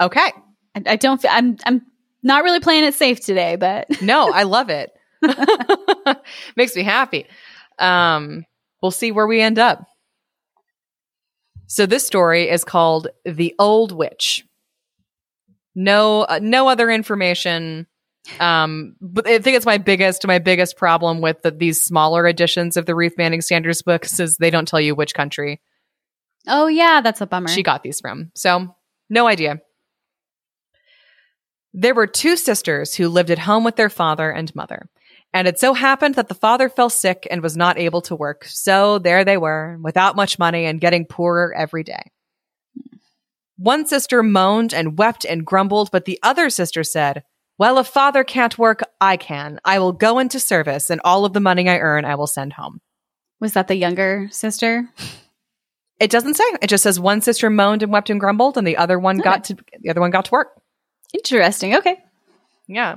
Okay. 0.00 0.32
I, 0.74 0.82
I 0.86 0.96
don't. 0.96 1.20
Feel, 1.20 1.30
I'm. 1.32 1.56
I'm 1.66 1.82
not 2.22 2.44
really 2.44 2.60
playing 2.60 2.84
it 2.84 2.94
safe 2.94 3.20
today, 3.20 3.56
but 3.56 3.86
No, 4.02 4.30
I 4.32 4.42
love 4.42 4.68
it. 4.70 4.90
Makes 6.56 6.76
me 6.76 6.82
happy. 6.82 7.26
Um, 7.78 8.44
we'll 8.82 8.90
see 8.90 9.12
where 9.12 9.26
we 9.26 9.40
end 9.40 9.58
up. 9.58 9.84
So 11.66 11.86
this 11.86 12.06
story 12.06 12.48
is 12.48 12.64
called 12.64 13.08
"The 13.24 13.54
Old 13.58 13.92
Witch." 13.92 14.44
No, 15.74 16.22
uh, 16.22 16.40
no 16.42 16.68
other 16.68 16.90
information. 16.90 17.86
Um, 18.38 18.96
but 19.00 19.26
I 19.26 19.38
think 19.38 19.56
it's 19.56 19.66
my 19.66 19.78
biggest, 19.78 20.26
my 20.26 20.38
biggest 20.38 20.76
problem 20.76 21.20
with 21.20 21.42
the, 21.42 21.50
these 21.50 21.80
smaller 21.80 22.26
editions 22.26 22.76
of 22.76 22.86
the 22.86 22.94
Ruth 22.94 23.14
Manning 23.16 23.40
Sanders 23.40 23.82
books 23.82 24.20
is 24.20 24.36
they 24.36 24.50
don't 24.50 24.68
tell 24.68 24.80
you 24.80 24.94
which 24.94 25.14
country 25.14 25.60
oh 26.46 26.66
yeah, 26.66 27.00
that's 27.00 27.20
a 27.20 27.26
bummer. 27.26 27.48
she 27.48 27.62
got 27.62 27.82
these 27.82 28.00
from. 28.00 28.30
So, 28.34 28.74
no 29.08 29.26
idea. 29.26 29.60
There 31.72 31.94
were 31.94 32.06
two 32.06 32.36
sisters 32.36 32.94
who 32.94 33.08
lived 33.08 33.30
at 33.30 33.38
home 33.38 33.64
with 33.64 33.76
their 33.76 33.90
father 33.90 34.30
and 34.30 34.52
mother. 34.54 34.88
And 35.32 35.46
it 35.46 35.60
so 35.60 35.74
happened 35.74 36.16
that 36.16 36.26
the 36.26 36.34
father 36.34 36.68
fell 36.68 36.90
sick 36.90 37.26
and 37.30 37.40
was 37.40 37.56
not 37.56 37.78
able 37.78 38.02
to 38.02 38.16
work. 38.16 38.44
So 38.46 38.98
there 38.98 39.24
they 39.24 39.36
were, 39.36 39.78
without 39.80 40.16
much 40.16 40.40
money 40.40 40.64
and 40.64 40.80
getting 40.80 41.06
poorer 41.06 41.54
every 41.54 41.84
day. 41.84 42.10
One 43.56 43.86
sister 43.86 44.24
moaned 44.24 44.74
and 44.74 44.98
wept 44.98 45.24
and 45.24 45.46
grumbled, 45.46 45.90
but 45.92 46.06
the 46.06 46.18
other 46.24 46.50
sister 46.50 46.82
said, 46.82 47.22
Well, 47.60 47.76
if 47.76 47.88
father 47.88 48.24
can't 48.24 48.56
work, 48.56 48.80
I 49.02 49.18
can. 49.18 49.60
I 49.66 49.80
will 49.80 49.92
go 49.92 50.18
into 50.18 50.40
service, 50.40 50.88
and 50.88 50.98
all 51.04 51.26
of 51.26 51.34
the 51.34 51.40
money 51.40 51.68
I 51.68 51.76
earn, 51.76 52.06
I 52.06 52.14
will 52.14 52.26
send 52.26 52.54
home. 52.54 52.80
Was 53.38 53.52
that 53.52 53.68
the 53.68 53.74
younger 53.74 54.28
sister? 54.30 54.88
It 55.98 56.10
doesn't 56.10 56.38
say. 56.38 56.44
It 56.62 56.70
just 56.70 56.84
says 56.84 56.98
one 56.98 57.20
sister 57.20 57.50
moaned 57.50 57.82
and 57.82 57.92
wept 57.92 58.08
and 58.08 58.18
grumbled, 58.18 58.56
and 58.56 58.66
the 58.66 58.78
other 58.78 58.98
one 58.98 59.18
got 59.18 59.44
to 59.44 59.58
the 59.78 59.90
other 59.90 60.00
one 60.00 60.10
got 60.10 60.24
to 60.24 60.30
work. 60.30 60.58
Interesting. 61.12 61.76
Okay. 61.76 61.98
Yeah. 62.66 62.96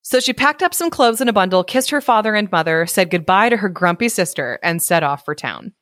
So 0.00 0.18
she 0.18 0.32
packed 0.32 0.62
up 0.62 0.72
some 0.72 0.88
clothes 0.88 1.20
in 1.20 1.28
a 1.28 1.34
bundle, 1.34 1.62
kissed 1.62 1.90
her 1.90 2.00
father 2.00 2.34
and 2.34 2.50
mother, 2.50 2.86
said 2.86 3.10
goodbye 3.10 3.50
to 3.50 3.58
her 3.58 3.68
grumpy 3.68 4.08
sister, 4.08 4.58
and 4.62 4.82
set 4.82 5.02
off 5.02 5.26
for 5.26 5.34
town. 5.34 5.74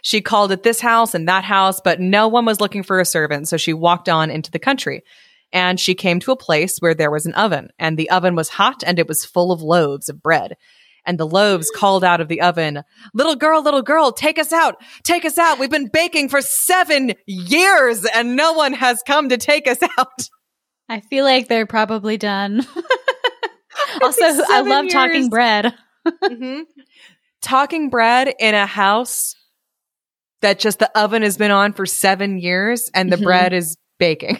She 0.00 0.22
called 0.22 0.52
at 0.52 0.62
this 0.62 0.80
house 0.80 1.14
and 1.14 1.28
that 1.28 1.44
house, 1.44 1.82
but 1.84 2.00
no 2.00 2.28
one 2.28 2.46
was 2.46 2.62
looking 2.62 2.82
for 2.82 2.98
a 2.98 3.04
servant. 3.04 3.46
So 3.46 3.58
she 3.58 3.74
walked 3.74 4.08
on 4.08 4.30
into 4.30 4.50
the 4.50 4.58
country 4.58 5.04
and 5.54 5.80
she 5.80 5.94
came 5.94 6.20
to 6.20 6.32
a 6.32 6.36
place 6.36 6.76
where 6.80 6.94
there 6.94 7.10
was 7.10 7.24
an 7.24 7.32
oven 7.34 7.70
and 7.78 7.96
the 7.96 8.10
oven 8.10 8.34
was 8.34 8.50
hot 8.50 8.82
and 8.86 8.98
it 8.98 9.08
was 9.08 9.24
full 9.24 9.52
of 9.52 9.62
loaves 9.62 10.10
of 10.10 10.20
bread. 10.22 10.56
And 11.06 11.18
the 11.18 11.26
loaves 11.26 11.70
called 11.74 12.02
out 12.02 12.20
of 12.20 12.28
the 12.28 12.40
oven, 12.40 12.82
little 13.12 13.36
girl, 13.36 13.62
little 13.62 13.82
girl, 13.82 14.10
take 14.10 14.38
us 14.38 14.52
out, 14.52 14.76
take 15.02 15.24
us 15.24 15.36
out. 15.38 15.58
We've 15.58 15.70
been 15.70 15.88
baking 15.92 16.30
for 16.30 16.40
seven 16.40 17.12
years 17.26 18.04
and 18.06 18.36
no 18.36 18.54
one 18.54 18.72
has 18.72 19.02
come 19.06 19.28
to 19.30 19.36
take 19.38 19.66
us 19.68 19.78
out. 19.98 20.28
I 20.88 21.00
feel 21.00 21.24
like 21.24 21.48
they're 21.48 21.66
probably 21.66 22.16
done. 22.18 22.66
also, 24.02 24.24
I 24.24 24.62
love 24.62 24.88
talking 24.88 25.14
years. 25.22 25.28
bread. 25.28 25.74
Mhm. 26.22 26.64
Talking 27.40 27.88
bread 27.90 28.34
in 28.38 28.54
a 28.54 28.66
house 28.66 29.34
that 30.42 30.58
just 30.58 30.78
the 30.78 30.98
oven 30.98 31.22
has 31.22 31.38
been 31.38 31.50
on 31.50 31.72
for 31.72 31.86
seven 31.86 32.38
years 32.38 32.90
and 32.94 33.10
the 33.10 33.16
Mhm. 33.16 33.22
bread 33.24 33.52
is 33.54 33.76
baking. 33.98 34.38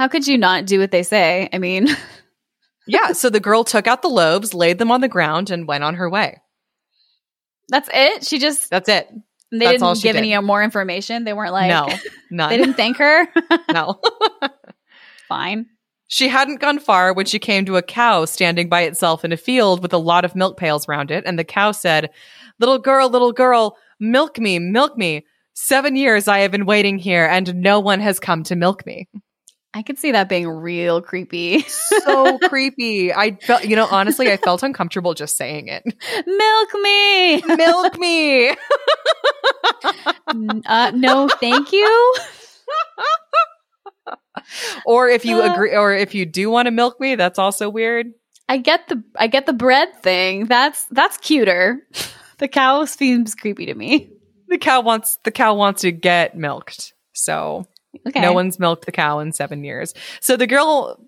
How 0.00 0.08
could 0.08 0.26
you 0.26 0.38
not 0.38 0.64
do 0.64 0.78
what 0.78 0.92
they 0.92 1.02
say? 1.02 1.50
I 1.52 1.58
mean, 1.58 1.86
Yeah. 2.86 3.12
So 3.12 3.28
the 3.28 3.38
girl 3.38 3.64
took 3.64 3.86
out 3.86 4.00
the 4.00 4.08
loaves, 4.08 4.54
laid 4.54 4.78
them 4.78 4.90
on 4.90 5.02
the 5.02 5.08
ground, 5.08 5.50
and 5.50 5.68
went 5.68 5.84
on 5.84 5.96
her 5.96 6.08
way. 6.08 6.40
that's 7.68 7.90
it. 7.92 8.24
She 8.24 8.38
just 8.38 8.70
That's 8.70 8.88
it. 8.88 9.10
they 9.52 9.58
that's 9.58 9.82
didn't 9.82 10.02
give 10.02 10.14
did. 10.14 10.24
any 10.24 10.38
more 10.40 10.62
information. 10.62 11.24
They 11.24 11.34
weren't 11.34 11.52
like 11.52 11.68
no, 12.30 12.48
they 12.48 12.56
didn't 12.56 12.76
thank 12.78 12.96
her. 12.96 13.28
no. 13.72 14.00
Fine. 15.28 15.66
she 16.08 16.28
hadn't 16.28 16.60
gone 16.60 16.78
far 16.78 17.12
when 17.12 17.26
she 17.26 17.38
came 17.38 17.66
to 17.66 17.76
a 17.76 17.82
cow 17.82 18.24
standing 18.24 18.70
by 18.70 18.84
itself 18.84 19.22
in 19.22 19.32
a 19.32 19.36
field 19.36 19.82
with 19.82 19.92
a 19.92 19.98
lot 19.98 20.24
of 20.24 20.34
milk 20.34 20.56
pails 20.56 20.88
round 20.88 21.10
it. 21.10 21.24
And 21.26 21.38
the 21.38 21.44
cow 21.44 21.72
said, 21.72 22.08
Little 22.58 22.78
girl, 22.78 23.10
little 23.10 23.32
girl, 23.32 23.76
milk 24.00 24.38
me, 24.38 24.58
milk 24.58 24.96
me. 24.96 25.26
Seven 25.52 25.94
years 25.94 26.26
I 26.26 26.38
have 26.38 26.50
been 26.50 26.64
waiting 26.64 26.96
here, 26.98 27.26
and 27.26 27.56
no 27.56 27.80
one 27.80 28.00
has 28.00 28.18
come 28.18 28.44
to 28.44 28.56
milk 28.56 28.86
me. 28.86 29.06
I 29.72 29.82
could 29.82 29.98
see 29.98 30.10
that 30.12 30.28
being 30.28 30.48
real 30.48 31.00
creepy. 31.00 31.60
so 31.62 32.38
creepy. 32.48 33.12
I 33.14 33.36
felt, 33.36 33.64
you 33.64 33.76
know, 33.76 33.86
honestly, 33.90 34.30
I 34.32 34.36
felt 34.36 34.62
uncomfortable 34.64 35.14
just 35.14 35.36
saying 35.36 35.68
it. 35.68 35.84
Milk 36.26 36.68
me. 36.82 37.42
Milk 37.56 37.98
me. 37.98 38.56
Uh, 40.66 40.92
no, 40.94 41.28
thank 41.28 41.72
you. 41.72 42.14
or 44.84 45.08
if 45.08 45.24
you 45.24 45.40
Uh. 45.42 45.52
agree, 45.52 45.74
or 45.74 45.92
if 45.92 46.14
you 46.14 46.26
do 46.26 46.50
want 46.50 46.66
to 46.66 46.70
milk 46.70 47.00
me, 47.00 47.14
that's 47.14 47.38
also 47.38 47.68
weird. 47.68 48.06
I 48.48 48.58
get 48.58 48.88
the 48.88 49.02
I 49.16 49.26
get 49.28 49.46
the 49.46 49.52
bread 49.52 50.02
thing. 50.02 50.46
That's 50.46 50.84
that's 50.90 51.16
cuter. 51.18 51.86
The 52.38 52.48
cow 52.48 52.84
seems 52.84 53.34
creepy 53.34 53.66
to 53.66 53.74
me. 53.74 54.10
The 54.48 54.58
cow 54.58 54.80
wants 54.80 55.18
the 55.24 55.30
cow 55.30 55.54
wants 55.54 55.82
to 55.82 55.92
get 55.92 56.36
milked. 56.36 56.92
So 57.12 57.66
Okay. 58.06 58.20
no 58.20 58.32
one's 58.32 58.58
milked 58.58 58.86
the 58.86 58.92
cow 58.92 59.18
in 59.18 59.32
seven 59.32 59.64
years. 59.64 59.94
So 60.20 60.36
the 60.36 60.46
girl, 60.46 61.00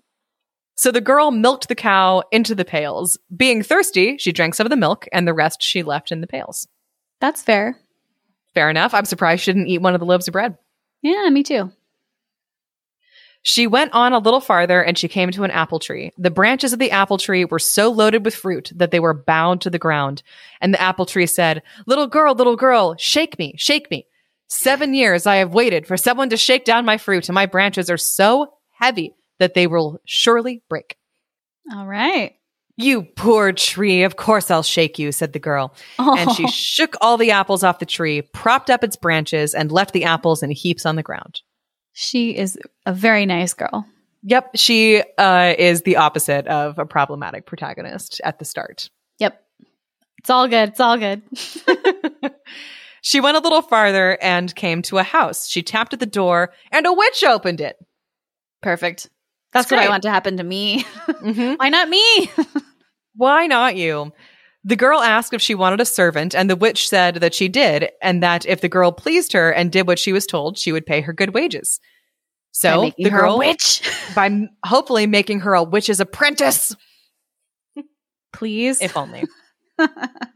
so 0.75 0.91
the 0.91 1.01
girl 1.01 1.31
milked 1.31 1.67
the 1.67 1.75
cow 1.75 2.23
into 2.31 2.55
the 2.55 2.65
pails. 2.65 3.17
Being 3.35 3.63
thirsty, 3.63 4.17
she 4.17 4.31
drank 4.31 4.55
some 4.55 4.65
of 4.65 4.71
the 4.71 4.75
milk, 4.75 5.07
and 5.11 5.27
the 5.27 5.33
rest 5.33 5.61
she 5.61 5.83
left 5.83 6.11
in 6.11 6.21
the 6.21 6.27
pails. 6.27 6.67
That's 7.21 7.41
fair. 7.41 7.79
Fair 8.53 8.69
enough. 8.69 8.93
I'm 8.93 9.05
surprised 9.05 9.43
she 9.43 9.53
didn't 9.53 9.67
eat 9.67 9.81
one 9.81 9.93
of 9.93 9.99
the 9.99 10.05
loaves 10.05 10.27
of 10.27 10.33
bread. 10.33 10.57
Yeah, 11.01 11.29
me 11.29 11.43
too. 11.43 11.71
She 13.45 13.67
went 13.67 13.93
on 13.93 14.13
a 14.13 14.19
little 14.19 14.39
farther 14.39 14.81
and 14.81 14.97
she 14.97 15.09
came 15.09 15.29
to 15.31 15.43
an 15.43 15.51
apple 15.51 15.79
tree. 15.79 16.11
The 16.17 16.31
branches 16.31 16.71
of 16.71 16.79
the 16.79 16.91
apple 16.91 17.17
tree 17.17 17.43
were 17.43 17.59
so 17.59 17.91
loaded 17.91 18.23
with 18.23 18.33
fruit 18.33 18.71
that 18.73 18.91
they 18.91 19.01
were 19.01 19.13
bound 19.13 19.59
to 19.61 19.69
the 19.69 19.77
ground. 19.77 20.23
And 20.61 20.73
the 20.73 20.81
apple 20.81 21.05
tree 21.05 21.25
said, 21.25 21.61
Little 21.85 22.07
girl, 22.07 22.35
little 22.35 22.55
girl, 22.55 22.95
shake 22.97 23.37
me, 23.37 23.53
shake 23.57 23.91
me. 23.91 24.07
Seven 24.53 24.93
years 24.93 25.25
I 25.25 25.37
have 25.37 25.53
waited 25.53 25.87
for 25.87 25.97
someone 25.97 26.29
to 26.29 26.37
shake 26.37 26.63
down 26.63 26.85
my 26.85 26.97
fruit, 26.97 27.27
and 27.27 27.33
my 27.33 27.45
branches 27.47 27.89
are 27.89 27.97
so 27.97 28.53
heavy 28.71 29.15
that 29.39 29.55
they 29.55 29.67
will 29.67 29.99
surely 30.05 30.61
break. 30.69 30.95
All 31.73 31.87
right. 31.87 32.35
You 32.77 33.03
poor 33.03 33.51
tree, 33.51 34.03
of 34.03 34.15
course 34.15 34.49
I'll 34.51 34.63
shake 34.63 34.97
you, 34.99 35.11
said 35.11 35.33
the 35.33 35.39
girl. 35.39 35.75
And 35.97 36.31
she 36.33 36.43
Oh, 36.45 36.47
shook 36.51 36.95
all 37.01 37.17
the 37.17 37.31
apples 37.31 37.63
off 37.63 37.79
the 37.79 37.85
tree, 37.85 38.21
propped 38.21 38.69
up 38.69 38.83
its 38.83 38.95
branches, 38.95 39.53
and 39.55 39.71
left 39.71 39.93
the 39.93 40.03
apples 40.05 40.43
in 40.43 40.51
heaps 40.51 40.85
on 40.85 40.95
the 40.95 41.03
ground. 41.03 41.41
she 41.93 42.35
is 42.35 42.57
a 42.85 42.93
very 42.93 43.25
nice 43.25 43.53
girl. 43.53 43.85
Yep, 44.23 44.51
she 44.55 45.03
uh, 45.17 45.53
is 45.57 45.81
the 45.81 45.97
opposite 45.97 46.47
of 46.47 46.79
a 46.79 46.85
problematic 46.85 47.45
protagonist 47.45 48.21
at 48.23 48.39
the 48.39 48.45
start. 48.45 48.89
Yep. 49.19 49.39
It's 50.19 50.29
all 50.29 50.47
good. 50.47 50.69
It's 50.69 50.79
all 50.79 50.97
good. 50.97 51.21
She 53.05 53.19
went 53.19 53.35
a 53.35 53.41
little 53.41 53.61
farther 53.61 54.17
and 54.21 54.55
came 54.55 54.81
to 54.83 54.97
a 54.97 55.03
house. 55.03 55.47
She 55.49 55.61
tapped 55.61 55.93
at 55.93 55.99
the 55.99 56.05
door, 56.05 56.53
and 56.71 56.85
a 56.87 56.93
witch 56.93 57.21
opened 57.23 57.59
it. 57.59 57.75
Perfect. 58.61 59.09
That's 59.51 59.65
It's 59.65 59.71
what 59.71 59.81
I 59.85 59.89
want 59.89 60.03
to 60.03 60.09
happen 60.09 60.37
to 60.37 60.43
me. 60.43 60.83
Mhm. 61.07 61.57
Why 61.59 61.67
not 61.69 61.89
me? 61.89 62.31
Why 63.15 63.45
not 63.45 63.75
you? 63.75 64.13
The 64.63 64.77
girl 64.77 65.01
asked 65.01 65.33
if 65.33 65.41
she 65.41 65.53
wanted 65.53 65.81
a 65.81 65.85
servant, 65.85 66.33
and 66.33 66.49
the 66.49 66.55
witch 66.55 66.87
said 66.87 67.15
that 67.15 67.33
she 67.33 67.49
did, 67.49 67.91
and 68.01 68.23
that 68.23 68.45
if 68.45 68.61
the 68.61 68.69
girl 68.69 68.93
pleased 68.93 69.33
her 69.33 69.51
and 69.51 69.69
did 69.71 69.85
what 69.85 69.99
she 69.99 70.13
was 70.13 70.25
told, 70.25 70.57
she 70.57 70.71
would 70.71 70.85
pay 70.85 71.01
her 71.01 71.11
good 71.11 71.33
wages. 71.33 71.81
So 72.51 72.91
the 72.97 73.09
girl, 73.09 73.37
witch. 73.37 73.81
by 74.15 74.47
hopefully 74.65 75.07
making 75.07 75.41
her 75.41 75.53
a 75.55 75.63
witch's 75.63 75.99
apprentice, 75.99 76.73
Please. 78.31 78.81
if 78.81 78.95
only. 78.95 79.25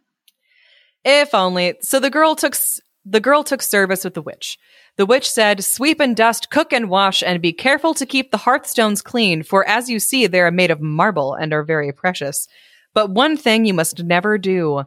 If 1.09 1.33
only. 1.33 1.75
So 1.79 2.01
the 2.01 2.09
girl 2.09 2.35
took 2.35 2.57
the 3.05 3.21
girl 3.21 3.41
took 3.45 3.61
service 3.61 4.03
with 4.03 4.13
the 4.13 4.21
witch. 4.21 4.59
The 4.97 5.05
witch 5.05 5.29
said, 5.31 5.63
"Sweep 5.63 6.01
and 6.01 6.17
dust, 6.17 6.49
cook 6.49 6.73
and 6.73 6.89
wash, 6.89 7.23
and 7.23 7.41
be 7.41 7.53
careful 7.53 7.93
to 7.93 8.05
keep 8.05 8.29
the 8.31 8.37
hearthstones 8.37 9.01
clean, 9.01 9.41
for 9.41 9.65
as 9.65 9.89
you 9.89 9.99
see, 10.01 10.27
they 10.27 10.41
are 10.41 10.51
made 10.51 10.69
of 10.69 10.81
marble 10.81 11.33
and 11.33 11.53
are 11.53 11.63
very 11.63 11.93
precious. 11.93 12.49
But 12.93 13.11
one 13.11 13.37
thing 13.37 13.63
you 13.63 13.73
must 13.73 14.03
never 14.03 14.37
do: 14.37 14.83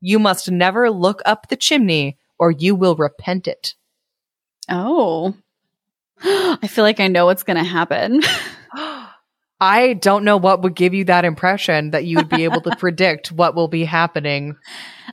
you 0.00 0.18
must 0.18 0.50
never 0.50 0.90
look 0.90 1.22
up 1.24 1.46
the 1.48 1.56
chimney, 1.56 2.18
or 2.40 2.50
you 2.50 2.74
will 2.74 2.96
repent 2.96 3.46
it." 3.46 3.74
oh. 4.68 5.34
I 6.24 6.66
feel 6.68 6.84
like 6.84 6.98
I 6.98 7.06
know 7.06 7.26
what's 7.26 7.44
going 7.44 7.56
to 7.56 7.64
happen. 7.64 8.20
I 9.62 9.92
don't 9.92 10.24
know 10.24 10.36
what 10.38 10.62
would 10.62 10.74
give 10.74 10.92
you 10.92 11.04
that 11.04 11.24
impression 11.24 11.92
that 11.92 12.04
you 12.04 12.16
would 12.16 12.28
be 12.28 12.42
able 12.44 12.60
to 12.62 12.74
predict 12.78 13.30
what 13.30 13.54
will 13.54 13.68
be 13.68 13.84
happening. 13.84 14.56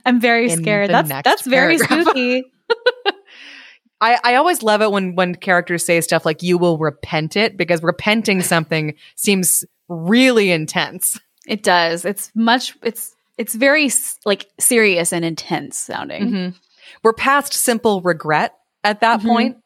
I'm 0.04 0.20
very 0.20 0.48
scared. 0.48 0.90
That's 0.90 1.08
that's 1.08 1.46
very 1.46 1.78
paragraph. 1.78 2.02
spooky. 2.02 2.52
I, 4.00 4.18
I 4.24 4.34
always 4.36 4.62
love 4.62 4.80
it 4.82 4.90
when 4.90 5.14
when 5.14 5.34
characters 5.34 5.84
say 5.84 6.00
stuff 6.00 6.24
like 6.24 6.42
you 6.42 6.58
will 6.58 6.78
repent 6.78 7.36
it 7.36 7.56
because 7.56 7.82
repenting 7.82 8.42
something 8.42 8.94
seems 9.14 9.64
really 9.88 10.50
intense. 10.50 11.20
It 11.46 11.62
does. 11.62 12.04
It's 12.04 12.30
much. 12.34 12.76
It's 12.82 13.14
it's 13.38 13.54
very 13.54 13.90
like 14.24 14.48
serious 14.58 15.12
and 15.12 15.24
intense 15.24 15.78
sounding. 15.78 16.30
Mhm. 16.30 16.54
We're 17.02 17.12
past 17.12 17.52
simple 17.54 18.00
regret 18.00 18.54
at 18.82 19.00
that 19.02 19.20
Mhm. 19.20 19.26
point. 19.26 19.56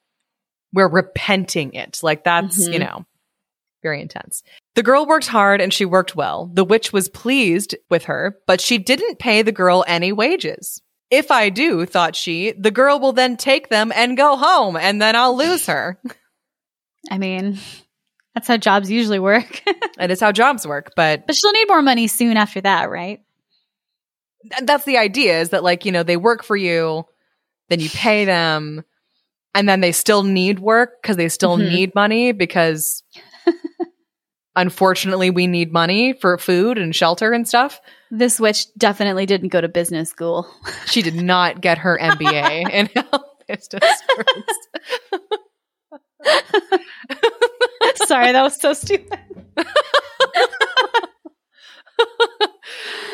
We're 0.72 0.88
repenting 0.88 1.72
it. 1.74 2.00
Like 2.02 2.24
that's, 2.24 2.58
you 2.58 2.74
Mhm. 2.74 2.80
know, 2.80 3.06
very 3.84 4.00
intense. 4.02 4.42
The 4.74 4.82
girl 4.82 5.06
worked 5.06 5.28
hard 5.28 5.60
and 5.60 5.72
she 5.72 5.84
worked 5.84 6.16
well. 6.16 6.50
The 6.52 6.64
witch 6.64 6.92
was 6.92 7.08
pleased 7.08 7.76
with 7.88 8.06
her, 8.06 8.36
but 8.48 8.60
she 8.60 8.78
didn't 8.78 9.20
pay 9.20 9.42
the 9.42 9.52
girl 9.52 9.84
any 9.86 10.10
wages. 10.10 10.82
If 11.10 11.30
I 11.30 11.50
do, 11.50 11.86
thought 11.86 12.16
she, 12.16 12.50
the 12.58 12.72
girl 12.72 12.98
will 12.98 13.12
then 13.12 13.36
take 13.36 13.68
them 13.68 13.92
and 13.94 14.16
go 14.16 14.36
home 14.36 14.76
and 14.76 15.00
then 15.00 15.14
I'll 15.14 15.36
lose 15.36 15.66
her. 15.66 16.00
I 17.10 17.18
mean, 17.18 17.58
that's 18.34 18.48
how 18.48 18.56
jobs 18.56 18.90
usually 18.90 19.20
work. 19.20 19.62
that 19.98 20.10
is 20.10 20.18
how 20.18 20.32
jobs 20.32 20.66
work, 20.66 20.90
but 20.96 21.26
but 21.28 21.36
she'll 21.36 21.52
need 21.52 21.68
more 21.68 21.82
money 21.82 22.08
soon 22.08 22.36
after 22.36 22.60
that, 22.62 22.90
right? 22.90 23.20
that's 24.62 24.84
the 24.84 24.98
idea 24.98 25.40
is 25.40 25.50
that 25.50 25.62
like 25.64 25.86
you 25.86 25.92
know 25.92 26.02
they 26.02 26.18
work 26.18 26.44
for 26.44 26.54
you 26.54 27.04
then 27.70 27.80
you 27.80 27.88
pay 27.88 28.26
them 28.26 28.84
and 29.54 29.66
then 29.66 29.80
they 29.80 29.90
still 29.90 30.22
need 30.22 30.58
work 30.58 31.00
because 31.00 31.16
they 31.16 31.30
still 31.30 31.56
Mhm. 31.56 31.68
need 31.70 31.94
money 31.94 32.32
because 32.32 33.02
unfortunately 34.56 35.30
we 35.30 35.46
need 35.46 35.72
money 35.72 36.12
for 36.12 36.38
food 36.38 36.78
and 36.78 36.94
shelter 36.94 37.32
and 37.32 37.48
stuff 37.48 37.80
This 38.10 38.38
witch 38.38 38.66
definitely 38.76 39.26
didn't 39.26 39.48
go 39.48 39.60
to 39.60 39.68
business 39.68 40.10
school. 40.10 40.46
she 40.86 41.02
did 41.02 41.16
not 41.16 41.60
get 41.60 41.78
her 41.78 41.98
mba 42.00 42.70
in 42.70 42.88
how 42.94 43.24
business. 43.48 43.82
Sorry, 48.06 48.32
that 48.32 48.42
was 48.42 48.56
so 48.60 48.72
stupid. 48.72 49.18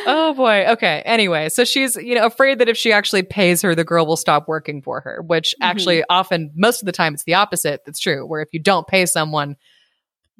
oh 0.06 0.32
boy 0.34 0.64
okay 0.68 1.02
anyway 1.04 1.48
so 1.50 1.64
she's 1.64 1.94
you 1.96 2.14
know 2.14 2.24
afraid 2.24 2.58
that 2.58 2.68
if 2.68 2.76
she 2.78 2.92
actually 2.92 3.22
pays 3.22 3.60
her 3.60 3.74
the 3.74 3.84
girl 3.84 4.06
will 4.06 4.16
stop 4.16 4.48
working 4.48 4.80
for 4.80 5.00
her 5.02 5.22
which 5.26 5.54
Mhm. 5.60 5.66
actually 5.66 6.04
often 6.08 6.50
most 6.54 6.80
of 6.80 6.86
the 6.86 6.92
time 6.92 7.12
it's 7.12 7.24
the 7.24 7.34
opposite 7.34 7.82
that's 7.84 8.00
true 8.00 8.26
where 8.26 8.40
if 8.40 8.48
you 8.52 8.60
don't 8.60 8.86
pay 8.86 9.04
someone 9.04 9.56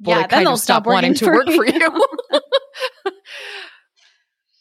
well, 0.01 0.19
Yeah, 0.21 0.27
then 0.27 0.43
they'll 0.43 0.57
stop 0.57 0.85
wanting 0.85 1.13
to 1.15 1.25
work 1.27 1.47
for 1.47 1.65
you 1.65 1.79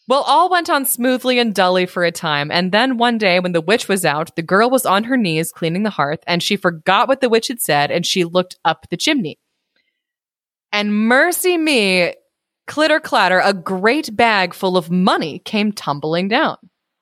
Well, 0.09 0.23
all 0.23 0.51
went 0.51 0.69
on 0.69 0.87
smoothly 0.87 1.39
and 1.39 1.55
dully 1.55 1.87
for 1.87 2.03
a 2.03 2.11
time, 2.11 2.51
and 2.51 2.73
then 2.73 2.99
one 2.99 3.17
day 3.17 3.39
when 3.39 3.53
the 3.53 3.61
witch 3.61 3.87
was 3.87 4.05
out, 4.05 4.35
the 4.35 4.43
girl 4.43 4.69
was 4.69 4.85
on 4.85 5.05
her 5.05 5.17
knees 5.17 5.53
cleaning 5.53 5.85
the 5.85 5.91
hearth, 5.91 6.19
and 6.27 6.43
she 6.43 6.57
forgot 6.57 7.07
what 7.07 7.21
the 7.21 7.29
witch 7.29 7.47
had 7.47 7.61
said, 7.61 7.93
and 7.93 8.05
she 8.05 8.25
looked 8.25 8.57
up 8.65 8.87
the 8.91 8.97
chimney. 8.97 9.39
And 10.73 11.07
mercy 11.07 11.57
me, 11.57 12.15
clitter 12.67 12.99
clatter, 12.99 13.39
a 13.39 13.55
great 13.55 14.17
bag 14.17 14.53
full 14.53 14.77
of 14.77 14.91
money 14.91 15.39
came 15.45 15.71
tumbling 15.71 16.27
down. 16.27 16.57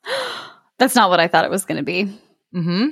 That's 0.78 0.94
not 0.94 1.08
what 1.08 1.18
I 1.18 1.28
thought 1.28 1.46
it 1.46 1.50
was 1.50 1.64
going 1.64 1.78
to 1.78 1.82
be. 1.84 2.04
Mm-hmm. 2.54 2.88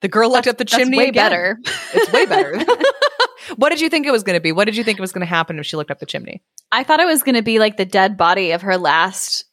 The 0.00 0.08
girl 0.08 0.28
looked 0.30 0.48
up 0.48 0.58
the 0.58 0.64
That's 0.64 0.76
chimney 0.76 0.98
way 0.98 1.08
again. 1.08 1.24
better. 1.24 1.58
It's 1.94 2.12
way 2.12 2.26
better. 2.26 2.58
what 3.56 3.70
did 3.70 3.80
you 3.80 3.88
think 3.88 4.06
it 4.06 4.12
was 4.12 4.22
going 4.22 4.36
to 4.36 4.40
be? 4.40 4.52
What 4.52 4.64
did 4.64 4.76
you 4.76 4.84
think 4.84 4.98
it 4.98 5.02
was 5.02 5.12
going 5.12 5.26
to 5.26 5.26
happen 5.26 5.58
if 5.58 5.66
she 5.66 5.76
looked 5.76 5.90
up 5.90 5.98
the 5.98 6.06
chimney? 6.06 6.42
I 6.70 6.84
thought 6.84 7.00
it 7.00 7.06
was 7.06 7.22
going 7.22 7.36
to 7.36 7.42
be 7.42 7.58
like 7.58 7.76
the 7.76 7.84
dead 7.84 8.16
body 8.16 8.52
of 8.52 8.62
her 8.62 8.76
last, 8.76 9.44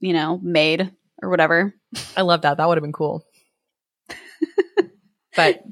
you 0.00 0.12
know, 0.12 0.38
maid 0.42 0.92
or 1.22 1.30
whatever. 1.30 1.74
I 2.16 2.22
love 2.22 2.42
that. 2.42 2.56
That 2.56 2.68
would 2.68 2.78
have 2.78 2.82
been 2.82 2.92
cool. 2.92 3.24
but 5.36 5.62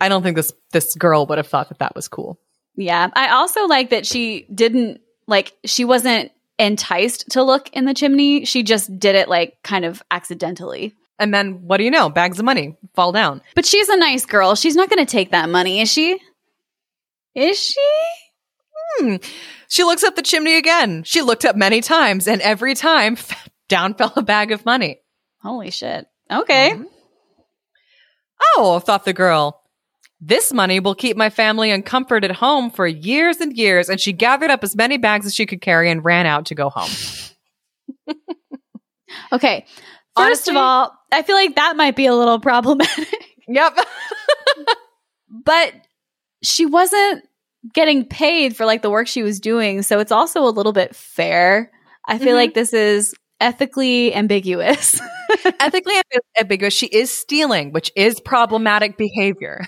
I 0.00 0.08
don't 0.08 0.22
think 0.22 0.36
this 0.36 0.52
this 0.72 0.94
girl 0.94 1.26
would 1.26 1.38
have 1.38 1.46
thought 1.46 1.68
that 1.68 1.78
that 1.78 1.94
was 1.94 2.08
cool. 2.08 2.38
Yeah. 2.76 3.08
I 3.14 3.30
also 3.30 3.66
like 3.66 3.90
that 3.90 4.06
she 4.06 4.46
didn't, 4.54 5.00
like, 5.26 5.52
she 5.64 5.84
wasn't 5.84 6.32
enticed 6.58 7.30
to 7.30 7.42
look 7.42 7.68
in 7.70 7.84
the 7.84 7.94
chimney. 7.94 8.44
She 8.44 8.62
just 8.62 8.98
did 8.98 9.14
it, 9.16 9.28
like, 9.28 9.58
kind 9.62 9.84
of 9.84 10.02
accidentally. 10.10 10.94
And 11.18 11.34
then 11.34 11.66
what 11.66 11.76
do 11.76 11.84
you 11.84 11.90
know? 11.90 12.08
Bags 12.08 12.38
of 12.38 12.46
money 12.46 12.76
fall 12.94 13.12
down. 13.12 13.42
But 13.54 13.66
she's 13.66 13.88
a 13.90 13.96
nice 13.96 14.24
girl. 14.24 14.54
She's 14.54 14.76
not 14.76 14.88
going 14.88 15.04
to 15.04 15.10
take 15.10 15.32
that 15.32 15.50
money, 15.50 15.80
is 15.80 15.92
she? 15.92 16.18
Is 17.40 17.58
she? 17.58 18.00
Hmm. 18.98 19.16
She 19.68 19.84
looks 19.84 20.02
up 20.04 20.16
the 20.16 20.22
chimney 20.22 20.56
again. 20.56 21.04
She 21.04 21.22
looked 21.22 21.44
up 21.44 21.56
many 21.56 21.80
times, 21.80 22.26
and 22.28 22.40
every 22.42 22.74
time 22.74 23.16
down 23.68 23.94
fell 23.94 24.12
a 24.16 24.22
bag 24.22 24.52
of 24.52 24.64
money. 24.64 25.00
Holy 25.42 25.70
shit. 25.70 26.06
Okay. 26.30 26.72
Mhm. 26.74 26.84
Oh, 28.56 28.78
thought 28.78 29.04
the 29.04 29.12
girl. 29.12 29.62
This 30.20 30.52
money 30.52 30.80
will 30.80 30.94
keep 30.94 31.16
my 31.16 31.30
family 31.30 31.70
in 31.70 31.82
comfort 31.82 32.24
at 32.24 32.32
home 32.32 32.70
for 32.70 32.86
years 32.86 33.38
and 33.38 33.56
years. 33.56 33.88
And 33.88 33.98
she 33.98 34.12
gathered 34.12 34.50
up 34.50 34.62
as 34.62 34.76
many 34.76 34.98
bags 34.98 35.24
as 35.24 35.34
she 35.34 35.46
could 35.46 35.62
carry 35.62 35.90
and 35.90 36.04
ran 36.04 36.26
out 36.26 36.46
to 36.46 36.54
go 36.54 36.68
home. 36.70 36.90
Okay. 39.32 39.64
First 40.16 40.48
Honestly- 40.48 40.50
of 40.52 40.56
all, 40.58 40.92
I 41.12 41.22
feel 41.22 41.36
like 41.36 41.54
that 41.56 41.76
might 41.76 41.96
be 41.96 42.06
a 42.06 42.14
little 42.14 42.40
problematic, 42.40 43.08
Yep. 43.48 43.78
but 45.44 45.72
she 46.42 46.66
wasn't 46.66 47.24
getting 47.74 48.04
paid 48.04 48.56
for 48.56 48.64
like 48.66 48.82
the 48.82 48.90
work 48.90 49.06
she 49.06 49.22
was 49.22 49.40
doing. 49.40 49.82
So 49.82 49.98
it's 50.00 50.12
also 50.12 50.42
a 50.44 50.50
little 50.50 50.72
bit 50.72 50.94
fair. 50.94 51.70
I 52.06 52.18
feel 52.18 52.32
Mhm. 52.34 52.40
like 52.40 52.54
this 52.54 52.72
is 52.72 53.14
ethically 53.40 54.14
ambiguous. 54.14 55.00
Ethically 55.60 55.94
amb- 55.94 56.20
ambiguous. 56.40 56.74
She 56.74 56.86
is 56.86 57.10
stealing, 57.10 57.72
which 57.72 57.92
is 57.96 58.18
problematic 58.20 58.96
behavior. 58.96 59.66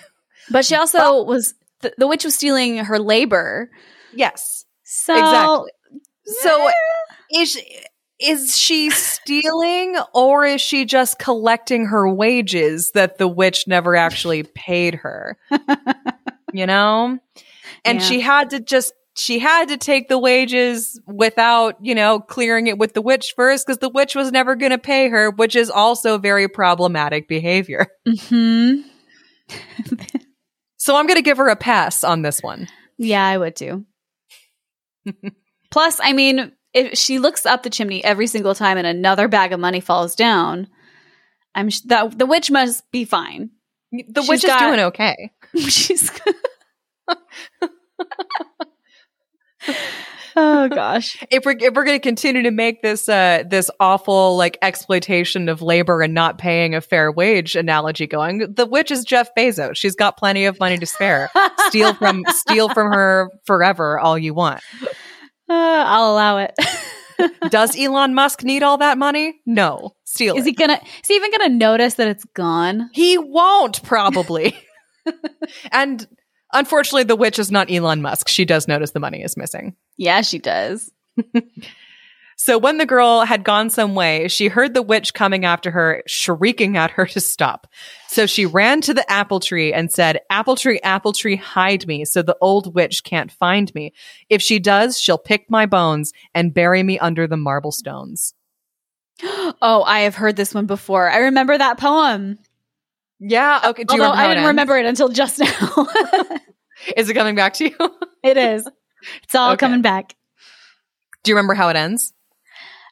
but 0.50 0.64
she 0.64 0.74
also 0.74 1.22
was, 1.24 1.54
the, 1.80 1.92
the 1.98 2.06
witch 2.08 2.24
was 2.24 2.34
stealing 2.34 2.78
her 2.78 2.98
labor. 2.98 3.70
Yes. 4.14 4.64
So, 4.84 5.16
Exactly. 5.16 5.70
So 6.24 6.70
is 7.32 7.58
is 8.20 8.56
she 8.56 8.90
stealing 8.90 9.96
or 10.14 10.44
is 10.46 10.60
she 10.60 10.84
just 10.84 11.18
collecting 11.18 11.86
her 11.86 12.08
wages 12.08 12.92
that 12.92 13.18
the 13.18 13.26
witch 13.26 13.66
never 13.66 13.96
actually 13.96 14.44
paid 14.44 14.94
her? 14.94 15.36
you 16.52 16.66
know? 16.66 17.18
And 17.84 18.00
Yeah. 18.00 18.06
she 18.06 18.20
had 18.20 18.50
to 18.50 18.60
just 18.60 18.92
she 19.14 19.38
had 19.38 19.68
to 19.68 19.76
take 19.76 20.08
the 20.08 20.18
wages 20.18 20.98
without, 21.06 21.76
you 21.84 21.94
know, 21.94 22.18
clearing 22.18 22.66
it 22.66 22.78
with 22.78 22.94
the 22.94 23.02
witch 23.02 23.34
first 23.36 23.66
because 23.66 23.78
the 23.78 23.90
witch 23.90 24.14
was 24.14 24.32
never 24.32 24.54
going 24.56 24.70
to 24.72 24.78
pay 24.78 25.08
her, 25.10 25.30
which 25.30 25.54
is 25.54 25.68
also 25.68 26.16
very 26.16 26.48
problematic 26.48 27.28
behavior. 27.28 27.88
hmm 28.08 28.80
So 30.78 30.96
I'm 30.96 31.06
going 31.06 31.16
to 31.18 31.22
give 31.22 31.36
her 31.36 31.48
a 31.48 31.54
pass 31.56 32.02
on 32.02 32.22
this 32.22 32.40
one. 32.42 32.66
Yeah, 32.98 33.24
I 33.24 33.38
would 33.38 33.54
too. 33.54 33.84
Plus, 35.70 36.00
I 36.02 36.12
mean, 36.12 36.50
if 36.74 36.98
she 36.98 37.18
looks 37.20 37.46
up 37.46 37.62
the 37.62 37.70
chimney 37.70 38.02
every 38.04 38.26
single 38.26 38.54
time 38.54 38.78
and 38.78 38.86
another 38.86 39.28
bag 39.28 39.52
of 39.52 39.60
money 39.60 39.78
falls 39.80 40.16
down, 40.16 40.66
I'm 41.54 41.70
sh- 41.70 41.82
that 41.82 42.18
the 42.18 42.26
witch 42.26 42.50
must 42.50 42.90
be 42.90 43.04
fine. 43.04 43.50
The 43.92 44.22
She's 44.22 44.28
witch 44.28 44.42
got- 44.44 44.60
is 44.62 44.66
doing 44.68 44.80
okay. 44.86 45.32
She's. 45.68 46.10
Oh 50.36 50.68
gosh. 50.68 51.16
if 51.30 51.44
we're 51.44 51.56
if 51.58 51.74
we're 51.74 51.84
going 51.84 51.98
to 51.98 52.02
continue 52.02 52.42
to 52.42 52.50
make 52.50 52.82
this 52.82 53.08
uh 53.08 53.44
this 53.48 53.70
awful 53.80 54.36
like 54.36 54.58
exploitation 54.62 55.48
of 55.48 55.62
labor 55.62 56.02
and 56.02 56.14
not 56.14 56.38
paying 56.38 56.74
a 56.74 56.80
fair 56.80 57.10
wage 57.12 57.56
analogy 57.56 58.06
going, 58.06 58.52
the 58.54 58.66
witch 58.66 58.90
is 58.90 59.04
Jeff 59.04 59.30
Bezos. 59.36 59.76
She's 59.76 59.94
got 59.94 60.16
plenty 60.16 60.44
of 60.44 60.58
money 60.58 60.78
to 60.78 60.86
spare. 60.86 61.30
steal 61.68 61.94
from 61.94 62.24
steal 62.28 62.68
from 62.70 62.92
her 62.92 63.30
forever 63.44 63.98
all 63.98 64.18
you 64.18 64.34
want. 64.34 64.60
Uh, 65.48 65.84
I'll 65.86 66.12
allow 66.12 66.38
it. 66.38 66.54
Does 67.50 67.78
Elon 67.78 68.14
Musk 68.14 68.42
need 68.42 68.62
all 68.62 68.78
that 68.78 68.98
money? 68.98 69.40
No. 69.46 69.92
Steal 70.04 70.36
is 70.36 70.46
it. 70.46 70.50
he 70.50 70.52
gonna? 70.54 70.80
Is 71.02 71.08
he 71.08 71.14
even 71.14 71.30
gonna 71.30 71.50
notice 71.50 71.94
that 71.94 72.08
it's 72.08 72.24
gone? 72.34 72.90
He 72.92 73.18
won't 73.18 73.82
probably. 73.82 74.56
and 75.72 76.06
unfortunately 76.52 77.04
the 77.04 77.16
witch 77.16 77.38
is 77.38 77.50
not 77.50 77.70
Elon 77.70 78.02
Musk. 78.02 78.28
She 78.28 78.44
does 78.44 78.68
notice 78.68 78.92
the 78.92 79.00
money 79.00 79.22
is 79.22 79.36
missing. 79.36 79.76
Yeah, 79.96 80.22
she 80.22 80.38
does. 80.38 80.90
So 82.44 82.58
when 82.58 82.78
the 82.78 82.86
girl 82.86 83.24
had 83.24 83.44
gone 83.44 83.70
some 83.70 83.94
way, 83.94 84.26
she 84.26 84.48
heard 84.48 84.74
the 84.74 84.82
witch 84.82 85.14
coming 85.14 85.44
after 85.44 85.70
her, 85.70 86.02
shrieking 86.08 86.76
at 86.76 86.90
her 86.90 87.06
to 87.06 87.20
stop. 87.20 87.68
So 88.08 88.26
she 88.26 88.46
ran 88.46 88.80
to 88.80 88.92
the 88.92 89.08
apple 89.08 89.38
tree 89.38 89.72
and 89.72 89.92
said, 89.92 90.18
Apple 90.28 90.56
tree, 90.56 90.80
apple 90.82 91.12
tree, 91.12 91.36
hide 91.36 91.86
me 91.86 92.04
so 92.04 92.20
the 92.20 92.36
old 92.40 92.74
witch 92.74 93.04
can't 93.04 93.30
find 93.30 93.72
me. 93.76 93.92
If 94.28 94.42
she 94.42 94.58
does, 94.58 95.00
she'll 95.00 95.18
pick 95.18 95.48
my 95.48 95.66
bones 95.66 96.12
and 96.34 96.52
bury 96.52 96.82
me 96.82 96.98
under 96.98 97.28
the 97.28 97.36
marble 97.36 97.70
stones. 97.70 98.34
Oh, 99.64 99.84
I 99.84 100.00
have 100.00 100.16
heard 100.16 100.34
this 100.34 100.52
one 100.52 100.66
before. 100.66 101.08
I 101.08 101.18
remember 101.18 101.56
that 101.56 101.78
poem. 101.78 102.40
Yeah. 103.24 103.60
Okay. 103.66 103.84
Do 103.84 103.92
Although 103.92 104.10
I 104.10 104.22
didn't 104.28 104.38
ends? 104.38 104.48
remember 104.48 104.76
it 104.78 104.86
until 104.86 105.08
just 105.08 105.38
now. 105.38 105.46
Is 106.96 107.08
it 107.08 107.14
coming 107.14 107.36
back 107.36 107.54
to 107.54 107.64
you? 107.68 107.76
it 108.24 108.36
is. 108.36 108.68
It's 109.22 109.34
all 109.34 109.52
Okay. 109.52 109.58
coming 109.60 109.82
back. 109.82 110.14
Do 111.22 111.30
you 111.30 111.36
remember 111.36 111.54
how 111.54 111.68
it 111.68 111.76
ends? 111.76 112.12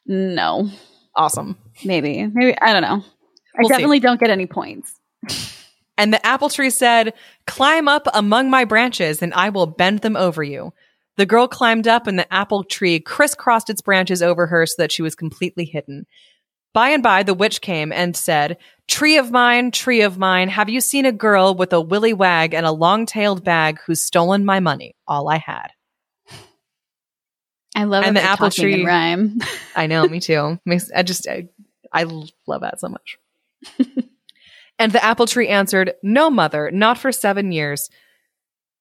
No, 0.07 0.71
Awesome. 1.17 1.59
maybe, 1.85 2.27
maybe 2.27 2.57
I 2.61 2.73
don't 2.73 2.83
know. 2.83 3.03
I 3.05 3.59
We'll 3.59 3.69
see. 3.69 3.75
definitely 3.75 4.01
don't 4.01 4.21
get 4.21 4.31
any 4.31 4.47
points. 4.47 4.95
And 5.99 6.13
the 6.15 6.25
apple 6.25 6.49
tree 6.49 6.71
said, 6.71 7.13
Climb 7.47 7.89
up 7.89 8.07
among 8.15 8.49
my 8.51 8.65
branches, 8.65 9.21
and 9.23 9.35
I 9.35 9.51
will 9.51 9.67
bend 9.67 10.01
them 10.01 10.17
over 10.17 10.43
you. 10.43 10.73
The 11.17 11.27
girl 11.27 11.49
climbed 11.49 11.87
up, 11.89 12.07
and 12.07 12.19
the 12.19 12.33
apple 12.33 12.63
tree 12.65 13.01
crisscrossed 13.01 13.69
its 13.69 13.83
branches 13.83 14.23
over 14.23 14.47
her 14.47 14.65
so 14.67 14.75
that 14.79 14.93
she 14.93 15.03
was 15.03 15.15
completely 15.17 15.65
hidden. 15.65 16.07
By 16.73 16.91
and 16.91 17.03
by, 17.03 17.23
the 17.25 17.35
witch 17.35 17.61
came 17.61 17.93
and 17.93 18.17
said, 18.17 18.59
Tree 18.89 19.19
of 19.19 19.31
mine, 19.31 19.71
tree 19.71 20.03
of 20.03 20.19
mine, 20.19 20.49
have 20.49 20.69
you 20.69 20.81
seen 20.81 21.07
a 21.07 21.13
girl 21.13 21.55
with 21.55 21.73
a 21.73 21.81
willy 21.81 22.13
wag 22.13 22.55
and 22.55 22.67
a 22.67 22.73
long 22.73 23.07
tailed 23.07 23.45
bag 23.45 23.79
who's 23.87 24.03
stolen 24.03 24.45
my 24.45 24.61
money, 24.61 24.95
all 25.07 25.29
I 25.29 25.39
had? 25.39 25.69
I 27.75 27.85
love 27.85 28.05
And 28.05 28.17
the 28.17 28.23
apple 28.23 28.51
tree- 28.51 28.85
rhyme. 28.85 29.39
I 29.77 29.87
know, 29.87 30.07
me 30.07 30.19
too. 30.21 30.59
Makes 30.65 30.91
I 30.91 31.03
just 31.03 31.29
I, 31.29 31.49
I 31.93 32.03
love 32.03 32.63
that 32.63 32.81
so 32.81 32.89
much. 32.89 33.19
and 34.79 34.91
the 34.93 35.05
apple 35.05 35.27
tree 35.27 35.47
answered, 35.49 35.95
"No, 36.03 36.31
mother, 36.31 36.71
not 36.73 36.99
for 36.99 37.13
7 37.13 37.53
years." 37.53 37.89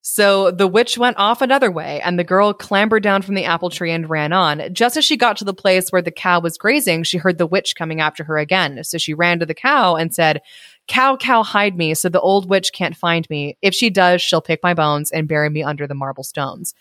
So 0.01 0.49
the 0.51 0.67
witch 0.67 0.97
went 0.97 1.17
off 1.17 1.41
another 1.41 1.69
way, 1.69 1.99
and 2.01 2.17
the 2.17 2.23
girl 2.23 2.53
clambered 2.53 3.03
down 3.03 3.21
from 3.21 3.35
the 3.35 3.43
apple 3.43 3.69
tree 3.69 3.91
and 3.91 4.09
ran 4.09 4.31
on. 4.31 4.73
Just 4.73 4.95
as 4.95 5.03
she 5.03 5.17
got 5.17 5.35
to 5.37 5.43
the 5.43 5.53
place 5.53 5.89
where 5.89 6.01
the 6.01 6.11
cow 6.11 6.39
was 6.39 6.57
grazing, 6.57 7.03
she 7.03 7.17
heard 7.17 7.37
the 7.37 7.45
witch 7.45 7.75
coming 7.75 7.99
after 7.99 8.23
her 8.23 8.37
again. 8.37 8.83
So 8.83 8.97
she 8.97 9.13
ran 9.13 9.39
to 9.39 9.45
the 9.45 9.53
cow 9.53 9.95
and 9.95 10.13
said, 10.13 10.41
Cow, 10.87 11.17
cow, 11.17 11.43
hide 11.43 11.77
me 11.77 11.93
so 11.93 12.09
the 12.09 12.21
old 12.21 12.49
witch 12.49 12.71
can't 12.73 12.95
find 12.95 13.29
me. 13.29 13.57
If 13.61 13.75
she 13.75 13.89
does, 13.89 14.21
she'll 14.21 14.41
pick 14.41 14.63
my 14.63 14.73
bones 14.73 15.11
and 15.11 15.27
bury 15.27 15.49
me 15.49 15.63
under 15.63 15.85
the 15.85 15.93
marble 15.95 16.23
stones. 16.23 16.73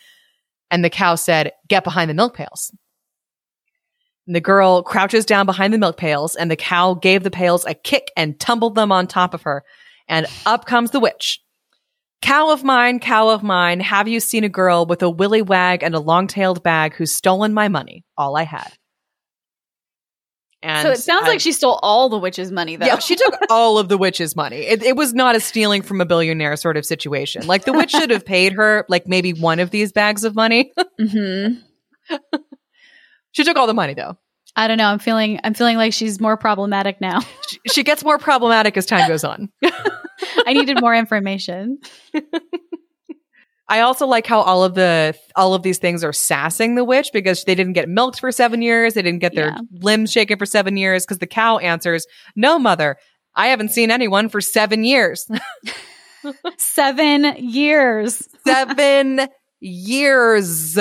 And 0.71 0.85
the 0.85 0.91
cow 0.91 1.17
said, 1.17 1.53
Get 1.67 1.85
behind 1.85 2.09
the 2.09 2.15
milk 2.15 2.37
pails. 2.37 2.73
And 4.27 4.37
the 4.37 4.41
girl 4.41 4.83
crouches 4.83 5.25
down 5.25 5.45
behind 5.45 5.75
the 5.75 5.79
milk 5.79 5.97
pails, 5.97 6.37
and 6.37 6.51
the 6.51 6.57
cow 6.57 6.95
gave 6.95 7.25
the 7.25 7.31
pails 7.31 7.65
a 7.65 7.75
kick 7.75 8.13
and 8.17 8.39
tumbled 8.39 8.77
them 8.77 8.93
on 8.93 9.07
top 9.07 9.35
of 9.35 9.43
her. 9.43 9.65
And 10.07 10.27
up 10.47 10.67
comes 10.67 10.93
the 10.93 11.01
witch. 11.01 11.43
Cow 12.21 12.51
of 12.51 12.65
mine, 12.65 12.99
cow 12.99 13.29
of 13.29 13.43
mine, 13.43 13.81
have 13.81 14.09
you 14.09 14.19
seen 14.21 14.43
a 14.45 14.49
girl 14.49 14.87
with 14.87 15.03
a 15.03 15.11
willy 15.11 15.41
wag 15.43 15.83
and 15.83 15.95
a 15.95 16.01
long 16.01 16.27
tailed 16.27 16.63
bag 16.63 16.95
who's 16.95 17.15
stolen 17.15 17.55
my 17.55 17.69
money, 17.69 18.05
all 18.17 18.37
I 18.37 18.43
had? 18.43 18.73
And 20.61 20.85
so 20.85 20.91
it 20.91 20.99
sounds 20.99 21.27
I- 21.27 21.29
like 21.29 21.41
she 21.41 21.53
stole 21.53 21.79
all 21.81 22.09
the 22.09 22.19
witch's 22.19 22.51
money, 22.51 22.75
though. 22.75 22.87
yeah, 22.87 22.99
she 22.99 23.15
took 23.15 23.35
all 23.51 23.79
of 23.79 23.89
the 23.89 23.97
witch's 23.97 24.35
money. 24.35 24.57
It, 24.57 24.83
it 24.83 24.97
was 24.97 25.15
not 25.15 25.37
a 25.37 25.41
stealing 25.41 25.83
from 25.83 26.01
a 26.01 26.05
billionaire 26.05 26.57
sort 26.57 26.77
of 26.77 26.85
situation. 26.85 27.47
Like 27.47 27.65
the 27.65 27.73
witch 27.73 27.93
should 27.93 28.11
have 28.11 28.25
paid 28.27 28.55
her 28.55 28.85
like 28.89 29.07
maybe 29.07 29.33
one 29.33 29.61
of 29.61 29.71
these 29.71 29.93
bags 29.93 30.25
of 30.25 30.35
money. 30.35 30.73
hmm 31.01 31.49
she 33.33 33.45
took 33.45 33.57
all 33.57 33.67
the 33.69 33.75
money 33.75 33.95
though. 33.95 34.19
I 34.59 34.67
don't 34.67 34.77
know. 34.77 34.87
I'm 34.89 34.99
feeling 34.99 35.39
I'm 35.45 35.55
feeling 35.55 35.77
like 35.77 35.93
she's 35.93 36.21
more 36.21 36.37
problematic 36.37 37.01
now. 37.01 37.21
She, 37.49 37.59
she 37.73 37.83
gets 37.83 38.05
more 38.05 38.19
problematic 38.19 38.77
as 38.77 38.85
time 38.85 39.09
goes 39.09 39.25
on. 39.25 39.49
I 40.47 40.53
needed 40.53 40.81
more 40.83 40.95
information. 40.95 41.79
I 43.71 43.81
also 43.81 44.07
like 44.07 44.27
how 44.27 44.41
all 44.41 44.65
of 44.65 44.75
the 44.75 45.15
all 45.37 45.55
of 45.55 45.63
these 45.63 45.79
things 45.79 46.03
are 46.05 46.13
sassing 46.13 46.75
the 46.75 46.85
witch 46.85 47.09
because 47.13 47.45
they 47.45 47.55
didn't 47.55 47.73
get 47.75 47.89
milked 47.89 48.21
for 48.21 48.31
seven 48.33 48.61
years, 48.61 48.95
they 48.95 49.03
didn't 49.03 49.21
get 49.21 49.35
their 49.35 49.49
Yeah. 49.49 49.59
limbs 49.73 50.11
shaken 50.13 50.39
for 50.39 50.45
seven 50.47 50.77
years. 50.77 51.05
Because 51.07 51.19
the 51.19 51.27
cow 51.27 51.57
answers, 51.59 52.07
"No, 52.37 52.59
mother, 52.59 52.97
I 53.35 53.47
haven't 53.49 53.71
seen 53.71 53.91
anyone 53.91 54.29
for 54.29 54.41
seven 54.43 54.85
years. 54.85 55.27
Seven 56.59 57.37
years. 57.39 58.29
seven 58.45 59.29
years." 59.61 60.77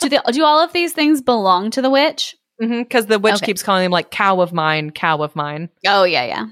Do 0.00 0.08
they, 0.08 0.18
do 0.32 0.44
all 0.44 0.60
of 0.62 0.72
these 0.72 0.92
things 0.92 1.22
belong 1.22 1.70
to 1.72 1.82
the 1.82 1.90
witch? 1.90 2.36
Because 2.58 3.06
the 3.06 3.18
witch 3.18 3.36
Okay. 3.36 3.46
keeps 3.46 3.62
calling 3.62 3.84
him 3.86 3.90
like 3.92 4.10
cow 4.10 4.40
of 4.40 4.52
mine, 4.52 4.90
cow 4.92 5.18
of 5.22 5.34
mine. 5.34 5.70
Oh 5.86 6.04
yeah, 6.04 6.24
yeah. 6.24 6.46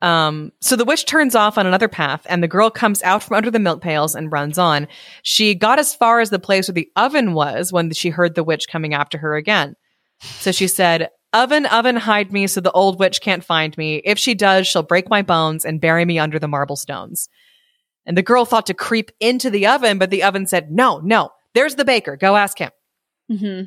Um, 0.00 0.52
so 0.60 0.76
the 0.76 0.84
witch 0.84 1.06
turns 1.06 1.34
off 1.34 1.58
on 1.58 1.66
another 1.66 1.88
path, 1.88 2.24
and 2.28 2.42
the 2.42 2.48
girl 2.48 2.70
comes 2.70 3.02
out 3.02 3.22
from 3.22 3.36
under 3.36 3.50
the 3.50 3.58
milk 3.58 3.80
pails 3.80 4.14
and 4.14 4.30
runs 4.30 4.56
on. 4.58 4.86
She 5.22 5.54
got 5.54 5.78
as 5.80 5.94
far 5.94 6.20
as 6.20 6.30
the 6.30 6.38
place 6.38 6.68
where 6.68 6.74
the 6.74 6.90
oven 6.94 7.34
was 7.34 7.72
when 7.72 7.90
she 7.92 8.10
heard 8.10 8.34
the 8.34 8.44
witch 8.44 8.68
coming 8.68 8.94
after 8.94 9.18
her 9.18 9.34
again. 9.34 9.74
So 10.20 10.52
she 10.52 10.68
said, 10.68 11.10
Oven, 11.32 11.66
oven, 11.66 11.96
hide 11.96 12.32
me 12.32 12.46
so 12.46 12.60
the 12.60 12.70
old 12.72 12.98
witch 12.98 13.20
can't 13.20 13.44
find 13.44 13.76
me. 13.76 13.96
If 14.04 14.18
she 14.18 14.34
does, 14.34 14.66
she'll 14.66 14.82
break 14.82 15.10
my 15.10 15.22
bones 15.22 15.64
and 15.64 15.80
bury 15.80 16.04
me 16.04 16.18
under 16.18 16.38
the 16.38 16.48
marble 16.48 16.76
stones. 16.76 17.28
And 18.06 18.16
the 18.16 18.22
girl 18.22 18.44
thought 18.44 18.66
to 18.66 18.74
creep 18.74 19.10
into 19.20 19.50
the 19.50 19.66
oven, 19.66 19.98
but 19.98 20.10
the 20.10 20.22
oven 20.22 20.46
said, 20.46 20.70
No, 20.70 21.00
no, 21.00 21.30
there's 21.54 21.74
the 21.76 21.84
baker. 21.84 22.16
Go 22.16 22.36
ask 22.36 22.58
him. 22.58 22.70
hmm 23.30 23.62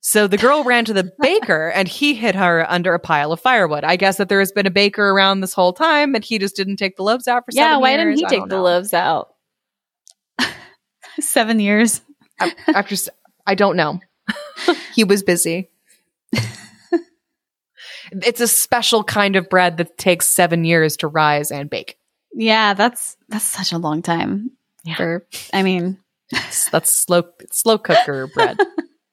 So 0.00 0.26
the 0.26 0.36
girl 0.38 0.64
ran 0.64 0.84
to 0.86 0.92
the 0.92 1.12
baker 1.20 1.68
and 1.68 1.86
he 1.88 2.14
hid 2.14 2.34
her 2.34 2.64
under 2.70 2.94
a 2.94 2.98
pile 2.98 3.32
of 3.32 3.40
firewood. 3.40 3.84
I 3.84 3.96
guess 3.96 4.16
that 4.18 4.28
there 4.28 4.40
has 4.40 4.52
been 4.52 4.66
a 4.66 4.70
baker 4.70 5.10
around 5.10 5.40
this 5.40 5.54
whole 5.54 5.72
time 5.72 6.14
and 6.14 6.24
he 6.24 6.38
just 6.38 6.56
didn't 6.56 6.76
take 6.76 6.96
the 6.96 7.02
loaves 7.02 7.28
out 7.28 7.44
for 7.44 7.50
Yeah. 7.52 7.76
Why 7.78 7.96
didn't 7.96 8.16
he 8.18 8.24
I 8.24 8.28
take 8.28 8.48
the 8.48 8.60
loaves 8.60 8.92
out? 8.94 9.28
Seven 11.20 11.60
years. 11.60 12.00
I- 12.40 12.54
After, 12.74 12.96
I 13.46 13.54
don't 13.54 13.76
know. 13.76 14.00
he 14.94 15.04
was 15.04 15.22
busy. 15.22 15.70
it's 18.10 18.40
a 18.40 18.48
special 18.48 19.02
kind 19.04 19.36
of 19.36 19.48
bread 19.48 19.76
that 19.78 19.96
takes 19.96 20.26
seven 20.26 20.64
years 20.64 20.96
to 20.98 21.08
rise 21.08 21.50
and 21.50 21.70
bake. 21.70 21.98
Yeah, 22.34 22.74
that's 22.74 23.16
that's 23.28 23.44
such 23.44 23.72
a 23.72 23.78
long 23.78 24.02
time. 24.02 24.52
Yeah. 24.84 24.96
For 24.96 25.26
I 25.52 25.62
mean, 25.62 25.98
That's, 26.70 26.90
slow, 26.90 27.24
slow 27.50 27.78
cooker 27.78 28.26
bread. 28.28 28.58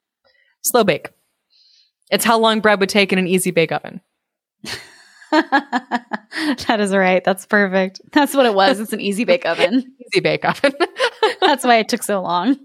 slow 0.61 0.83
bake. 0.83 1.09
It's 2.09 2.25
how 2.25 2.39
long 2.39 2.61
bread 2.61 2.79
would 2.79 2.89
take 2.89 3.13
in 3.13 3.19
an 3.19 3.27
easy 3.27 3.51
bake 3.51 3.71
oven. 3.71 4.01
that 5.31 6.77
is 6.79 6.95
right. 6.95 7.23
That's 7.23 7.45
perfect. 7.45 8.01
That's 8.11 8.33
what 8.33 8.45
it 8.45 8.53
was. 8.53 8.79
It's 8.79 8.93
an 8.93 9.01
easy 9.01 9.25
bake 9.25 9.45
oven. 9.45 9.95
Easy 10.13 10.21
bake 10.21 10.43
oven. 10.43 10.73
That's 11.39 11.63
why 11.63 11.75
it 11.75 11.87
took 11.87 12.01
so 12.01 12.21
long. 12.21 12.57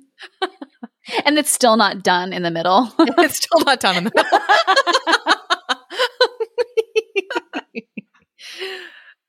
And 1.26 1.38
it's 1.38 1.50
still 1.50 1.76
not 1.76 2.02
done 2.02 2.32
in 2.32 2.42
the 2.42 2.50
middle. 2.50 2.90
it's 2.98 3.36
still 3.36 3.60
not 3.66 3.80
done 3.80 3.98
in 3.98 4.04
the 4.04 4.12
middle. 4.14 4.40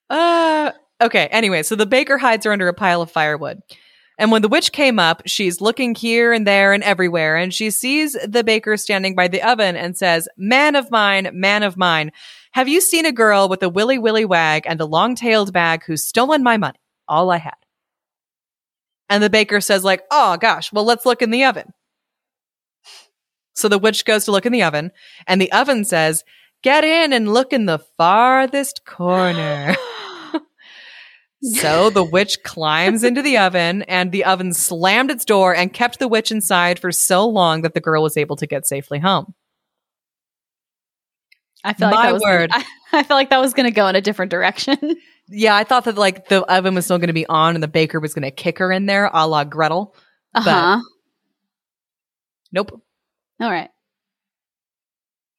uh, 0.10 0.72
okay. 1.02 1.28
Anyway, 1.28 1.64
so 1.64 1.76
the 1.76 1.86
baker 1.86 2.18
hides 2.18 2.46
her 2.46 2.54
under 2.54 2.70
a 2.70 2.74
pile 2.74 3.02
of 3.02 3.12
firewood. 3.12 3.60
And 4.18 4.32
when 4.32 4.42
the 4.42 4.48
witch 4.48 4.72
came 4.72 4.98
up, 4.98 5.22
she's 5.26 5.60
looking 5.60 5.94
here 5.94 6.32
and 6.32 6.48
there 6.48 6.72
and 6.74 6.84
everywhere, 6.84 7.36
and 7.36 7.54
she 7.54 7.70
sees 7.70 8.16
the 8.26 8.44
baker 8.44 8.78
standing 8.78 9.14
by 9.14 9.28
the 9.28 9.42
oven 9.42 9.76
and 9.76 9.98
says, 9.98 10.30
Man 10.38 10.76
of 10.76 10.90
mine, 10.90 11.30
man 11.34 11.64
of 11.64 11.76
mine, 11.76 12.12
have 12.52 12.70
you 12.70 12.80
seen 12.80 13.06
a 13.06 13.12
girl 13.12 13.50
with 13.50 13.62
a 13.62 13.70
willy 13.70 13.98
willy 13.98 14.24
wag 14.24 14.64
and 14.66 14.80
a 14.80 14.86
long 14.86 15.16
tailed 15.16 15.52
bag 15.52 15.84
who's 15.84 16.06
stolen 16.06 16.44
my 16.44 16.58
money? 16.58 16.80
All 17.08 17.30
I 17.30 17.38
had. 17.38 17.56
And 19.10 19.22
the 19.22 19.30
baker 19.30 19.62
says, 19.62 19.84
like, 19.84 20.04
oh 20.10 20.38
gosh, 20.38 20.72
well, 20.72 20.86
let's 20.86 21.06
look 21.06 21.22
in 21.22 21.32
the 21.32 21.44
oven. 21.44 21.74
So 23.54 23.70
the 23.70 23.78
witch 23.78 24.06
goes 24.06 24.26
to 24.26 24.32
look 24.32 24.46
in 24.46 24.52
the 24.52 24.64
oven, 24.64 24.92
and 25.28 25.40
the 25.40 25.52
oven 25.52 25.86
says, 25.86 26.24
Get 26.64 26.84
in 26.84 27.14
and 27.14 27.32
look 27.32 27.54
in 27.54 27.68
the 27.68 27.80
farthest 27.98 28.86
corner. 28.86 29.76
so 31.54 31.90
the 31.90 32.04
witch 32.04 32.44
climbs 32.44 33.04
into 33.04 33.22
the 33.22 33.38
oven, 33.38 33.84
and 33.84 34.12
the 34.12 34.26
oven 34.26 34.54
slammed 34.54 35.12
its 35.12 35.26
door 35.26 35.56
and 35.56 35.72
kept 35.72 36.00
the 36.00 36.08
witch 36.08 36.32
inside 36.32 36.80
for 36.80 36.92
so 36.92 37.28
long 37.28 37.62
that 37.62 37.74
the 37.74 37.82
girl 37.82 38.04
was 38.04 38.18
able 38.18 38.36
to 38.38 38.48
get 38.48 38.66
safely 38.68 39.00
home. 39.00 39.34
I 41.64 41.74
feel 41.74 41.88
like 41.88 41.96
My 41.96 42.06
that 42.08 42.14
was 42.14 42.24
word. 42.24 42.50
I, 42.54 42.64
I 42.94 43.04
felt 43.04 43.18
like 43.18 43.32
that 43.32 43.42
was 43.42 43.54
going 43.54 43.66
to 43.66 43.72
go 43.72 43.88
in 43.88 43.96
a 43.96 44.02
different 44.02 44.32
direction. 44.32 44.78
Yeah, 45.28 45.56
I 45.56 45.64
thought 45.64 45.86
that 45.86 45.96
like 45.96 46.30
the 46.30 46.44
oven 46.44 46.76
was 46.76 46.86
still 46.86 47.00
going 47.00 47.08
to 47.08 47.14
be 47.14 47.26
on 47.26 47.56
and 47.56 47.64
the 47.64 47.68
baker 47.68 48.00
was 48.00 48.14
going 48.14 48.22
to 48.22 48.30
kick 48.30 48.60
her 48.60 48.72
in 48.72 48.86
there, 48.86 49.10
a 49.12 49.28
la 49.28 49.44
Gretel. 49.44 49.96
Uh 50.36 50.42
huh. 50.42 50.82
Nope. 52.52 52.80
All 53.40 53.50
right. 53.50 53.72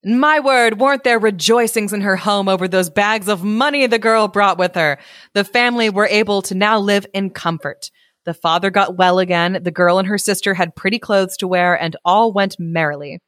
My 0.09 0.38
word, 0.38 0.78
weren't 0.78 1.02
there 1.02 1.18
rejoicings 1.18 1.92
in 1.92 2.02
her 2.02 2.14
home 2.14 2.48
over 2.48 2.68
those 2.68 2.88
bags 2.88 3.26
of 3.26 3.42
money 3.42 3.88
the 3.88 3.98
girl 3.98 4.28
brought 4.28 4.57
with 4.57 4.76
her? 4.76 4.98
The 5.34 5.42
family 5.42 5.90
were 5.90 6.07
able 6.07 6.42
to 6.42 6.54
now 6.54 6.78
live 6.78 7.07
in 7.12 7.30
comfort. 7.30 7.90
The 8.24 8.32
father 8.32 8.70
got 8.70 8.96
well 8.96 9.18
again, 9.18 9.59
the 9.64 9.72
girl 9.72 9.98
and 9.98 10.07
her 10.07 10.16
sister 10.16 10.54
had 10.54 10.76
pretty 10.76 11.00
clothes 11.00 11.36
to 11.38 11.48
wear, 11.48 11.74
and 11.74 11.96
all 12.04 12.32
went 12.32 12.54
merrily. 12.61 13.18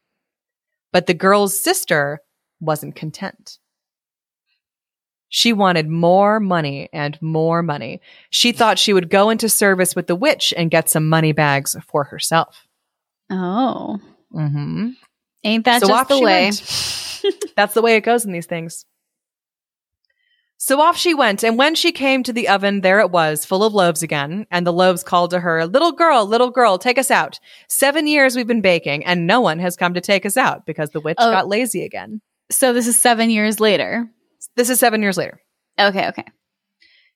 But 0.92 1.06
the 1.06 1.14
girl's 1.14 1.58
sister 1.58 2.20
wasn't 2.60 2.94
content. 2.94 3.58
She 5.28 5.52
wanted 5.52 5.88
more 5.88 6.38
money 6.38 6.90
and 6.92 7.20
more 7.20 7.60
money. 7.60 8.00
She 8.30 8.52
thought 8.52 8.78
she 8.78 8.92
would 8.92 9.10
go 9.10 9.30
into 9.30 9.48
service 9.48 9.96
with 9.96 10.06
the 10.06 10.14
witch 10.14 10.54
and 10.56 10.70
get 10.70 10.88
some 10.88 11.08
money 11.08 11.32
bags 11.32 11.74
for 11.88 12.04
herself. 12.04 12.68
Oh, 13.30 13.98
Mm-hmm. 14.34 14.90
Ain't 15.44 15.64
that 15.64 15.80
So 15.82 15.88
just 15.88 16.08
the 16.08 16.20
way? 16.20 16.50
That's 17.56 17.74
the 17.74 17.82
way 17.82 17.96
it 17.96 18.02
goes 18.02 18.24
in 18.24 18.32
these 18.32 18.46
things. 18.46 18.84
So 20.60 20.80
off 20.80 20.96
she 20.96 21.14
went, 21.14 21.44
and 21.44 21.56
when 21.56 21.76
she 21.76 21.92
came 21.92 22.24
to 22.24 22.32
the 22.32 22.48
oven, 22.48 22.80
there 22.80 22.98
it 22.98 23.12
was, 23.12 23.44
full 23.44 23.62
of 23.62 23.74
loaves 23.74 24.02
again. 24.02 24.44
And 24.50 24.66
the 24.66 24.72
loaves 24.72 25.04
called 25.04 25.30
to 25.30 25.38
her, 25.40 25.66
Little 25.66 25.92
girl, 25.92 26.26
little 26.26 26.50
girl, 26.50 26.78
take 26.78 26.98
us 26.98 27.12
out. 27.12 27.38
Seven 27.68 28.08
years 28.08 28.34
we've 28.34 28.46
been 28.46 28.60
baking, 28.60 29.04
and 29.04 29.26
no 29.26 29.40
one 29.40 29.60
has 29.60 29.76
come 29.76 29.94
to 29.94 30.00
take 30.00 30.26
us 30.26 30.36
out 30.36 30.66
because 30.66 30.90
the 30.90 31.00
witch 31.00 31.16
Oh. 31.20 31.30
got 31.30 31.46
lazy 31.48 31.84
again. 31.84 32.20
So 32.50 32.72
this 32.72 32.88
is 32.88 33.00
seven 33.00 33.30
years 33.30 33.60
later. 33.60 34.08
This 34.56 34.68
is 34.68 34.80
seven 34.80 35.00
years 35.00 35.16
later. 35.16 35.40
Okay. 35.78 36.08
Okay. 36.08 36.24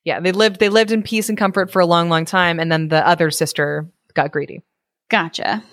Yeah, 0.05 0.19
they 0.21 0.31
lived 0.31 0.59
they 0.59 0.69
lived 0.69 0.91
in 0.91 1.03
peace 1.03 1.27
and 1.27 1.37
comfort 1.37 1.69
for 1.71 1.79
a 1.81 1.85
long, 1.85 2.07
long 2.09 2.23
time, 2.25 2.59
and 2.59 2.71
then 2.71 2.87
the 2.87 3.05
other 3.05 3.29
sister 3.31 3.89
got 4.13 4.31
greedy, 4.31 4.61
Gotcha. 5.09 5.63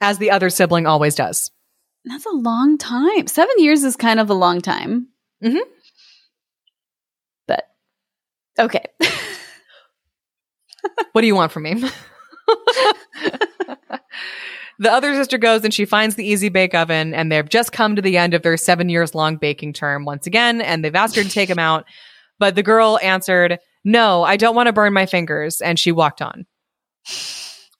As 0.00 0.18
the 0.18 0.30
other 0.30 0.50
sibling 0.50 0.86
always 0.86 1.14
does. 1.14 1.50
That's 2.04 2.26
a 2.26 2.30
long 2.30 2.78
time. 2.78 3.26
Seven 3.26 3.54
years 3.58 3.84
is 3.84 3.96
kind 3.96 4.20
of 4.20 4.30
a 4.30 4.34
long 4.34 4.60
time. 4.60 5.08
Mhm. 5.42 5.60
But 7.46 7.64
okay. 8.58 8.84
What 11.12 11.20
do 11.22 11.26
you 11.26 11.34
want 11.34 11.52
from 11.52 11.64
me? 11.64 11.74
the 14.78 14.90
other 14.92 15.14
sister 15.14 15.38
goes 15.38 15.64
and 15.64 15.74
she 15.74 15.84
finds 15.84 16.14
the 16.14 16.24
easy 16.26 16.48
bake 16.48 16.74
oven, 16.74 17.12
and 17.14 17.30
they've 17.30 17.48
just 17.48 17.72
come 17.72 17.96
to 17.96 18.02
the 18.02 18.16
end 18.16 18.34
of 18.34 18.42
their 18.42 18.56
seven 18.56 18.88
years 18.88 19.14
long 19.14 19.36
baking 19.36 19.72
term 19.72 20.04
once 20.04 20.26
again, 20.26 20.60
and 20.60 20.84
they've 20.84 20.94
asked 20.94 21.16
her 21.16 21.22
to 21.22 21.28
take 21.30 21.48
them 21.48 21.58
out. 21.58 21.84
But 22.38 22.54
the 22.54 22.62
girl 22.62 22.98
answered, 23.02 23.58
No, 23.84 24.22
I 24.22 24.36
don't 24.36 24.54
want 24.54 24.68
to 24.68 24.72
burn 24.72 24.92
my 24.92 25.06
fingers. 25.06 25.60
And 25.60 25.78
she 25.78 25.92
walked 25.92 26.22
on. 26.22 26.46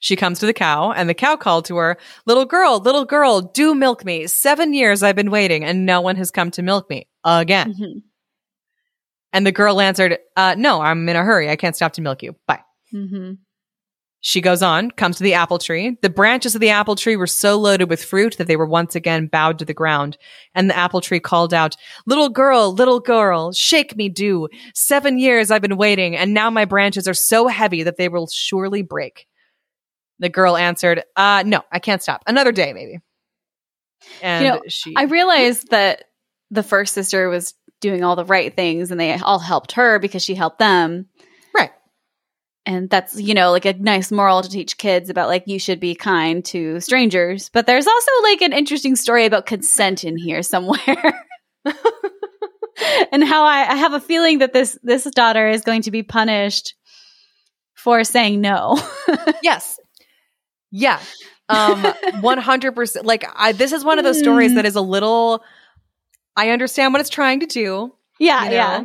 She 0.00 0.14
comes 0.16 0.38
to 0.38 0.46
the 0.46 0.52
cow, 0.52 0.92
and 0.92 1.08
the 1.08 1.14
cow 1.14 1.36
called 1.36 1.64
to 1.66 1.76
her, 1.76 1.98
Little 2.26 2.44
girl, 2.44 2.78
little 2.78 3.04
girl, 3.04 3.40
do 3.40 3.74
milk 3.74 4.04
me. 4.04 4.26
Seven 4.26 4.72
years 4.72 5.02
I've 5.02 5.16
been 5.16 5.30
waiting, 5.30 5.64
and 5.64 5.84
no 5.86 6.00
one 6.00 6.16
has 6.16 6.30
come 6.30 6.50
to 6.52 6.62
milk 6.62 6.88
me 6.88 7.08
again. 7.24 7.74
Mhm. 7.74 8.02
And 9.32 9.46
the 9.46 9.52
girl 9.52 9.80
answered, 9.80 10.18
uh, 10.36 10.54
No, 10.56 10.80
I'm 10.80 11.08
in 11.08 11.16
a 11.16 11.24
hurry. 11.24 11.50
I 11.50 11.56
can't 11.56 11.76
stop 11.76 11.92
to 11.94 12.00
milk 12.00 12.22
you. 12.22 12.36
Bye. 12.46 12.62
Mhm. 12.94 13.38
She 14.20 14.40
goes 14.40 14.62
on, 14.62 14.90
comes 14.90 15.16
to 15.18 15.22
the 15.22 15.34
apple 15.34 15.58
tree. 15.58 15.96
The 16.02 16.10
branches 16.10 16.54
of 16.56 16.60
the 16.60 16.70
apple 16.70 16.96
tree 16.96 17.14
were 17.14 17.26
so 17.28 17.56
loaded 17.56 17.88
with 17.88 18.02
fruit 18.02 18.36
that 18.38 18.48
they 18.48 18.56
were 18.56 18.66
once 18.66 18.96
again 18.96 19.26
bowed 19.28 19.58
to 19.60 19.64
the 19.64 19.74
ground. 19.74 20.16
And 20.56 20.68
the 20.68 20.76
apple 20.76 21.00
tree 21.00 21.20
called 21.20 21.54
out, 21.54 21.76
Little 22.06 22.28
girl, 22.28 22.72
little 22.72 22.98
girl, 23.00 23.52
shake 23.52 23.96
me 23.96 24.08
do. 24.08 24.48
Seven 24.74 25.18
years 25.18 25.50
I've 25.52 25.62
been 25.62 25.76
waiting, 25.76 26.16
and 26.16 26.34
now 26.34 26.50
my 26.50 26.64
branches 26.64 27.06
are 27.06 27.14
so 27.14 27.46
heavy 27.48 27.82
that 27.84 27.96
they 27.96 28.08
will 28.08 28.26
surely 28.28 28.82
break. 28.82 29.26
The 30.18 30.28
girl 30.28 30.56
answered, 30.56 31.02
uh, 31.16 31.44
no, 31.46 31.62
I 31.70 31.78
can't 31.78 32.02
stop. 32.02 32.22
Another 32.26 32.52
day, 32.52 32.72
maybe. 32.72 33.00
And 34.22 34.44
You 34.44 34.50
know, 34.50 34.62
she, 34.68 34.94
I 34.96 35.04
realized 35.04 35.70
that 35.70 36.04
the 36.50 36.62
first 36.62 36.94
sister 36.94 37.28
was 37.28 37.54
doing 37.80 38.02
all 38.02 38.16
the 38.16 38.24
right 38.24 38.54
things 38.54 38.90
and 38.90 39.00
they 39.00 39.16
all 39.18 39.38
helped 39.38 39.72
her 39.72 39.98
because 39.98 40.24
she 40.24 40.34
helped 40.34 40.58
them. 40.58 41.06
right. 41.54 41.70
and 42.66 42.90
that's 42.90 43.20
you 43.20 43.34
know 43.34 43.52
like 43.52 43.64
a 43.64 43.74
nice 43.74 44.10
moral 44.10 44.42
to 44.42 44.50
teach 44.50 44.78
kids 44.78 45.10
about 45.10 45.28
like 45.28 45.44
you 45.46 45.58
should 45.58 45.78
be 45.78 45.94
kind 45.94 46.44
to 46.44 46.80
strangers 46.80 47.50
but 47.50 47.66
there's 47.66 47.86
also 47.86 48.10
like 48.24 48.42
an 48.42 48.52
interesting 48.52 48.96
story 48.96 49.26
about 49.26 49.46
consent 49.46 50.02
in 50.04 50.16
here 50.16 50.42
somewhere 50.42 51.24
and 53.12 53.22
how 53.24 53.44
I, 53.44 53.66
I 53.70 53.76
have 53.76 53.92
a 53.92 54.00
feeling 54.00 54.38
that 54.38 54.52
this 54.52 54.78
this 54.82 55.04
daughter 55.04 55.48
is 55.48 55.62
going 55.62 55.82
to 55.82 55.90
be 55.90 56.02
punished 56.02 56.74
for 57.74 58.02
saying 58.02 58.40
no 58.40 58.76
yes 59.42 59.77
yeah 60.70 61.00
um 61.48 61.82
100% 62.22 63.04
like 63.04 63.24
I, 63.34 63.52
this 63.52 63.72
is 63.72 63.84
one 63.84 63.98
of 63.98 64.04
those 64.04 64.18
stories 64.18 64.54
that 64.54 64.66
is 64.66 64.76
a 64.76 64.80
little 64.80 65.42
i 66.36 66.50
understand 66.50 66.92
what 66.92 67.00
it's 67.00 67.10
trying 67.10 67.40
to 67.40 67.46
do 67.46 67.94
yeah 68.18 68.42
you 68.44 68.50
know? 68.50 68.54
yeah 68.56 68.84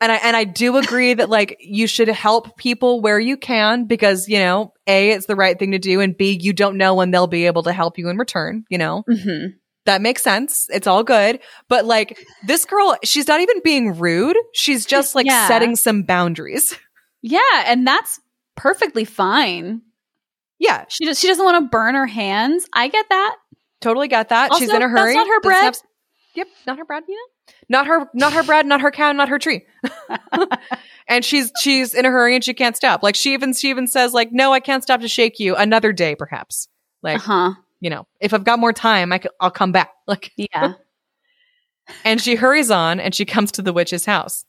and 0.00 0.10
I 0.10 0.16
and 0.16 0.36
I 0.36 0.42
do 0.42 0.76
agree 0.78 1.14
that 1.14 1.28
like 1.30 1.58
you 1.60 1.86
should 1.86 2.08
help 2.08 2.56
people 2.56 3.00
where 3.00 3.20
you 3.20 3.36
can 3.36 3.84
because 3.84 4.28
you 4.28 4.38
know 4.40 4.72
a 4.88 5.10
it's 5.10 5.26
the 5.26 5.36
right 5.36 5.56
thing 5.56 5.70
to 5.70 5.78
do 5.78 6.00
and 6.00 6.16
b 6.16 6.36
you 6.40 6.52
don't 6.52 6.76
know 6.76 6.96
when 6.96 7.12
they'll 7.12 7.28
be 7.28 7.46
able 7.46 7.62
to 7.62 7.72
help 7.72 7.98
you 7.98 8.08
in 8.08 8.18
return. 8.18 8.64
You 8.68 8.78
know 8.78 9.04
hmm 9.06 9.46
that 9.84 10.00
makes 10.02 10.22
sense. 10.22 10.68
It's 10.70 10.86
all 10.86 11.02
good, 11.04 11.40
but 11.68 11.84
like 11.84 12.24
this 12.46 12.64
girl, 12.64 12.96
she's 13.04 13.26
not 13.28 13.40
even 13.40 13.60
being 13.64 13.96
rude. 13.98 14.36
She's 14.54 14.86
just 14.86 15.14
like 15.16 15.26
Yeah. 15.26 15.46
setting 15.48 15.74
some 15.76 16.02
boundaries. 16.02 16.74
yeah 17.22 17.40
and 17.66 17.86
that's 17.86 18.20
perfectly 18.56 19.04
fine 19.04 19.82
Yeah, 20.62 20.84
she 20.88 21.04
does, 21.06 21.18
she 21.18 21.26
doesn't 21.28 21.44
want 21.44 21.62
to 21.64 21.68
burn 21.68 21.94
her 21.94 22.06
hands 22.06 22.66
i 22.72 22.88
get 22.88 23.06
that 23.08 23.36
totally 23.80 24.08
got 24.08 24.28
that. 24.28 24.54
she's 24.54 24.68
in 24.70 24.76
a 24.76 24.78
that's 24.78 24.90
hurry. 24.92 25.14
not 25.14 25.26
her 25.26 25.40
bread. 25.40 25.60
snaps- 25.60 25.82
Yep, 26.34 26.46
not 26.66 26.78
her 26.78 26.84
bread. 26.86 27.02
Not 27.68 27.86
her, 27.88 28.08
not 28.14 28.32
her 28.32 28.42
bread, 28.42 28.64
not 28.64 28.80
her 28.80 28.90
cow, 28.90 29.12
not 29.12 29.28
her 29.28 29.38
tree. 29.38 29.66
and 31.08 31.22
she's 31.22 31.52
she's 31.60 31.92
in 31.92 32.06
a 32.06 32.08
hurry 32.08 32.34
and 32.34 32.42
she 32.42 32.54
can't 32.54 32.74
stop. 32.74 33.02
Like 33.02 33.16
she 33.16 33.34
even 33.34 33.52
she 33.52 33.68
even 33.68 33.86
says 33.86 34.14
like, 34.14 34.32
no, 34.32 34.50
I 34.50 34.60
can't 34.60 34.82
stop 34.82 35.02
to 35.02 35.08
shake 35.08 35.38
you. 35.40 35.54
Another 35.56 35.92
day, 35.92 36.14
perhaps. 36.14 36.68
Like 37.02 37.16
uh-huh 37.18 37.52
you 37.80 37.90
know, 37.90 38.06
if 38.20 38.32
I've 38.32 38.44
got 38.44 38.60
more 38.60 38.72
time, 38.72 39.12
I 39.12 39.18
c- 39.18 39.28
I'll 39.40 39.50
come 39.50 39.72
back. 39.72 39.90
Like, 40.06 40.30
yeah 40.36 40.74
and 42.04 42.20
she 42.20 42.34
hurries 42.34 42.70
on 42.70 43.00
and 43.00 43.14
she 43.14 43.24
comes 43.24 43.52
to 43.52 43.62
the 43.62 43.72
witch's 43.72 44.04
house. 44.04 44.44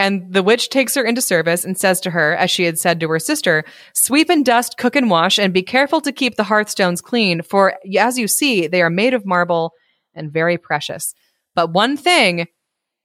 And 0.00 0.32
the 0.32 0.42
witch 0.42 0.70
takes 0.70 0.94
her 0.94 1.04
into 1.04 1.20
service 1.20 1.62
and 1.62 1.76
says 1.76 2.00
to 2.00 2.10
her, 2.10 2.34
as 2.34 2.50
she 2.50 2.64
had 2.64 2.78
said 2.78 3.00
to 3.00 3.08
her 3.10 3.18
sister, 3.18 3.64
sweep 3.92 4.30
and 4.30 4.46
dust, 4.46 4.78
cook 4.78 4.96
and 4.96 5.10
wash, 5.10 5.38
and 5.38 5.52
be 5.52 5.62
careful 5.62 6.00
to 6.00 6.10
keep 6.10 6.36
the 6.36 6.44
hearthstones 6.44 7.02
clean, 7.02 7.42
for 7.42 7.74
as 7.98 8.18
you 8.18 8.26
see, 8.26 8.66
they 8.66 8.80
are 8.80 8.88
made 8.88 9.12
of 9.12 9.26
marble 9.26 9.74
and 10.14 10.32
very 10.32 10.56
precious. 10.56 11.12
But 11.54 11.74
one 11.74 11.98
thing 11.98 12.46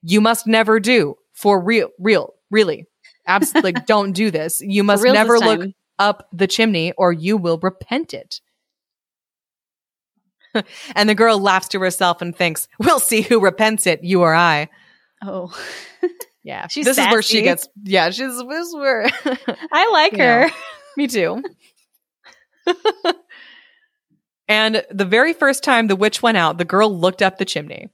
you 0.00 0.22
must 0.22 0.46
never 0.46 0.80
do 0.80 1.16
for 1.34 1.62
real, 1.62 1.90
real, 1.98 2.32
really. 2.50 2.86
Absolutely 3.26 3.72
don't 3.86 4.12
do 4.12 4.30
this. 4.30 4.62
You 4.62 4.82
must 4.82 5.04
never 5.04 5.38
look 5.38 5.72
up 5.98 6.26
the 6.32 6.46
chimney 6.46 6.94
or 6.96 7.12
you 7.12 7.36
will 7.36 7.58
repent 7.58 8.14
it. 8.14 8.40
and 10.94 11.10
the 11.10 11.14
girl 11.14 11.38
laughs 11.38 11.68
to 11.68 11.78
herself 11.78 12.22
and 12.22 12.34
thinks, 12.34 12.68
We'll 12.78 13.00
see 13.00 13.20
who 13.20 13.38
repents 13.38 13.86
it, 13.86 14.02
you 14.02 14.22
or 14.22 14.34
I. 14.34 14.70
oh 15.22 15.54
Yeah. 16.46 16.68
She's 16.68 16.84
this 16.84 16.96
is 16.96 17.06
where 17.06 17.22
she 17.22 17.42
gets 17.42 17.68
yeah, 17.82 18.10
she's 18.10 18.38
this 18.38 18.66
is 18.68 18.74
where 18.76 19.04
i 19.72 19.90
like 19.90 20.16
her 20.16 20.48
me 20.96 21.08
too. 21.08 21.42
and 24.48 24.84
the 24.90 25.04
very 25.04 25.32
first 25.32 25.64
time 25.64 25.88
the 25.88 25.96
witch 25.96 26.22
went 26.22 26.36
out, 26.36 26.58
the 26.58 26.64
girl 26.64 26.96
looked 26.96 27.20
up 27.20 27.38
the 27.38 27.44
chimney. 27.44 27.88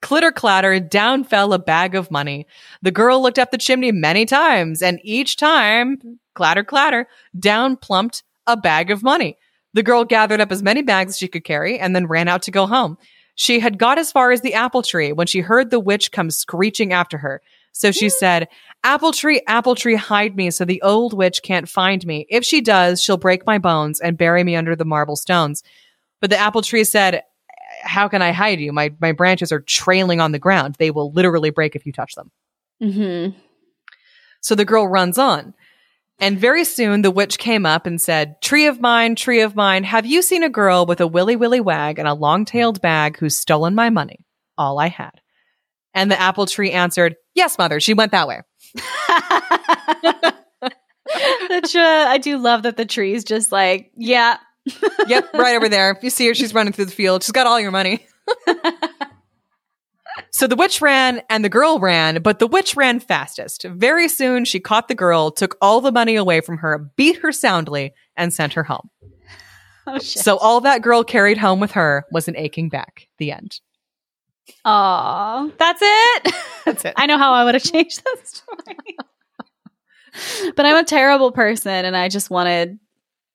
Clitter 0.00 0.32
clatter, 0.32 0.80
down 0.80 1.22
fell 1.22 1.52
a 1.52 1.58
bag 1.58 1.94
of 1.94 2.10
money. 2.10 2.46
The 2.80 2.90
girl 2.90 3.20
looked 3.20 3.38
up 3.38 3.50
the 3.50 3.58
chimney 3.58 3.92
many 3.92 4.24
times, 4.24 4.80
and 4.80 5.00
each 5.02 5.36
time, 5.36 5.98
clatter 6.34 6.64
clatter, 6.64 7.08
down 7.38 7.76
plumped 7.76 8.22
a 8.46 8.56
bag 8.56 8.90
of 8.90 9.02
money. 9.02 9.36
The 9.74 9.82
girl 9.82 10.06
gathered 10.06 10.40
up 10.40 10.50
as 10.50 10.62
many 10.62 10.80
bags 10.80 11.10
as 11.10 11.18
she 11.18 11.28
could 11.28 11.44
carry 11.44 11.78
and 11.78 11.94
then 11.94 12.06
ran 12.06 12.26
out 12.26 12.42
to 12.42 12.50
go 12.50 12.66
home. 12.66 12.96
She 13.34 13.60
had 13.60 13.78
got 13.78 13.98
as 13.98 14.10
far 14.10 14.32
as 14.32 14.40
the 14.40 14.54
apple 14.54 14.82
tree 14.82 15.12
when 15.12 15.26
she 15.26 15.40
heard 15.40 15.70
the 15.70 15.78
witch 15.78 16.10
come 16.10 16.30
screeching 16.30 16.92
after 16.92 17.18
her. 17.18 17.42
So 17.78 17.92
she 17.92 18.08
said, 18.08 18.48
Apple 18.82 19.12
tree, 19.12 19.40
apple 19.46 19.76
tree, 19.76 19.94
hide 19.94 20.34
me 20.34 20.50
so 20.50 20.64
the 20.64 20.82
old 20.82 21.12
witch 21.12 21.44
can't 21.44 21.68
find 21.68 22.04
me. 22.04 22.26
If 22.28 22.44
she 22.44 22.60
does, 22.60 23.00
she'll 23.00 23.18
break 23.18 23.46
my 23.46 23.58
bones 23.58 24.00
and 24.00 24.18
bury 24.18 24.42
me 24.42 24.56
under 24.56 24.74
the 24.74 24.84
marble 24.84 25.14
stones. 25.14 25.62
But 26.20 26.30
the 26.30 26.36
apple 26.36 26.62
tree 26.62 26.82
said, 26.82 27.22
How 27.84 28.08
can 28.08 28.20
I 28.20 28.32
hide 28.32 28.58
you? 28.58 28.72
My, 28.72 28.92
my 29.00 29.12
branches 29.12 29.52
are 29.52 29.60
trailing 29.60 30.20
on 30.20 30.32
the 30.32 30.40
ground. 30.40 30.74
They 30.76 30.90
will 30.90 31.12
literally 31.12 31.50
break 31.50 31.76
if 31.76 31.86
you 31.86 31.92
touch 31.92 32.16
them. 32.16 32.32
mm-hmm. 32.82 33.38
So 34.40 34.56
the 34.56 34.64
girl 34.64 34.88
runs 34.88 35.16
on. 35.16 35.54
And 36.18 36.36
very 36.36 36.64
soon 36.64 37.02
the 37.02 37.12
witch 37.12 37.38
came 37.38 37.64
up 37.64 37.86
and 37.86 38.00
said, 38.00 38.40
Tree 38.42 38.66
of 38.66 38.80
mine, 38.80 39.14
tree 39.14 39.40
of 39.40 39.54
mine, 39.54 39.84
have 39.84 40.04
you 40.04 40.20
seen 40.20 40.42
a 40.42 40.50
girl 40.50 40.84
with 40.84 41.00
a 41.00 41.06
willy 41.06 41.36
willy 41.36 41.60
wag 41.60 42.00
and 42.00 42.08
a 42.08 42.14
long 42.14 42.44
tailed 42.44 42.80
bag 42.80 43.18
who's 43.18 43.36
stolen 43.36 43.76
my 43.76 43.88
money? 43.88 44.26
All 44.56 44.80
I 44.80 44.88
had. 44.88 45.20
And 45.98 46.10
the 46.12 46.20
apple 46.20 46.46
tree 46.46 46.70
answered, 46.70 47.16
Yes, 47.34 47.58
mother, 47.58 47.80
she 47.80 47.92
went 47.92 48.12
that 48.12 48.28
way. 48.28 48.42
I 51.10 52.20
do 52.22 52.38
love 52.38 52.62
that 52.62 52.76
the 52.76 52.84
tree's 52.86 53.24
just 53.24 53.50
like, 53.50 53.90
yeah. 53.96 54.36
Yep, 55.08 55.34
right 55.34 55.56
over 55.56 55.68
there. 55.68 55.98
You 56.00 56.10
see 56.10 56.28
her, 56.28 56.34
she's 56.34 56.54
running 56.54 56.72
through 56.72 56.84
the 56.84 56.92
field. 56.92 57.24
She's 57.24 57.32
got 57.32 57.48
all 57.48 57.58
your 57.58 57.72
money. 57.72 58.06
so 60.30 60.46
the 60.46 60.54
witch 60.54 60.80
ran 60.80 61.20
and 61.28 61.44
the 61.44 61.48
girl 61.48 61.80
ran, 61.80 62.22
but 62.22 62.38
the 62.38 62.46
witch 62.46 62.76
ran 62.76 63.00
fastest. 63.00 63.64
Very 63.64 64.08
soon, 64.08 64.44
she 64.44 64.60
caught 64.60 64.86
the 64.86 64.94
girl, 64.94 65.32
took 65.32 65.56
all 65.60 65.80
the 65.80 65.90
money 65.90 66.14
away 66.14 66.40
from 66.40 66.58
her, 66.58 66.92
beat 66.96 67.16
her 67.18 67.32
soundly, 67.32 67.92
and 68.16 68.32
sent 68.32 68.52
her 68.52 68.62
home. 68.62 68.88
Oh 69.88 69.98
shit. 69.98 70.22
So 70.22 70.36
all 70.36 70.60
that 70.60 70.82
girl 70.82 71.02
carried 71.02 71.38
home 71.38 71.58
with 71.58 71.72
her 71.72 72.04
was 72.12 72.28
an 72.28 72.36
aching 72.36 72.68
back. 72.68 73.08
The 73.16 73.32
end. 73.32 73.60
Aw, 74.64 75.50
that's 75.58 75.80
it. 75.82 76.34
That's 76.64 76.84
it. 76.84 76.92
I 76.96 77.06
know 77.06 77.16
how 77.16 77.32
I 77.32 77.44
would 77.44 77.54
have 77.54 77.62
changed 77.62 78.02
that 78.04 78.28
story. 78.28 78.96
but 80.54 80.66
I'm 80.66 80.76
a 80.76 80.84
terrible 80.84 81.32
person, 81.32 81.86
and 81.86 81.96
I 81.96 82.10
just 82.10 82.28
wanted 82.28 82.78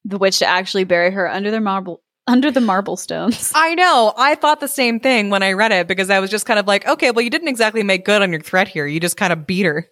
the 0.04 0.18
witch 0.18 0.38
to 0.38 0.46
actually 0.46 0.84
bury 0.84 1.10
her 1.10 1.28
under 1.28 1.50
the 1.50 1.60
marble 1.60 2.00
under 2.28 2.50
the 2.52 2.60
marble 2.60 2.96
stones. 2.96 3.50
I 3.54 3.74
know. 3.74 4.14
I 4.16 4.36
thought 4.36 4.60
the 4.60 4.68
same 4.68 5.00
thing 5.00 5.30
when 5.30 5.42
I 5.42 5.52
read 5.52 5.72
it 5.72 5.88
because 5.88 6.10
I 6.10 6.20
was 6.20 6.30
just 6.30 6.46
kind 6.46 6.60
of 6.60 6.66
like, 6.66 6.86
okay, 6.86 7.10
well, 7.10 7.22
you 7.22 7.30
didn't 7.30 7.48
exactly 7.48 7.82
make 7.82 8.04
good 8.04 8.22
on 8.22 8.30
your 8.30 8.40
threat 8.40 8.68
here. 8.68 8.86
You 8.86 9.00
just 9.00 9.16
kind 9.16 9.32
of 9.32 9.46
beat 9.46 9.66
her. 9.66 9.88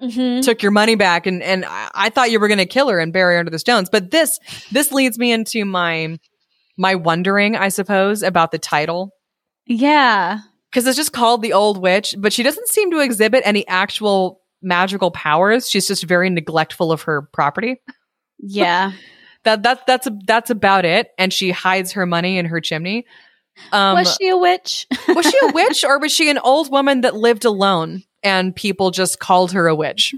Mm-hmm. 0.00 0.42
took 0.42 0.62
your 0.62 0.70
money 0.70 0.94
back 0.94 1.26
and 1.26 1.42
and 1.42 1.64
I, 1.66 2.10
thought 2.10 2.30
you 2.30 2.38
were 2.38 2.46
going 2.46 2.58
to 2.58 2.66
kill 2.66 2.88
her 2.88 3.00
and 3.00 3.12
bury 3.12 3.34
her 3.34 3.40
under 3.40 3.50
the 3.50 3.58
stones 3.58 3.88
but 3.90 4.12
this 4.12 4.38
this 4.70 4.92
leads 4.92 5.18
me 5.18 5.32
into 5.32 5.64
my 5.64 6.20
my 6.76 6.94
wondering 6.94 7.56
i 7.56 7.68
suppose 7.68 8.22
about 8.22 8.52
the 8.52 8.60
title 8.60 9.10
Yeah. 9.66 10.38
Because 10.70 10.86
it's 10.86 10.96
just 10.96 11.12
called 11.12 11.42
the 11.42 11.52
old 11.52 11.80
witch 11.80 12.14
but 12.18 12.32
she 12.32 12.42
doesn't 12.42 12.68
seem 12.68 12.90
to 12.90 13.00
exhibit 13.00 13.42
any 13.44 13.66
actual 13.68 14.40
magical 14.62 15.10
powers 15.10 15.68
she's 15.68 15.86
just 15.86 16.04
very 16.04 16.30
neglectful 16.30 16.90
of 16.92 17.02
her 17.02 17.22
property 17.32 17.80
Yeah. 18.40 18.92
that 19.44 19.62
that 19.62 19.86
that's 19.86 20.08
that's 20.26 20.50
about 20.50 20.84
it 20.84 21.10
and 21.16 21.32
she 21.32 21.50
hides 21.50 21.92
her 21.92 22.06
money 22.06 22.38
in 22.38 22.46
her 22.46 22.60
chimney 22.60 23.06
um 23.72 23.96
was 23.96 24.16
she 24.20 24.28
a 24.28 24.36
witch? 24.36 24.86
was 25.08 25.26
she 25.26 25.38
a 25.42 25.52
witch 25.52 25.84
or 25.84 25.98
was 25.98 26.12
she 26.12 26.28
an 26.30 26.38
old 26.38 26.70
woman 26.70 27.00
that 27.02 27.14
lived 27.14 27.44
alone 27.44 28.02
and 28.22 28.54
people 28.54 28.90
just 28.90 29.18
called 29.20 29.52
her 29.52 29.68
a 29.68 29.74
witch 29.74 30.14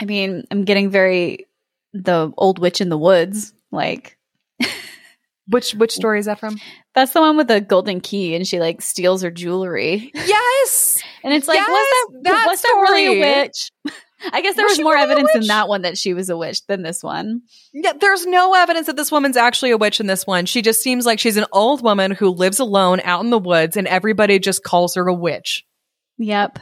I 0.00 0.04
mean, 0.04 0.44
I'm 0.50 0.64
getting 0.64 0.90
very 0.90 1.46
the 1.92 2.32
old 2.36 2.58
witch 2.58 2.80
in 2.80 2.88
the 2.88 2.98
woods. 2.98 3.52
Like 3.70 4.17
which 5.48 5.74
which 5.74 5.92
story 5.92 6.18
is 6.18 6.26
that 6.26 6.38
from 6.38 6.58
that's 6.94 7.12
the 7.12 7.20
one 7.20 7.36
with 7.36 7.48
the 7.48 7.60
golden 7.60 8.00
key, 8.00 8.34
and 8.34 8.46
she 8.46 8.60
like 8.60 8.82
steals 8.82 9.22
her 9.22 9.30
jewelry. 9.30 10.10
yes 10.14 11.02
And 11.24 11.34
it's 11.34 11.48
like, 11.48 11.56
Yes, 11.56 11.68
was 11.68 11.86
that 12.12 12.22
that 12.24 12.46
was 12.46 12.62
that 12.62 12.78
really 12.82 13.20
a 13.20 13.42
witch? 13.42 13.70
I 14.32 14.40
guess 14.40 14.56
there 14.56 14.64
Was 14.64 14.78
was, 14.78 14.80
more 14.82 14.94
really 14.94 15.04
evidence 15.04 15.30
in 15.34 15.46
that 15.46 15.68
one 15.68 15.82
that 15.82 15.96
she 15.96 16.12
was 16.12 16.28
a 16.28 16.36
witch 16.36 16.66
than 16.66 16.82
this 16.82 17.04
one. 17.04 17.42
Yeah, 17.72 17.92
there's 18.00 18.26
no 18.26 18.54
evidence 18.54 18.86
that 18.86 18.96
this 18.96 19.12
woman's 19.12 19.36
actually 19.36 19.70
a 19.70 19.76
witch 19.76 20.00
in 20.00 20.06
this 20.08 20.26
one. 20.26 20.46
She 20.46 20.60
just 20.60 20.82
seems 20.82 21.06
like 21.06 21.20
she's 21.20 21.36
an 21.36 21.44
old 21.52 21.82
woman 21.82 22.10
who 22.10 22.30
lives 22.30 22.58
alone 22.58 23.00
out 23.04 23.22
in 23.22 23.30
the 23.30 23.38
woods 23.38 23.76
and 23.76 23.86
everybody 23.86 24.40
just 24.40 24.64
calls 24.64 24.96
her 24.96 25.06
a 25.06 25.14
witch. 25.14 25.64
Yep. 26.18 26.58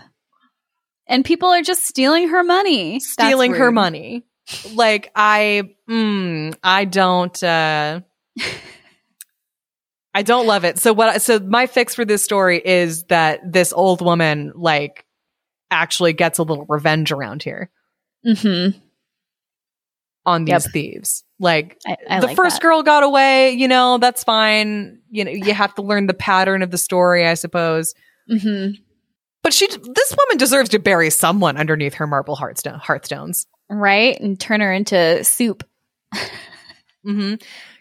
And 1.07 1.25
people 1.25 1.49
are 1.49 1.63
just 1.63 1.87
stealing 1.87 2.29
her 2.29 2.43
money. 2.43 3.01
Stealing 3.01 3.55
her 3.55 3.73
money. 3.73 4.27
Like 4.75 5.11
I 5.15 5.71
mm, 5.89 6.55
I 6.63 6.85
don't 6.85 7.43
uh 7.43 8.01
I 10.17 10.23
don't 10.23 10.47
love 10.47 10.65
it. 10.65 10.79
So 10.79 10.95
what 10.95 11.21
so 11.21 11.39
my 11.41 11.67
fix 11.67 11.95
for 11.95 12.05
this 12.07 12.23
story 12.25 12.61
is 12.65 13.05
that 13.05 13.41
this 13.53 13.73
old 13.75 14.01
woman 14.01 14.53
like 14.55 15.05
actually 15.71 16.15
gets 16.15 16.39
a 16.39 16.43
little 16.43 16.65
revenge 16.69 17.13
around 17.13 17.43
here 17.43 17.71
Mhm. 18.27 18.81
on 20.25 20.45
these 20.47 20.65
Yep. 20.65 20.73
thieves. 20.73 21.25
Like 21.39 21.79
I, 21.87 21.97
I 22.09 22.21
the 22.21 22.29
like 22.29 22.37
first 22.37 22.57
that. 22.57 22.63
girl 22.63 22.83
got 22.83 23.03
away, 23.03 23.51
you 23.51 23.69
know, 23.69 23.99
that's 23.99 24.25
fine. 24.25 25.01
You 25.11 25.25
know, 25.25 25.31
you 25.33 25.53
have 25.53 25.75
to 25.75 25.83
learn 25.83 26.07
the 26.07 26.15
pattern 26.15 26.63
of 26.63 26.71
the 26.71 26.79
story, 26.79 27.27
I 27.29 27.35
suppose. 27.35 27.95
Mhm. 28.31 28.79
But 29.43 29.53
she, 29.53 29.67
this 29.69 30.17
woman 30.19 30.39
deserves 30.39 30.71
to 30.71 30.79
bury 30.79 31.11
someone 31.11 31.57
underneath 31.59 31.95
her 31.95 32.07
marble 32.07 32.37
hearthstone, 32.37 32.79
hearthstones. 32.81 33.47
right? 33.69 34.19
And 34.21 34.41
turn 34.41 34.61
her 34.63 34.73
into 34.73 35.23
soup. 35.25 35.63
Mm-hmm. 37.07 37.35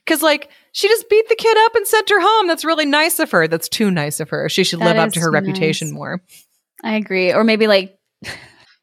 Because 0.03 0.21
like 0.21 0.49
she 0.75 0.89
just 0.89 1.09
beat 1.09 1.29
the 1.29 1.37
kid 1.37 1.55
up 1.57 1.75
and 1.75 1.87
sent 1.87 2.09
her 2.09 2.19
home. 2.19 2.47
That's 2.47 2.65
really 2.65 2.85
nice 2.85 3.19
of 3.19 3.31
her. 3.31 3.47
That's 3.47 3.69
too 3.69 3.89
nice 3.89 4.19
of 4.19 4.29
her. 4.31 4.49
She 4.49 4.65
should 4.65 4.79
That 4.81 4.87
live 4.87 4.97
up 4.97 5.13
to 5.13 5.21
her 5.21 5.31
reputation 5.31 5.87
nice. 5.87 5.95
more. 5.95 6.21
I 6.83 6.95
agree. 6.95 7.31
Or 7.31 7.45
maybe 7.45 7.67
like 7.67 7.97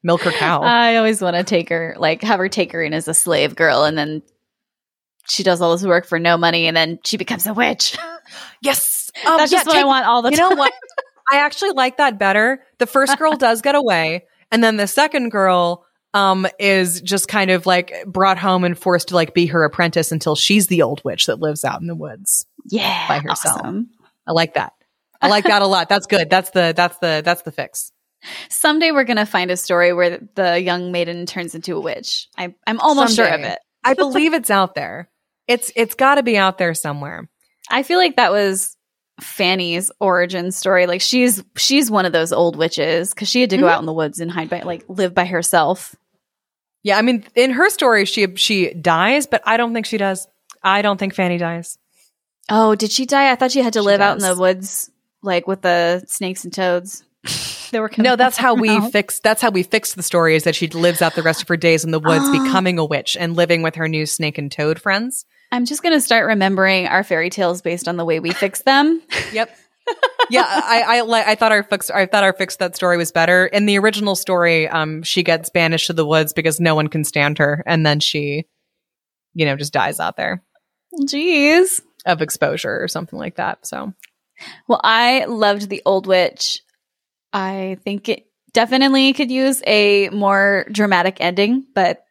Milk 0.02 0.22
her 0.22 0.30
cow. 0.30 0.62
I 0.62 0.96
always 0.96 1.20
want 1.20 1.36
to 1.36 1.44
take 1.44 1.68
her, 1.68 1.94
like 1.98 2.22
have 2.22 2.38
her 2.38 2.48
take 2.48 2.72
her 2.72 2.82
in 2.82 2.94
as 2.94 3.08
a 3.08 3.14
slave 3.14 3.54
girl, 3.54 3.84
and 3.84 3.98
then 3.98 4.22
she 5.28 5.42
does 5.42 5.60
all 5.60 5.72
this 5.72 5.84
work 5.84 6.06
for 6.06 6.18
no 6.18 6.38
money, 6.38 6.66
and 6.66 6.74
then 6.74 6.98
she 7.04 7.18
becomes 7.18 7.46
a 7.46 7.52
witch. 7.52 7.94
yes, 8.62 9.10
um, 9.26 9.36
That's 9.36 9.52
yeah, 9.52 9.58
just 9.58 9.66
what 9.66 9.76
I 9.76 9.84
want 9.84 10.06
all 10.06 10.22
the 10.22 10.30
You 10.30 10.38
time. 10.38 10.48
know 10.48 10.56
what? 10.56 10.72
I 11.30 11.40
actually 11.40 11.72
like 11.72 11.98
that 11.98 12.18
better. 12.18 12.64
The 12.78 12.86
first 12.86 13.18
girl 13.18 13.36
does 13.36 13.60
get 13.60 13.74
away, 13.74 14.24
and 14.50 14.64
then 14.64 14.78
the 14.78 14.86
second 14.86 15.28
girl 15.30 15.84
um 16.14 16.46
is 16.58 17.00
just 17.00 17.28
kind 17.28 17.50
of 17.50 17.64
like 17.66 17.92
brought 18.06 18.38
home 18.38 18.64
and 18.64 18.78
forced 18.78 19.08
to 19.08 19.14
like 19.14 19.34
be 19.34 19.46
her 19.46 19.64
apprentice 19.64 20.12
until 20.12 20.34
she's 20.34 20.66
the 20.66 20.82
old 20.82 21.02
witch 21.04 21.26
that 21.26 21.40
lives 21.40 21.64
out 21.64 21.80
in 21.80 21.86
the 21.86 21.94
woods. 21.94 22.46
Yeah, 22.66 23.08
by 23.08 23.18
herself. 23.18 23.60
awesome. 23.60 23.90
I 24.26 24.32
like 24.32 24.54
that. 24.54 24.72
I 25.20 25.28
like 25.28 25.44
that 25.44 25.62
a 25.62 25.66
lot. 25.66 25.88
That's 25.88 26.06
good. 26.06 26.28
That's 26.30 26.50
the 26.50 26.72
that's 26.76 26.98
the 26.98 27.22
that's 27.24 27.42
the 27.42 27.52
fix. 27.52 27.92
Someday 28.50 28.90
we're 28.92 29.04
gonna 29.04 29.26
find 29.26 29.50
a 29.50 29.56
story 29.56 29.92
where 29.92 30.20
the 30.34 30.60
young 30.60 30.92
maiden 30.92 31.26
turns 31.26 31.54
into 31.54 31.76
a 31.76 31.80
witch. 31.80 32.28
I, 32.36 32.54
I'm 32.66 32.78
almost 32.80 33.16
sure 33.16 33.26
of 33.26 33.40
it. 33.40 33.58
I 33.84 33.94
believe 33.94 34.32
it's 34.34 34.50
out 34.50 34.74
there. 34.74 35.08
It's 35.48 35.72
it's 35.74 35.94
got 35.94 36.16
to 36.16 36.22
be 36.22 36.36
out 36.36 36.58
there 36.58 36.72
somewhere. 36.74 37.28
I 37.68 37.82
feel 37.82 37.98
like 37.98 38.16
that 38.16 38.30
was 38.30 38.76
Fanny's 39.20 39.90
origin 40.00 40.52
story. 40.52 40.86
Like 40.86 41.00
she's 41.00 41.42
she's 41.56 41.90
one 41.90 42.04
of 42.06 42.12
those 42.12 42.32
old 42.32 42.56
witches 42.56 43.12
because 43.12 43.28
she 43.28 43.40
had 43.40 43.50
to 43.50 43.56
go 43.58 43.64
Mhm. 43.66 43.70
out 43.72 43.80
in 43.80 43.86
the 43.86 43.92
woods 43.92 44.20
and 44.20 44.30
hide 44.30 44.50
by 44.50 44.60
like 44.60 44.84
live 44.88 45.14
by 45.14 45.24
herself. 45.24 45.94
Yeah, 46.82 46.98
I 46.98 47.02
mean, 47.02 47.24
in 47.34 47.50
her 47.52 47.70
story, 47.70 48.04
she 48.06 48.34
she 48.36 48.72
dies, 48.74 49.26
but 49.26 49.42
I 49.46 49.56
don't 49.56 49.72
think 49.72 49.86
she 49.86 49.98
does. 49.98 50.26
I 50.62 50.82
don't 50.82 50.98
think 50.98 51.14
Fanny 51.14 51.38
dies. 51.38 51.78
Oh, 52.48 52.74
did 52.74 52.90
she 52.90 53.06
die? 53.06 53.30
I 53.30 53.36
thought 53.36 53.52
she 53.52 53.62
had 53.62 53.72
to 53.74 53.80
She 53.80 53.84
live 53.86 54.00
out 54.00 54.16
in 54.16 54.22
the 54.22 54.36
woods, 54.36 54.90
like 55.22 55.46
with 55.46 55.62
the 55.62 56.04
snakes 56.08 56.44
and 56.44 56.52
toads. 56.52 57.04
they 57.70 57.78
were 57.78 57.90
No, 57.98 58.16
that's 58.16 58.36
how 58.36 58.54
we 58.54 58.68
No. 58.68 58.90
fix. 58.90 59.20
That's 59.20 59.40
how 59.40 59.50
we 59.50 59.62
fix 59.62 59.94
the 59.94 60.02
story. 60.02 60.34
Is 60.34 60.42
that 60.44 60.56
she 60.56 60.66
lives 60.68 61.00
out 61.02 61.14
the 61.14 61.22
rest 61.22 61.42
of 61.42 61.48
her 61.48 61.56
days 61.56 61.84
in 61.84 61.92
the 61.92 62.00
woods, 62.00 62.24
Oh. 62.26 62.32
becoming 62.44 62.78
a 62.78 62.84
witch 62.84 63.16
and 63.18 63.36
living 63.36 63.62
with 63.62 63.76
her 63.76 63.86
new 63.88 64.06
snake 64.06 64.38
and 64.38 64.50
toad 64.50 64.80
friends. 64.80 65.24
I'm 65.52 65.66
just 65.66 65.82
gonna 65.82 66.00
start 66.00 66.26
remembering 66.26 66.86
our 66.88 67.04
fairy 67.04 67.30
tales 67.30 67.62
based 67.62 67.86
on 67.86 67.96
the 67.96 68.04
way 68.04 68.18
we 68.20 68.32
fix 68.32 68.62
them. 68.62 69.02
Yep. 69.32 69.56
Yeah, 70.30 70.44
I 70.46 71.00
I 71.00 71.32
I 71.32 71.34
thought 71.34 71.52
our 71.52 71.62
fix 71.62 71.90
I 71.90 72.06
thought 72.06 72.24
our 72.24 72.32
fix 72.32 72.56
that 72.56 72.76
story 72.76 72.96
was 72.96 73.12
better. 73.12 73.46
In 73.46 73.66
the 73.66 73.78
original 73.78 74.14
story, 74.14 74.68
um, 74.68 75.02
she 75.02 75.22
gets 75.22 75.50
banished 75.50 75.88
to 75.88 75.92
the 75.92 76.06
woods 76.06 76.32
because 76.32 76.60
no 76.60 76.74
one 76.74 76.88
can 76.88 77.04
stand 77.04 77.38
her, 77.38 77.62
and 77.66 77.84
then 77.84 78.00
she, 78.00 78.46
you 79.34 79.46
know, 79.46 79.56
just 79.56 79.72
dies 79.72 80.00
out 80.00 80.16
there 80.16 80.42
Jeez. 81.02 81.80
of 82.06 82.22
exposure 82.22 82.82
or 82.82 82.88
something 82.88 83.18
like 83.18 83.36
that. 83.36 83.66
So 83.66 83.92
Well, 84.68 84.80
I 84.82 85.24
loved 85.26 85.68
the 85.68 85.82
old 85.84 86.06
witch. 86.06 86.62
I 87.32 87.78
think 87.84 88.08
it 88.08 88.26
definitely 88.52 89.12
could 89.12 89.30
use 89.30 89.62
a 89.66 90.08
more 90.10 90.66
dramatic 90.70 91.18
ending, 91.20 91.66
but 91.74 92.04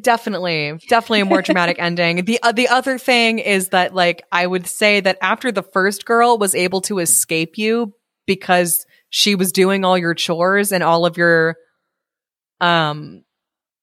definitely, 0.00 0.78
definitely 0.88 1.20
a 1.20 1.24
more 1.24 1.42
dramatic 1.42 1.76
ending. 1.80 2.24
The 2.24 2.38
uh, 2.42 2.52
the 2.52 2.68
other 2.68 2.98
thing 2.98 3.38
is 3.38 3.70
that 3.70 3.94
like 3.94 4.22
I 4.32 4.46
would 4.46 4.66
say 4.66 5.00
that 5.00 5.18
after 5.20 5.52
the 5.52 5.62
first 5.62 6.04
girl 6.04 6.38
was 6.38 6.54
able 6.54 6.80
to 6.82 6.98
escape 6.98 7.58
you 7.58 7.94
because 8.26 8.84
she 9.10 9.34
was 9.34 9.52
doing 9.52 9.84
all 9.84 9.96
your 9.96 10.14
chores 10.14 10.72
and 10.72 10.82
all 10.82 11.06
of 11.06 11.16
your 11.16 11.56
um 12.60 13.22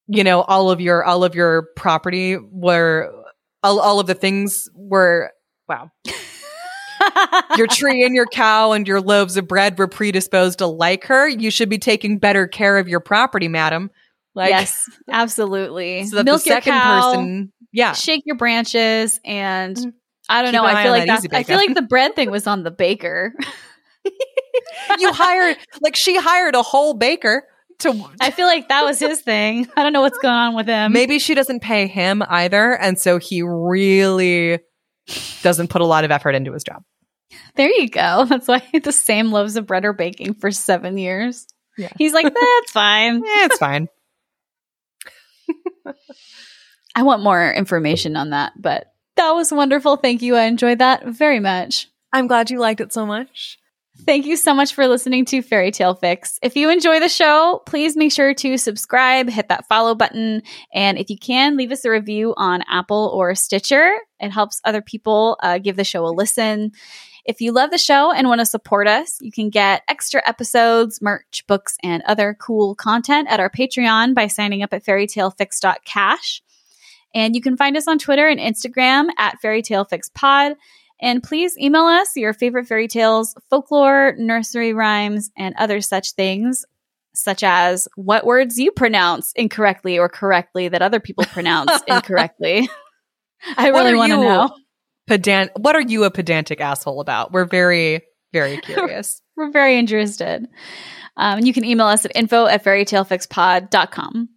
you 0.06 0.22
know 0.22 0.42
all 0.42 0.70
of 0.70 0.80
your 0.80 1.04
all 1.04 1.24
of 1.24 1.34
your 1.34 1.68
property 1.76 2.36
were 2.36 3.12
all, 3.62 3.80
all 3.80 4.00
of 4.00 4.06
the 4.06 4.14
things 4.14 4.68
were 4.74 5.32
wow. 5.68 5.90
Your 7.56 7.66
tree 7.66 8.04
and 8.04 8.14
your 8.14 8.26
cow 8.26 8.72
and 8.72 8.86
your 8.88 9.00
loaves 9.00 9.36
of 9.36 9.46
bread 9.46 9.78
were 9.78 9.86
predisposed 9.86 10.58
to 10.58 10.66
like 10.66 11.04
her. 11.04 11.28
You 11.28 11.50
should 11.50 11.68
be 11.68 11.78
taking 11.78 12.18
better 12.18 12.46
care 12.46 12.78
of 12.78 12.88
your 12.88 13.00
property 13.00 13.48
madam 13.48 13.90
like 14.36 14.50
yes, 14.50 14.88
absolutely. 15.10 16.04
so 16.04 16.22
Milk 16.22 16.44
the 16.44 16.50
your 16.50 16.60
cow, 16.60 17.12
person 17.14 17.52
yeah 17.72 17.92
shake 17.94 18.22
your 18.26 18.36
branches, 18.36 19.18
and 19.24 19.76
Mhm. 19.76 19.92
I 20.28 20.42
don't 20.42 20.52
Keep 20.52 20.60
know. 20.60 20.66
I 20.66 20.82
feel 20.82 20.92
like 20.92 21.06
that 21.06 21.22
that's, 21.22 21.34
I 21.34 21.42
feel 21.44 21.56
like 21.56 21.74
the 21.74 21.82
bread 21.82 22.14
thing 22.16 22.30
was 22.30 22.46
on 22.46 22.62
the 22.62 22.70
baker. 22.70 23.32
you 24.98 25.12
hired 25.12 25.56
like 25.80 25.96
she 25.96 26.16
hired 26.16 26.54
a 26.54 26.62
whole 26.62 26.94
baker 26.94 27.44
to 27.80 28.04
I 28.20 28.30
feel 28.30 28.46
like 28.46 28.68
that 28.68 28.84
was 28.84 28.98
his 28.98 29.20
thing. 29.20 29.68
I 29.76 29.82
don't 29.82 29.92
know 29.92 30.00
what's 30.00 30.18
going 30.18 30.34
on 30.34 30.54
with 30.54 30.66
him. 30.66 30.92
maybe 30.92 31.18
she 31.18 31.34
doesn't 31.34 31.60
pay 31.60 31.86
him 31.86 32.22
either 32.28 32.72
and 32.76 32.98
so 32.98 33.18
he 33.18 33.42
really 33.42 34.58
doesn't 35.42 35.68
put 35.68 35.80
a 35.82 35.84
lot 35.86 36.04
of 36.04 36.10
effort 36.10 36.34
into 36.34 36.52
his 36.52 36.64
job 36.64 36.82
There 37.54 37.70
you 37.70 37.88
go. 37.88 38.24
That's 38.28 38.48
why 38.48 38.62
the 38.82 38.92
same 38.92 39.30
loaves 39.30 39.56
of 39.56 39.66
bread 39.66 39.84
are 39.84 39.92
baking 39.92 40.34
for 40.34 40.50
seven 40.50 40.96
years. 40.98 41.46
Yeah. 41.78 41.90
He's 41.98 42.14
like, 42.14 42.24
that's 42.32 42.72
fine. 42.72 43.16
Eh, 43.24 43.44
it's 43.44 43.58
fine 43.58 43.88
I 46.94 47.02
want 47.02 47.22
more 47.22 47.52
information 47.52 48.16
on 48.16 48.30
that, 48.30 48.52
but 48.56 48.92
that 49.16 49.32
was 49.32 49.52
wonderful. 49.52 49.96
Thank 49.96 50.22
you. 50.22 50.36
I 50.36 50.44
enjoyed 50.44 50.78
that 50.78 51.06
very 51.06 51.40
much. 51.40 51.88
i'm 52.12 52.26
glad 52.26 52.50
you 52.50 52.58
liked 52.58 52.80
it 52.80 52.92
so 52.92 53.04
much 53.06 53.58
Thank 54.04 54.26
you 54.26 54.36
so 54.36 54.52
much 54.52 54.74
for 54.74 54.86
listening 54.86 55.24
to 55.26 55.40
Fairy 55.40 55.70
Tale 55.70 55.94
Fix. 55.94 56.38
If 56.42 56.54
you 56.54 56.68
enjoy 56.68 57.00
the 57.00 57.08
show, 57.08 57.62
please 57.64 57.96
make 57.96 58.12
sure 58.12 58.34
to 58.34 58.58
subscribe, 58.58 59.30
hit 59.30 59.48
that 59.48 59.66
follow 59.68 59.94
button, 59.94 60.42
and 60.74 60.98
if 60.98 61.08
you 61.08 61.16
can, 61.16 61.56
leave 61.56 61.72
us 61.72 61.84
a 61.84 61.90
review 61.90 62.34
on 62.36 62.62
Apple 62.70 63.10
or 63.14 63.34
Stitcher. 63.34 63.96
It 64.20 64.30
helps 64.30 64.60
other 64.64 64.82
people 64.82 65.38
uh, 65.42 65.58
give 65.58 65.76
the 65.76 65.84
show 65.84 66.04
a 66.06 66.12
listen. 66.12 66.72
If 67.26 67.40
you 67.40 67.50
love 67.50 67.72
the 67.72 67.78
show 67.78 68.12
and 68.12 68.28
want 68.28 68.40
to 68.40 68.46
support 68.46 68.86
us, 68.86 69.18
you 69.20 69.32
can 69.32 69.50
get 69.50 69.82
extra 69.88 70.22
episodes, 70.24 71.02
merch, 71.02 71.44
books, 71.48 71.76
and 71.82 72.02
other 72.04 72.36
cool 72.40 72.76
content 72.76 73.26
at 73.28 73.40
our 73.40 73.50
Patreon 73.50 74.14
by 74.14 74.28
signing 74.28 74.62
up 74.62 74.72
at 74.72 74.84
fairytalefix.cash. 74.84 76.42
And 77.14 77.34
you 77.34 77.40
can 77.40 77.56
find 77.56 77.76
us 77.76 77.88
on 77.88 77.98
Twitter 77.98 78.28
and 78.28 78.38
Instagram 78.38 79.08
at 79.18 79.42
fairytalefixpod. 79.42 80.54
And 81.00 81.22
please 81.22 81.58
email 81.58 81.84
us 81.84 82.16
your 82.16 82.32
favorite 82.32 82.68
fairy 82.68 82.86
tales, 82.86 83.34
folklore, 83.50 84.14
nursery 84.16 84.72
rhymes, 84.72 85.30
and 85.36 85.54
other 85.58 85.80
such 85.80 86.12
things, 86.12 86.64
such 87.12 87.42
as 87.42 87.88
what 87.96 88.24
words 88.24 88.56
you 88.56 88.70
pronounce 88.70 89.32
incorrectly 89.32 89.98
or 89.98 90.08
correctly 90.08 90.68
that 90.68 90.80
other 90.80 91.00
people 91.00 91.24
pronounce 91.24 91.72
incorrectly. 91.88 92.68
I 93.56 93.68
really 93.68 93.94
want 93.94 94.12
to 94.12 94.20
know. 94.20 94.56
Pedant 95.06 95.50
what 95.56 95.76
are 95.76 95.82
you 95.82 96.04
a 96.04 96.10
pedantic 96.10 96.60
asshole 96.60 97.00
about 97.00 97.32
we're 97.32 97.44
very 97.44 98.00
very 98.32 98.56
curious 98.62 99.22
We're 99.36 99.50
very 99.50 99.78
interested. 99.78 100.48
Um, 101.18 101.38
and 101.38 101.46
you 101.46 101.52
can 101.52 101.64
email 101.64 101.86
us 101.86 102.04
at 102.04 102.12
info 102.14 102.46
at 102.46 102.64
fairytalefixpod.com. 102.64 104.30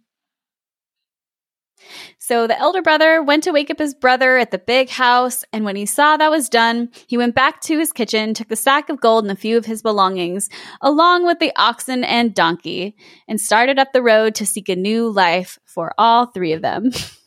So 2.18 2.46
the 2.46 2.58
elder 2.58 2.82
brother 2.82 3.22
went 3.22 3.44
to 3.44 3.50
wake 3.50 3.70
up 3.70 3.78
his 3.78 3.94
brother 3.94 4.36
at 4.36 4.50
the 4.50 4.58
big 4.58 4.88
house, 4.88 5.42
and 5.52 5.64
when 5.64 5.74
he 5.74 5.86
saw 5.86 6.16
that 6.16 6.30
was 6.30 6.48
done, 6.48 6.90
he 7.08 7.16
went 7.16 7.34
back 7.34 7.60
to 7.62 7.78
his 7.78 7.92
kitchen, 7.92 8.34
took 8.34 8.48
the 8.48 8.56
sack 8.56 8.88
of 8.88 9.00
gold 9.00 9.24
and 9.24 9.32
a 9.32 9.36
few 9.36 9.56
of 9.56 9.64
his 9.64 9.82
belongings, 9.82 10.48
along 10.80 11.26
with 11.26 11.40
the 11.40 11.52
oxen 11.56 12.04
and 12.04 12.34
donkey, 12.34 12.94
and 13.26 13.40
started 13.40 13.78
up 13.78 13.92
the 13.92 14.02
road 14.02 14.36
to 14.36 14.46
seek 14.46 14.68
a 14.68 14.76
new 14.76 15.08
life 15.10 15.58
for 15.64 15.92
all 15.98 16.26
three 16.26 16.52
of 16.52 16.62
them. 16.62 16.90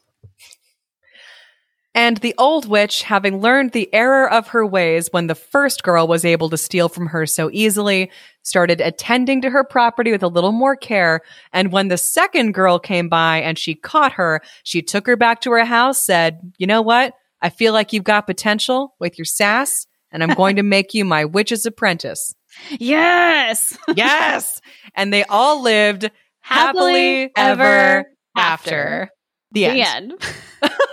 And 1.96 2.18
the 2.18 2.34
old 2.40 2.68
witch, 2.68 3.04
having 3.04 3.40
learned 3.40 3.72
the 3.72 3.94
error 3.94 4.28
of 4.30 4.48
her 4.48 4.66
ways 4.66 5.10
when 5.12 5.28
the 5.28 5.36
first 5.36 5.84
girl 5.84 6.08
was 6.08 6.26
able 6.26 6.50
to 6.50 6.58
steal 6.58 6.90
from 6.90 7.06
her 7.08 7.26
so 7.28 7.50
easily, 7.54 8.10
started 8.42 8.82
attending 8.82 9.42
to 9.42 9.50
her 9.52 9.64
property 9.64 10.12
with 10.12 10.24
a 10.24 10.28
little 10.28 10.52
more 10.52 10.76
care. 10.76 11.22
And 11.52 11.72
when 11.72 11.90
the 11.90 11.98
second 11.98 12.54
girl 12.54 12.80
came 12.80 13.10
by 13.10 13.38
and 13.42 13.60
she 13.60 13.76
caught 13.76 14.14
her, 14.14 14.42
she 14.64 14.82
took 14.82 15.06
her 15.06 15.16
back 15.16 15.42
to 15.42 15.52
her 15.52 15.64
house, 15.66 16.04
said, 16.04 16.54
You 16.58 16.66
know 16.66 16.82
what? 16.82 17.14
I 17.42 17.50
feel 17.50 17.74
like 17.74 17.94
you've 17.94 18.04
got 18.04 18.26
potential 18.26 18.96
with 19.00 19.20
your 19.20 19.26
sass, 19.26 19.86
and 20.12 20.24
I'm 20.24 20.34
going 20.34 20.56
to 20.56 20.64
make 20.64 20.94
you 20.94 21.06
my 21.06 21.26
witch's 21.26 21.66
apprentice. 21.66 22.34
yes! 22.80 23.78
Yes. 23.96 24.62
and 24.96 25.12
they 25.14 25.24
all 25.26 25.62
lived 25.62 26.10
happily, 26.40 27.22
Happily 27.22 27.32
ever 27.36 28.06
after. 28.36 28.36
after. 28.36 29.10
The 29.52 29.66
end. 29.66 29.76
The 29.78 29.88
end. 29.88 30.14